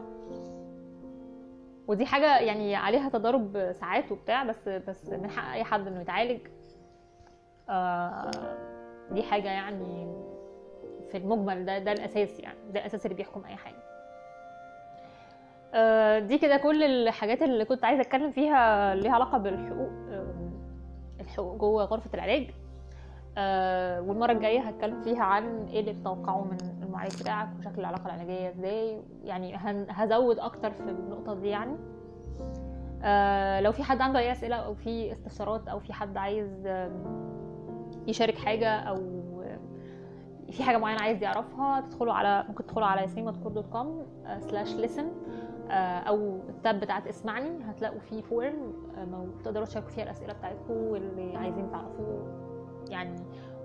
ودي 1.87 2.05
حاجة 2.05 2.39
يعني 2.39 2.75
عليها 2.75 3.09
تضارب 3.09 3.73
ساعات 3.79 4.11
وبتاع 4.11 4.43
بس 4.43 4.69
بس 4.69 5.09
من 5.09 5.29
حق 5.29 5.51
أي 5.53 5.63
حد 5.63 5.87
إنه 5.87 6.01
يتعالج. 6.01 6.39
آه 7.69 8.31
دي 9.11 9.23
حاجة 9.23 9.49
يعني 9.49 10.07
في 11.13 11.19
المجمل 11.19 11.65
ده 11.65 11.79
ده 11.79 11.91
الأساس 11.91 12.39
يعني 12.39 12.57
ده 12.73 12.79
الأساس 12.79 13.05
اللي 13.05 13.17
بيحكم 13.17 13.45
أي 13.45 13.55
حاجة. 13.55 13.75
آه 15.73 16.19
دي 16.19 16.37
كده 16.37 16.57
كل 16.57 16.83
الحاجات 16.83 17.41
اللي 17.41 17.65
كنت 17.65 17.85
عايزة 17.85 18.01
أتكلم 18.01 18.31
فيها 18.31 18.95
ليها 18.95 19.11
علاقة 19.11 19.37
بالحقوق 19.37 19.89
آه 20.09 20.33
الحقوق 21.19 21.55
جوه 21.57 21.83
غرفة 21.83 22.09
العلاج. 22.13 22.49
آه 23.37 24.01
والمرة 24.01 24.31
الجاية 24.31 24.59
هتكلم 24.59 25.01
فيها 25.01 25.23
عن 25.23 25.67
إيه 25.67 25.79
اللي 25.79 25.93
تتوقعه 25.93 26.43
من 26.43 26.57
المعالج 26.83 27.21
بتاعك 27.21 27.49
وشكل 27.59 27.79
العلاقة 27.79 28.05
العلاجية 28.05 28.49
إزاي. 28.49 29.01
يعني 29.23 29.55
هزود 29.89 30.39
أكتر 30.39 30.71
في 30.71 30.81
النقطة 30.83 31.33
دي 31.33 31.47
يعني. 31.47 31.75
لو 33.61 33.71
في 33.71 33.83
حد 33.83 34.01
عنده 34.01 34.19
أي 34.19 34.31
أسئلة 34.31 34.55
أو 34.55 34.73
في 34.73 35.11
استفسارات 35.11 35.67
أو 35.67 35.79
في 35.79 35.93
حد 35.93 36.17
عايز 36.17 36.67
يشارك 38.07 38.37
حاجة 38.37 38.69
أو 38.69 39.23
في 40.53 40.63
حاجة 40.63 40.77
معينة 40.77 41.01
عايز 41.01 41.23
يعرفها 41.23 41.81
تدخلوا 41.81 42.13
على 42.13 42.45
ممكن 42.49 42.65
تدخلوا 42.65 42.87
على 42.87 43.01
ياسمين 43.01 43.25
مدكور 43.25 43.51
dot 43.51 43.65
com 43.69 44.05
slash 44.39 44.75
listen 44.75 45.11
أو 46.07 46.39
ال 46.49 46.57
tab 46.57 46.79
بتاعت 46.79 47.07
اسمعني 47.07 47.63
هتلاقوا 47.69 47.99
فيه 47.99 48.21
form 48.21 48.73
آه 48.97 49.27
تقدروا 49.43 49.65
تشاركوا 49.65 49.89
فيها 49.89 50.03
الأسئلة 50.03 50.33
بتاعتكم 50.33 50.73
واللي 50.73 51.37
عايزين 51.37 51.71
تعرفوه 51.71 52.27
يعني. 52.89 53.15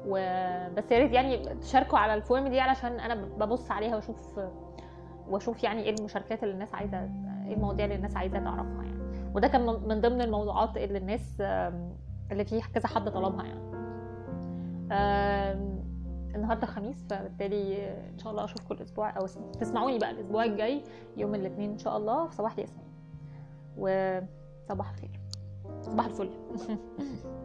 وبس 0.07 0.93
يا 0.93 0.99
ريت 0.99 1.13
يعني 1.13 1.37
تشاركوا 1.55 1.99
على 1.99 2.15
ال 2.15 2.22
form 2.22 2.49
دي 2.49 2.61
علشان 2.61 3.01
أنا 3.01 3.15
ببص 3.15 3.71
عليها 3.71 3.95
وأشوف 3.95 4.41
وأشوف 5.29 5.65
يعني 5.65 5.83
إيه 5.83 5.95
المشاركات 5.99 6.43
اللي 6.43 6.55
الناس 6.55 6.75
عايزة 6.75 6.99
إيه 7.47 7.55
المواضيع 7.55 7.85
اللي 7.85 7.97
الناس 7.97 8.17
عايزة 8.17 8.39
تعرفها 8.39 8.83
يعني. 8.85 9.33
وده 9.35 9.49
كان 9.49 9.67
من 9.67 10.01
ضمن 10.01 10.21
الموضوعات 10.23 10.77
اللي 10.77 10.99
الناس 10.99 11.41
اللي 12.33 12.45
فيه 12.45 12.61
كذا 12.75 12.87
حد 12.89 13.11
طلبها 13.11 13.45
يعني. 13.45 13.69
النهارده 16.35 16.63
الخميس 16.63 17.05
فبالتالي 17.11 17.89
إن 17.89 18.19
شاء 18.19 18.33
الله 18.33 18.45
أشوفكم 18.45 18.75
الأسبوع 18.75 19.17
أو 19.17 19.27
تسمعوني 19.61 19.99
بقى 19.99 20.11
الأسبوع 20.11 20.45
الجاي 20.45 20.83
يوم 21.17 21.35
الاثنين 21.35 21.71
إن 21.71 21.79
شاء 21.79 21.97
الله 21.97 22.27
في 22.27 22.35
صباح 22.35 22.53
الياسمين. 22.53 22.89
وصباح 23.77 24.91
الخير. 24.91 25.21
صباح 25.83 26.07
الفل. 26.07 26.31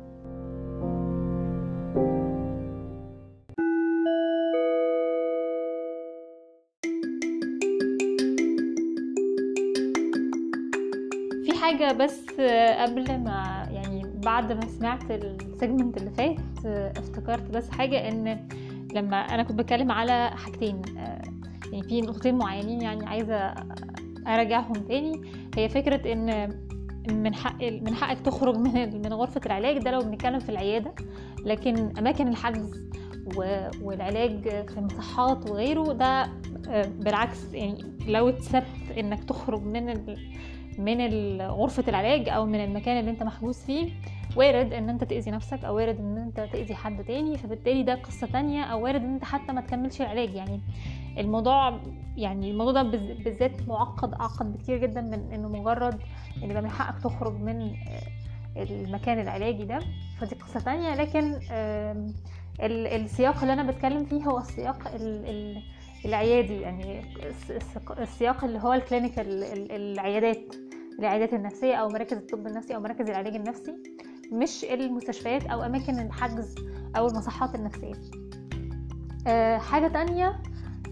حاجة 11.73 11.93
بس 11.93 12.29
قبل 12.79 13.19
ما 13.19 13.67
يعني 13.71 14.03
بعد 14.23 14.51
ما 14.51 14.67
سمعت 14.67 15.11
السيجمنت 15.11 15.97
اللي 15.97 16.11
فات 16.11 16.65
افتكرت 16.97 17.49
بس 17.49 17.69
حاجة 17.69 18.07
إن 18.09 18.47
لما 18.93 19.17
أنا 19.17 19.43
كنت 19.43 19.59
بتكلم 19.59 19.91
على 19.91 20.31
حاجتين 20.35 20.81
يعني 21.71 21.83
في 21.83 22.01
نقطتين 22.01 22.35
معينين 22.37 22.81
يعني 22.81 23.05
عايزة 23.05 23.53
ارجعهم 24.27 24.73
تاني. 24.73 25.21
هي 25.57 25.69
فكرة 25.69 26.13
إن 26.13 26.49
من 27.11 27.35
حق 27.35 27.63
من 27.63 27.93
حقك 27.95 28.19
تخرج 28.19 28.55
من 28.57 29.01
من 29.01 29.13
غرفة 29.13 29.41
العلاج 29.45 29.77
ده 29.77 29.91
لو 29.91 29.99
بنتكلم 29.99 30.39
في 30.39 30.49
العيادة. 30.49 30.93
لكن 31.45 31.93
أماكن 31.97 32.27
الحجز 32.27 32.89
والعلاج 33.81 34.49
في 34.49 34.77
المصحات 34.77 35.49
وغيره 35.49 35.93
ده 35.93 36.29
بالعكس 36.87 37.53
يعني 37.53 37.83
لو 38.07 38.29
اتثبت 38.29 38.97
إنك 38.97 39.23
تخرج 39.23 39.63
من 39.63 40.15
من 40.77 41.41
غرفة 41.41 41.83
العلاج 41.87 42.29
أو 42.29 42.45
من 42.45 42.63
المكان 42.63 42.99
اللي 42.99 43.11
أنت 43.11 43.23
محجوز 43.23 43.57
فيه 43.57 43.89
وارد 44.35 44.73
إن 44.73 44.89
أنت 44.89 45.03
تأذي 45.03 45.31
نفسك 45.31 45.63
أو 45.65 45.75
وارد 45.75 45.99
إن 45.99 46.17
أنت 46.17 46.39
تأذي 46.53 46.75
حد 46.75 47.03
تاني 47.03 47.37
فبالتالي 47.37 47.83
ده 47.83 47.95
قصة 47.95 48.27
تانية 48.27 48.63
أو 48.63 48.83
وارد 48.83 49.01
إن 49.03 49.13
أنت 49.13 49.23
حتى 49.23 49.53
ما 49.53 49.61
تكملش 49.61 50.01
العلاج. 50.01 50.33
يعني 50.33 50.61
الموضوع 51.17 51.79
يعني 52.17 52.51
الموضوع 52.51 52.73
ده 52.73 52.83
بالذات 53.23 53.67
معقد 53.67 54.13
أعقد 54.13 54.53
بكتير 54.53 54.77
جدا 54.77 55.01
من 55.01 55.33
إنه 55.33 55.47
مجرد 55.49 55.99
إن 56.43 56.49
يبقى 56.49 56.61
من 56.61 56.69
حقك 56.69 57.03
تخرج 57.03 57.33
من 57.33 57.71
المكان 58.57 59.19
العلاجي 59.19 59.65
ده. 59.65 59.79
فدي 60.19 60.35
قصة 60.35 60.59
تانية. 60.59 60.95
لكن 60.95 61.39
السياق 62.59 63.41
اللي 63.41 63.53
أنا 63.53 63.71
بتكلم 63.71 64.05
فيه 64.05 64.23
هو 64.23 64.37
السياق 64.39 64.91
العيادي. 66.05 66.61
يعني 66.61 67.01
السياق 67.99 68.43
اللي 68.43 68.59
هو 68.59 68.73
ال 68.73 68.81
clinical 68.81 69.43
العيادات 69.71 70.55
العيادات 70.99 71.33
النفسية 71.33 71.75
أو 71.75 71.89
مراكز 71.89 72.17
الطب 72.17 72.47
النفسي 72.47 72.75
أو 72.75 72.79
مراكز 72.81 73.09
العلاج 73.09 73.35
النفسي. 73.35 73.73
مش 74.33 74.63
المستشفيات 74.65 75.45
أو 75.45 75.63
أماكن 75.63 75.99
الحجز 75.99 76.55
أو 76.97 77.07
المصحات 77.07 77.55
النفسية. 77.55 77.93
أه 79.27 79.57
حاجة 79.57 79.87
تانية 79.87 80.39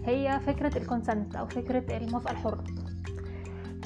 هي 0.04 0.40
فكرة 0.46 0.78
ال 0.78 0.85
consent 0.85 1.36
أو 1.36 1.46
فكرة 1.46 1.96
الموافقة 1.96 2.30
الحرة. 2.30 2.64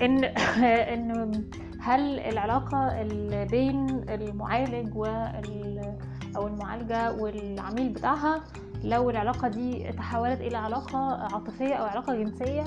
إن 0.02 0.24
إن 0.94 1.32
هل 1.80 2.20
العلاقة 2.20 3.02
بين 3.44 3.86
المعالج 4.09 4.96
وال 4.96 5.98
أو 6.36 6.46
المعالجة 6.46 7.12
والعميل 7.12 7.88
بتاعها 7.88 8.40
لو 8.84 9.11
العلاقة 9.11 9.48
دي 9.48 9.92
تحولت 9.92 10.40
إلى 10.40 10.57
علاقة 10.57 10.98
عاطفية 11.34 11.74
أو 11.74 11.84
علاقة 11.84 12.14
جنسية 12.14 12.64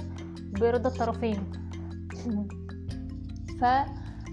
برضا 0.59 0.89
الطرفين. 0.89 1.51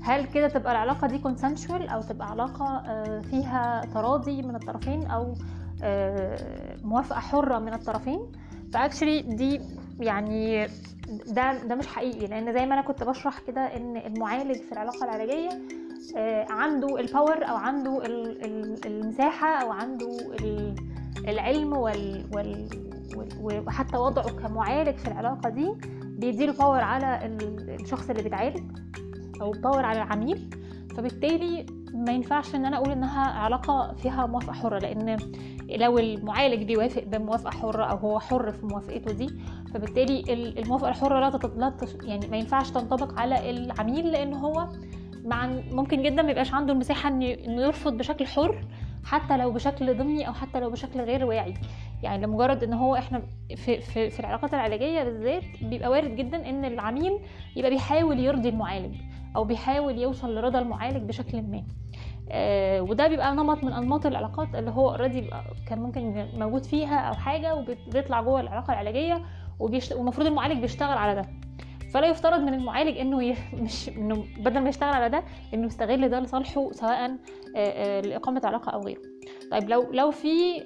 فهل 0.06 0.24
كده 0.26 0.48
تبقى 0.48 0.72
العلاقة 0.72 1.06
دي 1.06 1.18
consensual 1.22 1.92
أو 1.92 2.02
تبقى 2.02 2.30
علاقة 2.30 2.82
فيها 3.20 3.82
تراضي 3.94 4.42
من 4.42 4.54
الطرفين 4.56 5.06
أو 5.06 5.34
موافقة 6.84 7.20
حرة 7.20 7.58
من 7.58 7.74
الطرفين؟ 7.74 8.32
فاكشلي 8.72 9.22
دي 9.22 9.60
يعني 10.00 10.66
ده 11.26 11.64
ده 11.64 11.74
مش 11.74 11.86
حقيقي 11.86 12.26
لأن 12.26 12.52
زي 12.52 12.66
ما 12.66 12.74
أنا 12.74 12.82
كنت 12.82 13.04
بشرح 13.04 13.38
كده 13.38 13.60
إن 13.60 13.96
المعالج 13.96 14.56
في 14.56 14.72
العلاقة 14.72 15.04
العلاجية 15.04 15.48
عنده 16.50 17.00
ال 17.00 17.08
power 17.08 17.48
أو 17.48 17.56
عنده 17.56 18.02
المساحة 18.86 19.62
أو 19.62 19.70
عنده 19.72 20.18
العلم 21.28 21.72
وحتى 23.40 23.96
وضعه 23.96 24.30
كمعالج 24.30 24.96
في 24.98 25.08
العلاقة 25.08 25.48
دي 25.50 25.72
بيديله 26.04 26.52
power 26.52 26.80
على 26.80 27.20
الشخص 27.80 28.10
اللي 28.10 28.22
بيتعالج. 28.22 28.62
أو 29.40 29.50
power 29.50 29.84
على 29.84 30.02
العميل 30.02 30.50
فبالتالي 30.96 31.66
ما 31.94 32.12
ينفعش 32.12 32.54
إن 32.54 32.64
أنا 32.64 32.76
أقول 32.76 32.90
إنها 32.90 33.20
علاقة 33.20 33.94
فيها 33.94 34.26
موافقة 34.26 34.52
حرة 34.52 34.78
لأن 34.78 35.16
لو 35.70 35.98
المعالج 35.98 36.62
بيوافق 36.62 37.02
بموافقة 37.04 37.50
حرة 37.50 37.84
أو 37.84 37.96
هو 37.96 38.18
حر 38.20 38.52
في 38.52 38.66
موافقته 38.66 39.12
دي 39.12 39.30
فبالتالي 39.74 40.32
الموافقة 40.32 40.88
الحرة 40.88 41.20
لا. 41.20 41.36
لا. 41.56 41.74
يعني 42.02 42.26
ما 42.26 42.36
ينفعش 42.36 42.70
تنطبق 42.70 43.20
على 43.20 43.50
العميل 43.50 44.06
لأن 44.12 44.34
هو 44.34 44.68
مع 45.24 45.46
ممكن 45.72 46.02
جدا 46.02 46.22
ما 46.22 46.30
يبقاش 46.30 46.54
عنده 46.54 46.72
المساحة 46.72 47.08
إنه 47.08 47.62
يرفض 47.62 47.96
بشكل 47.96 48.26
حر 48.26 48.64
حتى 49.04 49.36
لو 49.36 49.50
بشكل 49.50 49.98
ضمني 49.98 50.28
أو 50.28 50.32
حتى 50.32 50.60
لو 50.60 50.70
بشكل 50.70 51.00
غير 51.00 51.24
واعي 51.24 51.54
يعني 52.02 52.26
لمجرد 52.26 52.64
إن 52.64 52.72
هو 52.72 52.94
إحنا 52.96 53.22
في, 53.56 53.80
في, 53.80 54.10
في 54.10 54.20
العلاقات 54.20 54.54
العلاجية 54.54 55.04
بالذات 55.04 55.42
بيبقى 55.62 55.90
وارد 55.90 56.16
جدا 56.16 56.48
إن 56.50 56.64
العميل 56.64 57.18
يبقى 57.56 57.70
بيحاول 57.70 58.20
يرضي 58.20 58.48
المعالج 58.48 58.94
أو 59.36 59.44
بيحاول 59.44 59.98
يوصل 59.98 60.34
لرضا 60.34 60.58
المعالج 60.58 61.08
بشكل 61.08 61.42
ما 61.42 61.62
آه 62.30 62.82
وده 62.82 63.08
بيبقى 63.08 63.34
نمط 63.34 63.64
من 63.64 63.72
أنماط 63.72 64.06
العلاقات 64.06 64.54
اللي 64.54 64.70
هو 64.70 64.90
اوريدي 64.90 65.30
كان 65.68 65.78
ممكن 65.78 66.28
موجود 66.34 66.64
فيها 66.64 66.98
أو 66.98 67.14
حاجة 67.14 67.54
وبيطلع 67.54 68.20
جوه 68.22 68.40
العلاقة 68.40 68.72
العلاجية. 68.72 69.22
والمفروض 69.58 70.26
المعالج 70.26 70.60
بيشتغل 70.60 70.98
على 70.98 71.14
ده 71.14 71.28
فلا 71.94 72.06
يفترض 72.06 72.40
من 72.40 72.54
المعالج 72.54 72.98
إنه 72.98 73.22
ي... 73.22 73.36
مش 73.62 73.88
إنه 73.88 74.24
بدل 74.38 74.60
ما 74.60 74.68
يشتغل 74.68 74.94
على 74.94 75.08
ده 75.08 75.24
إنه 75.54 75.66
يستغل 75.66 76.08
ده 76.08 76.20
لصالحه 76.20 76.72
سواء 76.72 77.16
لإقامة 78.00 78.40
علاقة 78.44 78.70
أو 78.70 78.80
غيره 78.80 79.00
طيب 79.50 79.68
لو 79.68 79.92
لو 79.92 80.10
في 80.10 80.60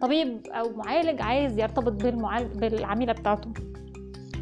طبيب 0.00 0.46
أو 0.46 0.76
معالج 0.76 1.22
عايز 1.22 1.58
يرتبط 1.58 2.02
بالمعالج 2.04 2.58
بالعميلة 2.58 3.12
بتاعته 3.12 3.50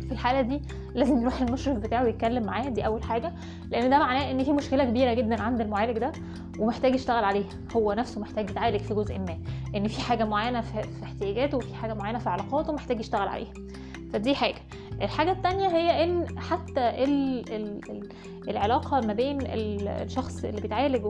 في 0.06 0.12
الحالة 0.12 0.40
دي 0.40 0.62
لازم 0.94 1.20
يروح 1.20 1.40
المشرف 1.40 1.78
بتاعه 1.78 2.04
يتكلم 2.04 2.42
معاه 2.42 2.68
دي 2.68 2.86
أول 2.86 3.02
حاجة 3.02 3.32
لأن 3.70 3.90
ده 3.90 3.98
معناه 3.98 4.30
إن 4.30 4.44
في 4.44 4.52
مشكلة 4.52 4.84
كبيرة 4.84 5.14
جدا 5.14 5.42
عند 5.42 5.60
المعالج 5.60 5.98
ده 5.98 6.12
ومحتاج 6.58 6.94
يشتغل 6.94 7.24
عليها 7.24 7.48
هو 7.76 7.92
نفسه 7.92 8.20
محتاج 8.20 8.50
يتعالج 8.50 8.80
في 8.80 8.94
جزء 8.94 9.18
ما 9.18 9.38
إن 9.76 9.88
في 9.88 10.00
حاجة 10.00 10.24
معينة 10.24 10.60
في, 10.60 10.80
احتياجاته 11.02 11.56
وفي 11.56 11.74
حاجة 11.74 11.94
معينة 11.94 12.18
في 12.18 12.28
علاقاته 12.28 12.72
محتاج 12.72 13.00
يشتغل 13.00 13.28
عليها. 13.28 13.52
فدي 14.12 14.34
حاجة. 14.34 14.54
الحاجة 15.02 15.32
التانية 15.32 15.68
هي 15.68 16.04
إن 16.04 16.38
حتى 16.38 16.80
ال 17.04 17.44
ال 17.54 17.90
ال 17.90 18.08
العلاقة 18.48 19.00
ما 19.00 19.12
بين 19.12 19.38
الشخص 19.42 20.44
اللي 20.44 20.60
بيتعالج 20.60 21.04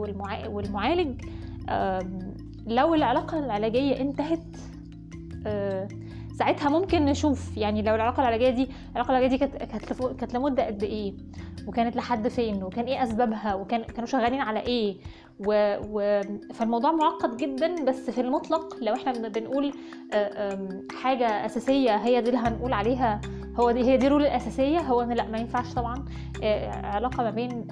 والمعالج 0.49 1.23
لو 2.67 2.95
العلاقة 2.95 3.39
العلاجية 3.39 4.01
انتهت 4.01 4.57
ساعتها 6.39 6.69
ممكن 6.69 7.05
نشوف 7.05 7.57
يعني 7.57 7.83
لو 7.83 7.95
العلاقة 7.95 8.21
العلاجية 8.21 8.51
دي 8.51 8.69
العلاقة 8.93 9.11
العلاجية 9.11 9.29
دي 9.37 9.39
كانت 9.39 9.57
كانت 10.19 10.35
لمدة 10.35 10.67
قد 10.67 10.83
إيه؟ 10.83 11.15
وكانت 11.67 11.97
لحد 11.97 12.29
فين؟ 12.29 12.63
وكان 12.63 12.85
إيه 12.85 13.03
أسبابها؟ 13.03 13.55
وكان 13.55 13.83
كانوا 13.83 14.07
شغالين 14.07 14.41
على 14.41 14.61
إيه؟ 14.61 14.97
و... 15.47 15.77
و... 15.91 16.21
فالموضوع 16.55 16.93
معقد 16.93 17.37
جدا 17.37 17.85
بس 17.85 18.11
في 18.11 18.21
المطلق 18.21 18.77
لو 18.83 18.95
إحنا 18.95 19.29
بنقول 19.29 19.73
حاجة 21.03 21.47
أساسية 21.47 21.97
هي 21.97 22.21
دي 22.21 22.29
اللي 22.31 22.41
هنقول 22.41 22.73
عليها 22.73 23.21
هو 23.61 23.71
دي 23.71 23.85
هي 23.85 23.97
دي 23.97 24.07
الرول 24.07 24.23
الأساسية 24.23 24.79
هو 24.81 25.01
إن 25.03 25.13
لأ 25.13 25.27
ما 25.27 25.39
ينفعش 25.39 25.75
طبعا 25.75 26.05
علاقة 26.85 27.23
ما 27.23 27.31
بين 27.31 27.67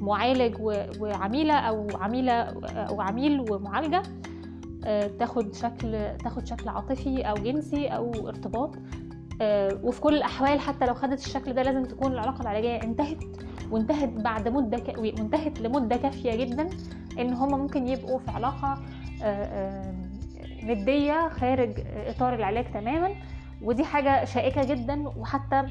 معالج 0.00 0.56
وعميلة 1.00 1.54
أو 1.54 1.86
عميلة 1.94 2.32
أو 2.72 3.00
عميل 3.00 3.44
ومعالجة. 3.50 4.02
تاخد 5.18 5.54
شكل 5.54 6.16
تاخد 6.16 6.46
شكل 6.46 6.68
عاطفي 6.68 7.22
أو 7.22 7.34
جنسي 7.34 7.88
أو 7.88 8.28
ارتباط. 8.28 8.74
وفي 9.82 10.00
كل 10.00 10.14
الأحوال 10.14 10.60
حتى 10.60 10.86
لو 10.86 10.94
خدت 10.94 11.26
الشكل 11.26 11.52
ده 11.52 11.62
لازم 11.62 11.84
تكون 11.84 12.12
العلاقة 12.12 12.42
العلاجية 12.42 12.82
انتهت 12.82 13.24
وانتهت 13.70 14.08
بعد 14.08 14.48
مدة 14.48 14.78
ك... 14.78 14.98
وانتهت 14.98 15.60
لمدة 15.60 15.96
كافية 15.96 16.44
جدا 16.44 16.68
إن 17.18 17.32
هما 17.32 17.56
ممكن 17.56 17.88
يبقوا 17.88 18.18
في 18.18 18.30
علاقة 18.30 18.82
ندية 20.62 21.28
خارج 21.28 21.72
إطار 22.06 22.34
العلاج 22.34 22.72
تماما. 22.72 23.14
ودي 23.62 23.84
حاجة 23.84 24.24
شائكة 24.24 24.64
جدا 24.64 25.08
وحتى 25.08 25.66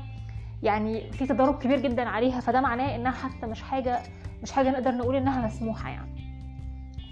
يعني 0.64 1.12
في 1.12 1.28
تضارب 1.28 1.58
كبير 1.60 1.80
جدا 1.80 2.10
عليها. 2.10 2.40
فده 2.40 2.62
معناه 2.62 2.96
إنها 2.96 3.12
حتى 3.12 3.48
مش 3.48 3.62
حاجة 3.62 4.00
مش 4.44 4.52
حاجة 4.52 4.72
نقدر 4.72 4.92
نقول 4.92 5.16
إنها 5.16 5.46
مسموحة 5.46 5.90
يعني. 5.90 6.21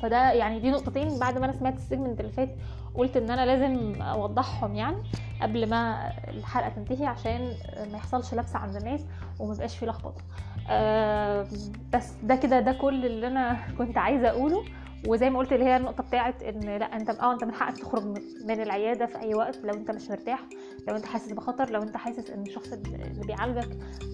فده 0.02 0.32
يعني 0.32 0.60
دي 0.60 0.72
نقطتين 0.72 1.20
بعد 1.20 1.38
ما 1.38 1.46
أنا 1.46 1.54
سمعت 1.54 1.78
السيجمنت 1.78 2.20
اللي 2.20 2.32
فات 2.32 2.56
قلت 2.96 3.18
إن 3.18 3.30
أنا 3.32 3.46
لازم 3.46 4.02
أوضحهم 4.02 4.76
يعني 4.76 4.98
قبل 5.42 5.70
ما 5.70 6.12
الحلقة 6.28 6.70
تنتهي 6.70 7.06
عشان 7.06 7.54
ما 7.92 7.98
يحصلش 7.98 8.34
لبسه 8.34 8.60
عند 8.60 8.76
الناس 8.76 9.06
وما 9.40 9.54
يبقاش 9.54 9.78
في 9.78 9.86
لخبطة. 9.86 10.22
أه 10.70 11.46
بس 11.94 12.14
ده 12.24 12.36
كده 12.36 12.60
ده 12.60 12.72
كل 12.72 13.06
اللي 13.06 13.28
أنا 13.28 13.58
كنت 13.78 13.98
عايزة 13.98 14.30
أقوله. 14.30 14.64
وزي 15.08 15.30
ما 15.30 15.40
قلت 15.40 15.54
اللي 15.54 15.66
هي 15.66 15.78
النقطة 15.78 16.04
بتاعت 16.04 16.44
إن 16.44 16.78
لأ 16.78 16.96
أنت 16.96 17.10
آه 17.10 17.34
أنت 17.34 17.44
من 17.44 17.54
حقك 17.54 17.78
تخرج 17.78 18.04
من 18.46 18.62
العيادة 18.62 19.06
في 19.06 19.20
أي 19.20 19.34
وقت 19.36 19.56
لو 19.64 19.78
أنت 19.78 19.92
مش 19.92 20.10
مرتاح 20.10 20.40
لو 20.88 20.96
أنت 20.96 21.06
حاسس 21.06 21.32
بخطر 21.32 21.70
لو 21.70 21.84
أنت 21.84 21.98
حاسس 21.98 22.30
إن 22.30 22.44
الشخص 22.44 22.74
اللي 22.74 23.24
بيعالجك 23.24 23.68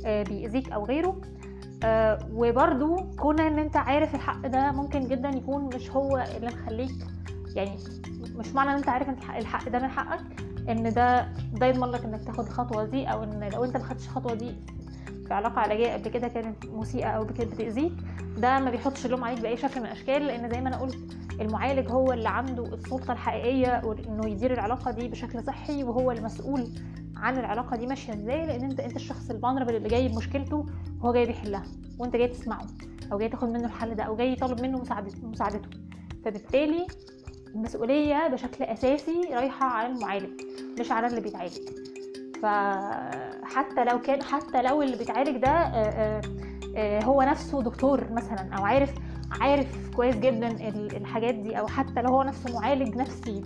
آه 0.06 0.24
بيأذيك 0.24 0.72
أو 0.72 0.86
غيره. 0.86 1.22
آه 1.86 2.20
وبرده 2.34 3.06
كون 3.20 3.40
إن 3.40 3.60
أنت 3.60 3.78
عارف 3.78 4.16
الحق 4.16 4.48
ده 4.48 4.72
ممكن 4.72 5.08
جدا 5.08 5.30
يكون 5.30 5.70
مش 5.76 5.92
هو 5.92 6.18
اللي 6.36 6.48
مخليك 6.48 6.92
يعني 7.56 7.78
مش 8.36 8.48
معنى 8.56 8.70
إن 8.72 8.76
أنت 8.76 8.90
عارف 8.90 9.10
إن 9.10 9.16
الحق 9.38 9.70
ده 9.70 9.80
من 9.80 9.88
حقك 9.88 10.42
إن 10.70 10.94
ده 10.94 11.28
ده 11.54 11.66
يضمن 11.66 11.88
لك 11.92 12.06
إنك 12.06 12.24
تاخد 12.24 12.46
الخطوة 12.46 12.86
دي 12.86 13.06
أو 13.06 13.24
إن 13.24 13.50
لو 13.54 13.64
أنت 13.64 13.78
ما 13.78 13.84
خدتش 13.84 14.06
الخطوة 14.06 14.34
دي 14.34 14.56
في 15.28 15.34
علاقة 15.34 15.60
علاجية 15.60 15.94
قبل 15.94 16.10
كده 16.10 16.28
كانت 16.28 16.66
مسيئة 16.66 17.08
أو 17.08 17.26
كانت 17.26 17.54
بتأذيك 17.54 17.94
ده 18.38 18.60
ما 18.60 18.72
بيحطش 18.72 19.06
اللوم 19.06 19.24
عليك 19.24 19.42
بأي 19.42 19.58
شكل 19.58 19.80
من 19.80 19.86
الأشكال 19.86 20.26
لأن 20.28 20.50
زي 20.50 20.62
ما 20.62 20.70
أنا 20.70 20.78
قلت 20.78 20.98
المعالج 21.42 21.92
هو 21.92 22.14
اللي 22.14 22.30
عنده 22.30 22.64
السلطة 22.64 23.12
الحقيقية 23.12 23.82
انه 24.10 24.28
يدير 24.30 24.54
العلاقة 24.54 24.92
دي 24.92 25.08
بشكل 25.08 25.44
صحي 25.44 25.84
وهو 25.84 26.12
المسؤول 26.12 26.68
عن 27.18 27.38
العلاقة 27.38 27.78
دي 27.78 27.88
ماشية 27.88 28.14
إزاي 28.14 28.46
لأن 28.46 28.64
أنت 28.64 28.80
أنت 28.80 28.96
الشخص 28.96 29.30
الفانربل 29.30 29.76
اللي 29.76 29.90
جاي 29.90 30.08
بمشكلته 30.08 30.66
هو 31.02 31.14
جاي 31.14 31.26
بيحلها 31.26 31.64
وأنت 32.00 32.16
جاي 32.16 32.28
تسمعه 32.28 32.66
أو 33.12 33.18
جاي 33.18 33.30
تاخد 33.30 33.50
منه 33.50 33.66
الحل 33.66 33.96
ده 33.96 34.04
أو 34.04 34.16
جاي 34.16 34.36
طالب 34.36 34.62
منه 34.62 34.82
مساعدته. 35.24 35.70
فبالتالي 36.26 36.88
المسؤولية 37.56 38.28
بشكل 38.28 38.64
أساسي 38.64 39.22
رايحة 39.32 39.66
على 39.66 39.94
المعالج 39.94 40.42
مش 40.80 40.92
على 40.92 41.08
اللي 41.08 41.22
بيتعالج. 41.22 41.58
فحتى 42.44 43.84
لو 43.84 44.02
كان 44.02 44.24
حتى 44.24 44.62
لو 44.62 44.82
اللي 44.82 44.98
بيتعالج 44.98 45.38
ده 45.38 45.72
هو 47.04 47.22
نفسه 47.22 47.62
دكتور 47.62 48.12
مثلا 48.12 48.54
أو 48.58 48.66
عارف 48.66 48.94
عارف 49.42 49.90
كويس 49.96 50.16
جدا 50.16 50.48
الحاجات 50.98 51.36
دي 51.36 51.60
أو 51.60 51.68
حتى 51.68 52.02
لو 52.02 52.10
هو 52.10 52.24
نفسه 52.24 52.60
معالج 52.60 52.96
نفسي 52.96 53.44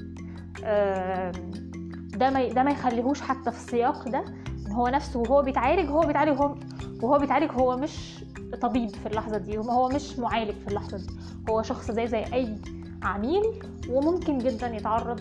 ده 2.19 2.29
ما 2.29 2.47
ده 2.47 2.63
ما 2.63 2.71
يخليهوش 2.71 3.21
حتى 3.21 3.51
في 3.51 3.57
السياق 3.57 4.09
ده 4.09 4.23
إن 4.67 4.71
هو 4.71 4.87
نفسه 4.87 5.19
وهو 5.19 5.41
بيتعالج 5.41 5.89
هو 5.89 5.99
بيتعالج 5.99 6.37
هو 6.41 6.55
وهو 7.03 7.17
بيتعالج 7.19 7.51
هو 7.51 7.77
مش 7.77 8.23
طبيب 8.61 8.89
في 8.89 9.05
اللحظة 9.05 9.37
دي 9.37 9.57
هو 9.57 9.89
مش 9.89 10.19
معالج 10.19 10.51
في 10.51 10.67
اللحظة 10.67 10.97
دي. 10.97 11.07
هو 11.49 11.61
شخص 11.61 11.91
زي 11.91 12.07
زي 12.07 12.23
أي 12.33 12.55
عميل 13.03 13.43
وممكن 13.89 14.37
جدا 14.37 14.75
يتعرض 14.75 15.19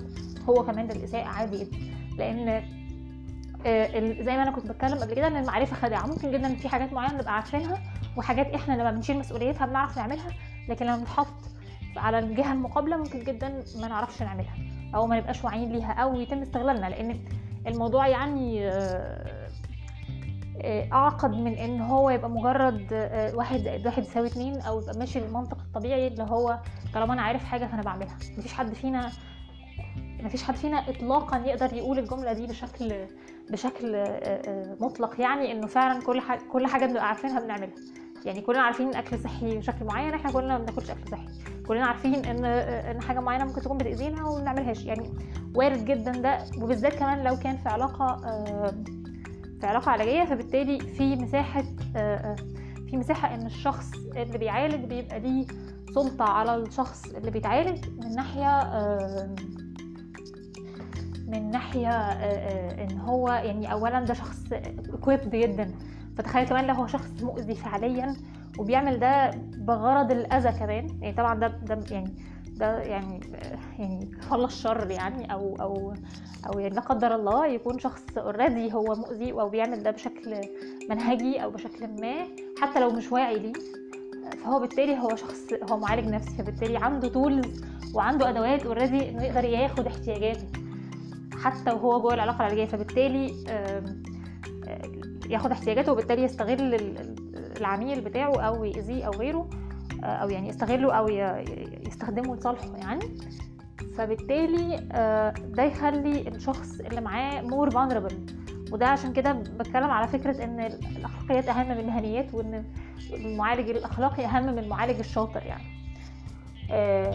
هو 0.48 0.62
كمان 0.64 0.86
للإساءة 0.88 1.24
عادي 1.26 1.58
جدا. 1.58 1.76
لأن 2.18 2.62
زي 4.24 4.36
ما 4.36 4.42
أنا 4.42 4.50
كنت 4.50 4.66
بتكلم 4.66 4.98
قبل 4.98 5.14
كده 5.14 5.26
إن 5.26 5.36
المعرفة 5.36 5.76
خداعه 5.76 6.06
ممكن 6.06 6.30
جدا 6.32 6.54
في 6.54 6.68
حاجات 6.68 6.92
معينة 6.92 7.14
نبقى 7.14 7.34
عارفينها 7.34 7.82
وحاجات 8.16 8.46
إحنا 8.46 8.74
لما 8.74 8.90
بنشيل 8.90 9.18
مسؤوليتها 9.18 9.66
بنعرف 9.66 9.96
نعملها 9.96 10.30
لكن 10.68 10.86
لما 10.86 10.96
بنتحط 10.96 11.26
على 11.98 12.18
الجهة 12.18 12.52
المقابلة 12.52 12.96
ممكن 12.96 13.18
جدا 13.18 13.64
ما 13.80 13.88
نعرفش 13.88 14.22
نعملها 14.22 14.54
أو 14.94 15.06
ما 15.06 15.16
نبقاش 15.18 15.44
واعيين 15.44 15.72
ليها 15.72 15.92
أو 15.92 16.20
يتم 16.20 16.42
استغلالنا 16.42 16.86
لأن 16.86 17.20
الموضوع 17.66 18.08
يعني 18.08 18.70
أعقد 20.92 21.30
من 21.30 21.52
إن 21.54 21.80
هو 21.80 22.10
يبقى 22.10 22.30
مجرد 22.30 22.86
واحد 23.34 23.58
زائد 23.60 23.86
واحد 23.86 24.02
يساوي 24.02 24.26
اتنين 24.26 24.60
أو 24.60 24.80
يبقى 24.80 24.98
ماشي 24.98 25.20
بالمنطق 25.20 25.58
الطبيعي 25.58 26.06
اللي 26.06 26.22
هو 26.22 26.58
طالما 26.94 27.12
أنا 27.12 27.22
عارف 27.22 27.44
حاجة 27.44 27.66
فأنا 27.66 27.82
بعملها. 27.82 28.16
مفيش 28.38 28.52
حد 28.52 28.74
فينا 28.74 29.10
مفيش 30.22 30.42
حد 30.42 30.54
فينا 30.56 30.76
اطلاقا 30.88 31.38
يقدر 31.38 31.72
يقول 31.76 31.98
الجملة 31.98 32.32
دي 32.32 32.46
بشكل 32.46 32.94
بشكل 33.50 34.04
مطلق 34.80 35.20
يعني 35.20 35.52
إنه 35.52 35.66
فعلا 35.66 36.02
كل 36.02 36.20
حاجة 36.20 36.40
كل 36.52 36.66
حاجة 36.66 36.86
بنبقى 36.86 37.08
عارفينها 37.08 37.40
بنعملها. 37.40 37.74
يعني 38.24 38.40
كلنا 38.40 38.60
عارفين 38.60 38.88
الاكل 38.88 39.18
صحي 39.18 39.58
بشكل 39.58 39.84
معين 39.84 40.14
إحنا 40.14 40.32
كلنا 40.32 40.58
ما 40.58 40.64
بناكلش 40.64 40.90
أكل 40.90 41.10
صحي. 41.10 41.28
كلنا 41.68 41.86
عارفين 41.86 42.14
إن 42.24 42.44
إن 42.44 43.02
حاجة 43.02 43.20
معينة 43.20 43.44
ممكن 43.44 43.60
تكون 43.60 43.78
بتأذينا 43.78 44.24
وما 44.24 44.40
بنعملهاش. 44.40 44.84
يعني 44.84 45.10
وارد 45.54 45.84
جدا 45.84 46.12
ده. 46.12 46.38
وبالذات 46.62 46.94
كمان 46.94 47.24
لو 47.24 47.36
كان 47.38 47.56
في 47.56 47.68
علاقة 47.68 48.16
في 49.60 49.66
علاقة 49.66 49.90
علاجية 49.90 50.24
فبالتالي 50.24 50.80
في 50.80 51.16
مساحة 51.16 51.62
في 52.88 52.96
مساحة 52.96 53.34
إن 53.34 53.46
الشخص 53.46 53.90
اللي 54.16 54.38
بيعالج 54.38 54.84
بيبقى 54.84 55.20
ليه 55.20 55.46
سلطة 55.94 56.24
على 56.24 56.56
الشخص 56.56 57.04
اللي 57.06 57.30
بيتعالج 57.30 57.84
من 58.04 58.14
ناحية 58.14 58.70
من 61.26 61.50
ناحية 61.50 61.90
إن 62.82 62.98
هو 62.98 63.28
يعني 63.28 63.72
اولا 63.72 64.00
ده 64.04 64.14
شخص 64.14 64.38
equipped 64.88 65.28
جدا. 65.28 65.74
فتخيل 66.18 66.48
كمان 66.48 66.66
لو 66.66 66.74
هو 66.74 66.86
شخص 66.86 67.22
مؤذي 67.22 67.54
فعليا 67.54 68.16
وبيعمل 68.58 68.98
ده 68.98 69.30
بغرض 69.56 70.10
الأذى 70.10 70.58
كمان. 70.58 70.98
يعني 71.02 71.16
طبعا 71.16 71.34
ده 71.34 71.48
ده 71.48 71.78
يعني 71.90 72.14
ده 72.56 72.78
يعني 72.78 73.20
يعني 73.78 74.10
والله 74.30 74.46
الشر 74.46 74.90
يعني 74.90 75.32
أو 75.32 75.56
أو 75.60 75.94
أو 76.46 76.58
يعني 76.58 76.74
لا 76.74 76.80
قدر 76.80 77.14
الله 77.14 77.46
يكون 77.46 77.78
شخص 77.78 78.02
already 78.18 78.74
هو 78.74 78.94
مؤذي 78.94 79.32
أو 79.32 79.48
بيعمل 79.48 79.82
ده 79.82 79.90
بشكل 79.90 80.40
منهجي 80.90 81.44
أو 81.44 81.50
بشكل 81.50 81.86
ما 82.00 82.26
حتى 82.60 82.80
لو 82.80 82.90
مش 82.90 83.12
واعي 83.12 83.38
ليه. 83.38 83.52
فهو 84.44 84.60
بالتالي 84.60 84.98
هو 84.98 85.16
شخص 85.16 85.40
هو 85.70 85.76
معالج 85.76 86.08
نفسي 86.08 86.30
فبالتالي 86.42 86.76
عنده 86.76 87.08
tools 87.08 87.62
وعنده 87.94 88.28
أدوات 88.28 88.66
already 88.66 89.08
إنه 89.08 89.24
يقدر 89.24 89.44
ياخد 89.44 89.86
احتياجاته 89.86 90.46
حتى 91.42 91.70
وهو 91.70 92.00
جوه 92.00 92.14
العلاقة 92.14 92.36
العلاجية. 92.36 92.64
فبالتالي 92.64 93.34
ياخد 95.28 95.50
احتياجاته 95.50 95.92
وبالتالي 95.92 96.22
يستغل 96.22 96.74
العميل 97.60 98.00
بتاعه 98.00 98.40
أو 98.40 98.64
يأذيه 98.64 99.04
أو 99.04 99.10
غيره 99.10 99.48
أو 100.04 100.28
يعني 100.28 100.48
يستغله 100.48 100.92
أو 100.92 101.08
يستخدمه 101.86 102.36
لصالحه 102.36 102.76
يعني. 102.76 103.04
فبالتالي 103.98 104.76
ده 105.38 105.62
يخلي 105.62 106.28
الشخص 106.28 106.80
اللي 106.80 107.00
معاه 107.00 107.40
مور 107.42 107.70
vulnerable. 107.70 108.14
وده 108.72 108.86
عشان 108.86 109.12
كده 109.12 109.32
بتكلم 109.32 109.90
على 109.90 110.08
فكرة 110.08 110.44
إن 110.44 110.60
الأخلاقيات 110.60 111.48
أهم 111.48 111.68
من 111.68 111.78
المهنيات 111.78 112.34
وإن 112.34 112.64
المعالج 113.14 113.70
الأخلاقي 113.70 114.24
أهم 114.24 114.46
من 114.46 114.58
المعالج 114.58 114.98
الشاطر 114.98 115.42
يعني. 115.42 115.78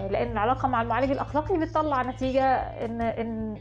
لأن 0.10 0.32
العلاقة 0.32 0.68
مع 0.68 0.82
المعالج 0.82 1.12
الأخلاقي 1.12 1.58
بتطلع 1.58 2.02
نتيجة 2.02 2.46
ان 2.56 3.02
إن 3.02 3.58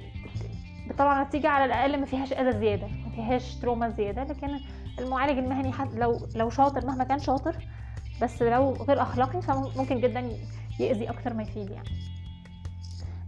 بتطلع 0.90 1.22
نتيجة 1.22 1.48
على 1.48 1.64
الأقل 1.64 2.00
ما 2.00 2.06
فيهاش 2.06 2.32
أذى 2.32 2.52
زيادة. 2.58 2.86
فيهاش 3.14 3.54
تروما 3.54 3.88
زيادة 3.88 4.24
لكن 4.24 4.60
المعالج 4.98 5.38
المهني 5.38 5.72
حد 5.72 5.94
لو 5.94 6.26
لو 6.34 6.50
شاطر 6.50 6.86
مهما 6.86 7.04
كان 7.04 7.18
شاطر 7.18 7.56
بس 8.22 8.42
لو 8.42 8.72
غير 8.72 9.02
أخلاقي 9.02 9.42
فممكن 9.42 10.00
جدا 10.00 10.38
يأذي 10.80 11.10
أكتر 11.10 11.34
ما 11.34 11.42
يفيد 11.42 11.70
يعني. 11.70 11.88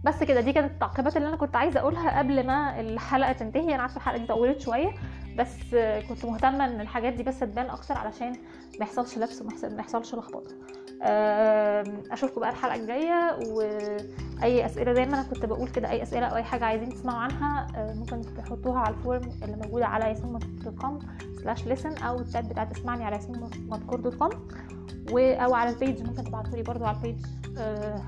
بس 0.03 0.23
كده 0.23 0.41
دي 0.41 0.53
كانت 0.53 0.71
التعقيبات 0.71 1.17
اللي 1.17 1.27
أنا 1.27 1.37
كنت 1.37 1.55
عايزة 1.55 1.79
أقولها 1.79 2.19
قبل 2.19 2.47
ما 2.47 2.79
الحلقة 2.79 3.31
تنتهي. 3.31 3.75
أنا 3.75 3.81
عارفة 3.81 3.97
الحلقة 3.97 4.17
دي 4.17 4.25
طولت 4.25 4.61
شوية 4.61 4.89
بس 5.37 5.75
كنت 6.09 6.25
مهتمة 6.25 6.65
إن 6.65 6.81
الحاجات 6.81 7.13
دي 7.13 7.23
بس 7.23 7.39
تبان 7.39 7.69
أكتر 7.69 7.97
علشان 7.97 8.31
ما 8.79 8.85
يحصلش 8.85 9.17
لبس 9.17 9.41
وما 9.41 9.79
يحصلش 9.79 10.15
لخبطة. 10.15 10.55
أشوفكم 11.01 12.41
بقى 12.41 12.49
الحلقة 12.49 12.75
الجاية 12.75 13.37
وأي 13.49 14.65
أسئلة 14.65 14.93
زي 14.93 15.05
ما 15.05 15.13
أنا 15.13 15.23
كنت 15.23 15.45
بقول 15.45 15.67
كده 15.69 15.89
أي 15.89 16.03
أسئلة 16.03 16.25
أو 16.25 16.35
أي 16.35 16.43
حاجة 16.43 16.65
عايزين 16.65 16.89
تسمعوا 16.89 17.19
عنها 17.19 17.67
ممكن 17.93 18.21
تحطوها 18.37 18.79
على 18.79 18.95
ال 18.95 19.02
form 19.02 19.29
اللي 19.43 19.55
موجودة 19.55 19.85
على 19.85 20.05
ياسمين 20.05 20.39
dot 20.63 20.75
com 20.81 20.99
slash 21.41 21.67
listen 21.67 21.97
أو 21.97 22.19
ال 22.19 22.26
tab 22.26 22.49
بتاعت 22.49 22.77
اسمعني 22.77 23.03
على 23.05 23.15
ياسمين 23.15 23.41
مدكور 23.69 23.99
dot 23.99 24.15
com 24.15 24.31
أو 25.17 25.53
على 25.53 25.69
ال 25.69 25.76
page 25.76 26.03
ممكن 26.03 26.23
تبعتوا 26.23 26.55
لي 26.55 26.63
برضو 26.63 26.85
على 26.85 26.97
ال 26.97 27.03
page 27.03 27.25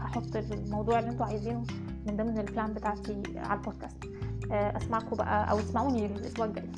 هحط 0.01 0.35
الموضوع 0.35 0.99
اللي 0.99 1.09
أنتوا 1.09 1.25
عايزينه 1.25 1.63
من 2.07 2.17
ضمن 2.17 2.37
ال 2.39 2.46
plan 2.46 2.73
بتاعتي 2.73 3.21
على 3.35 3.59
البودكاست. 3.59 3.97
أسمعكم 4.51 5.15
بقى 5.15 5.51
أو 5.51 5.59
اسمعوني 5.59 6.05
الأسبوع 6.05 6.45
الجاي. 6.45 6.69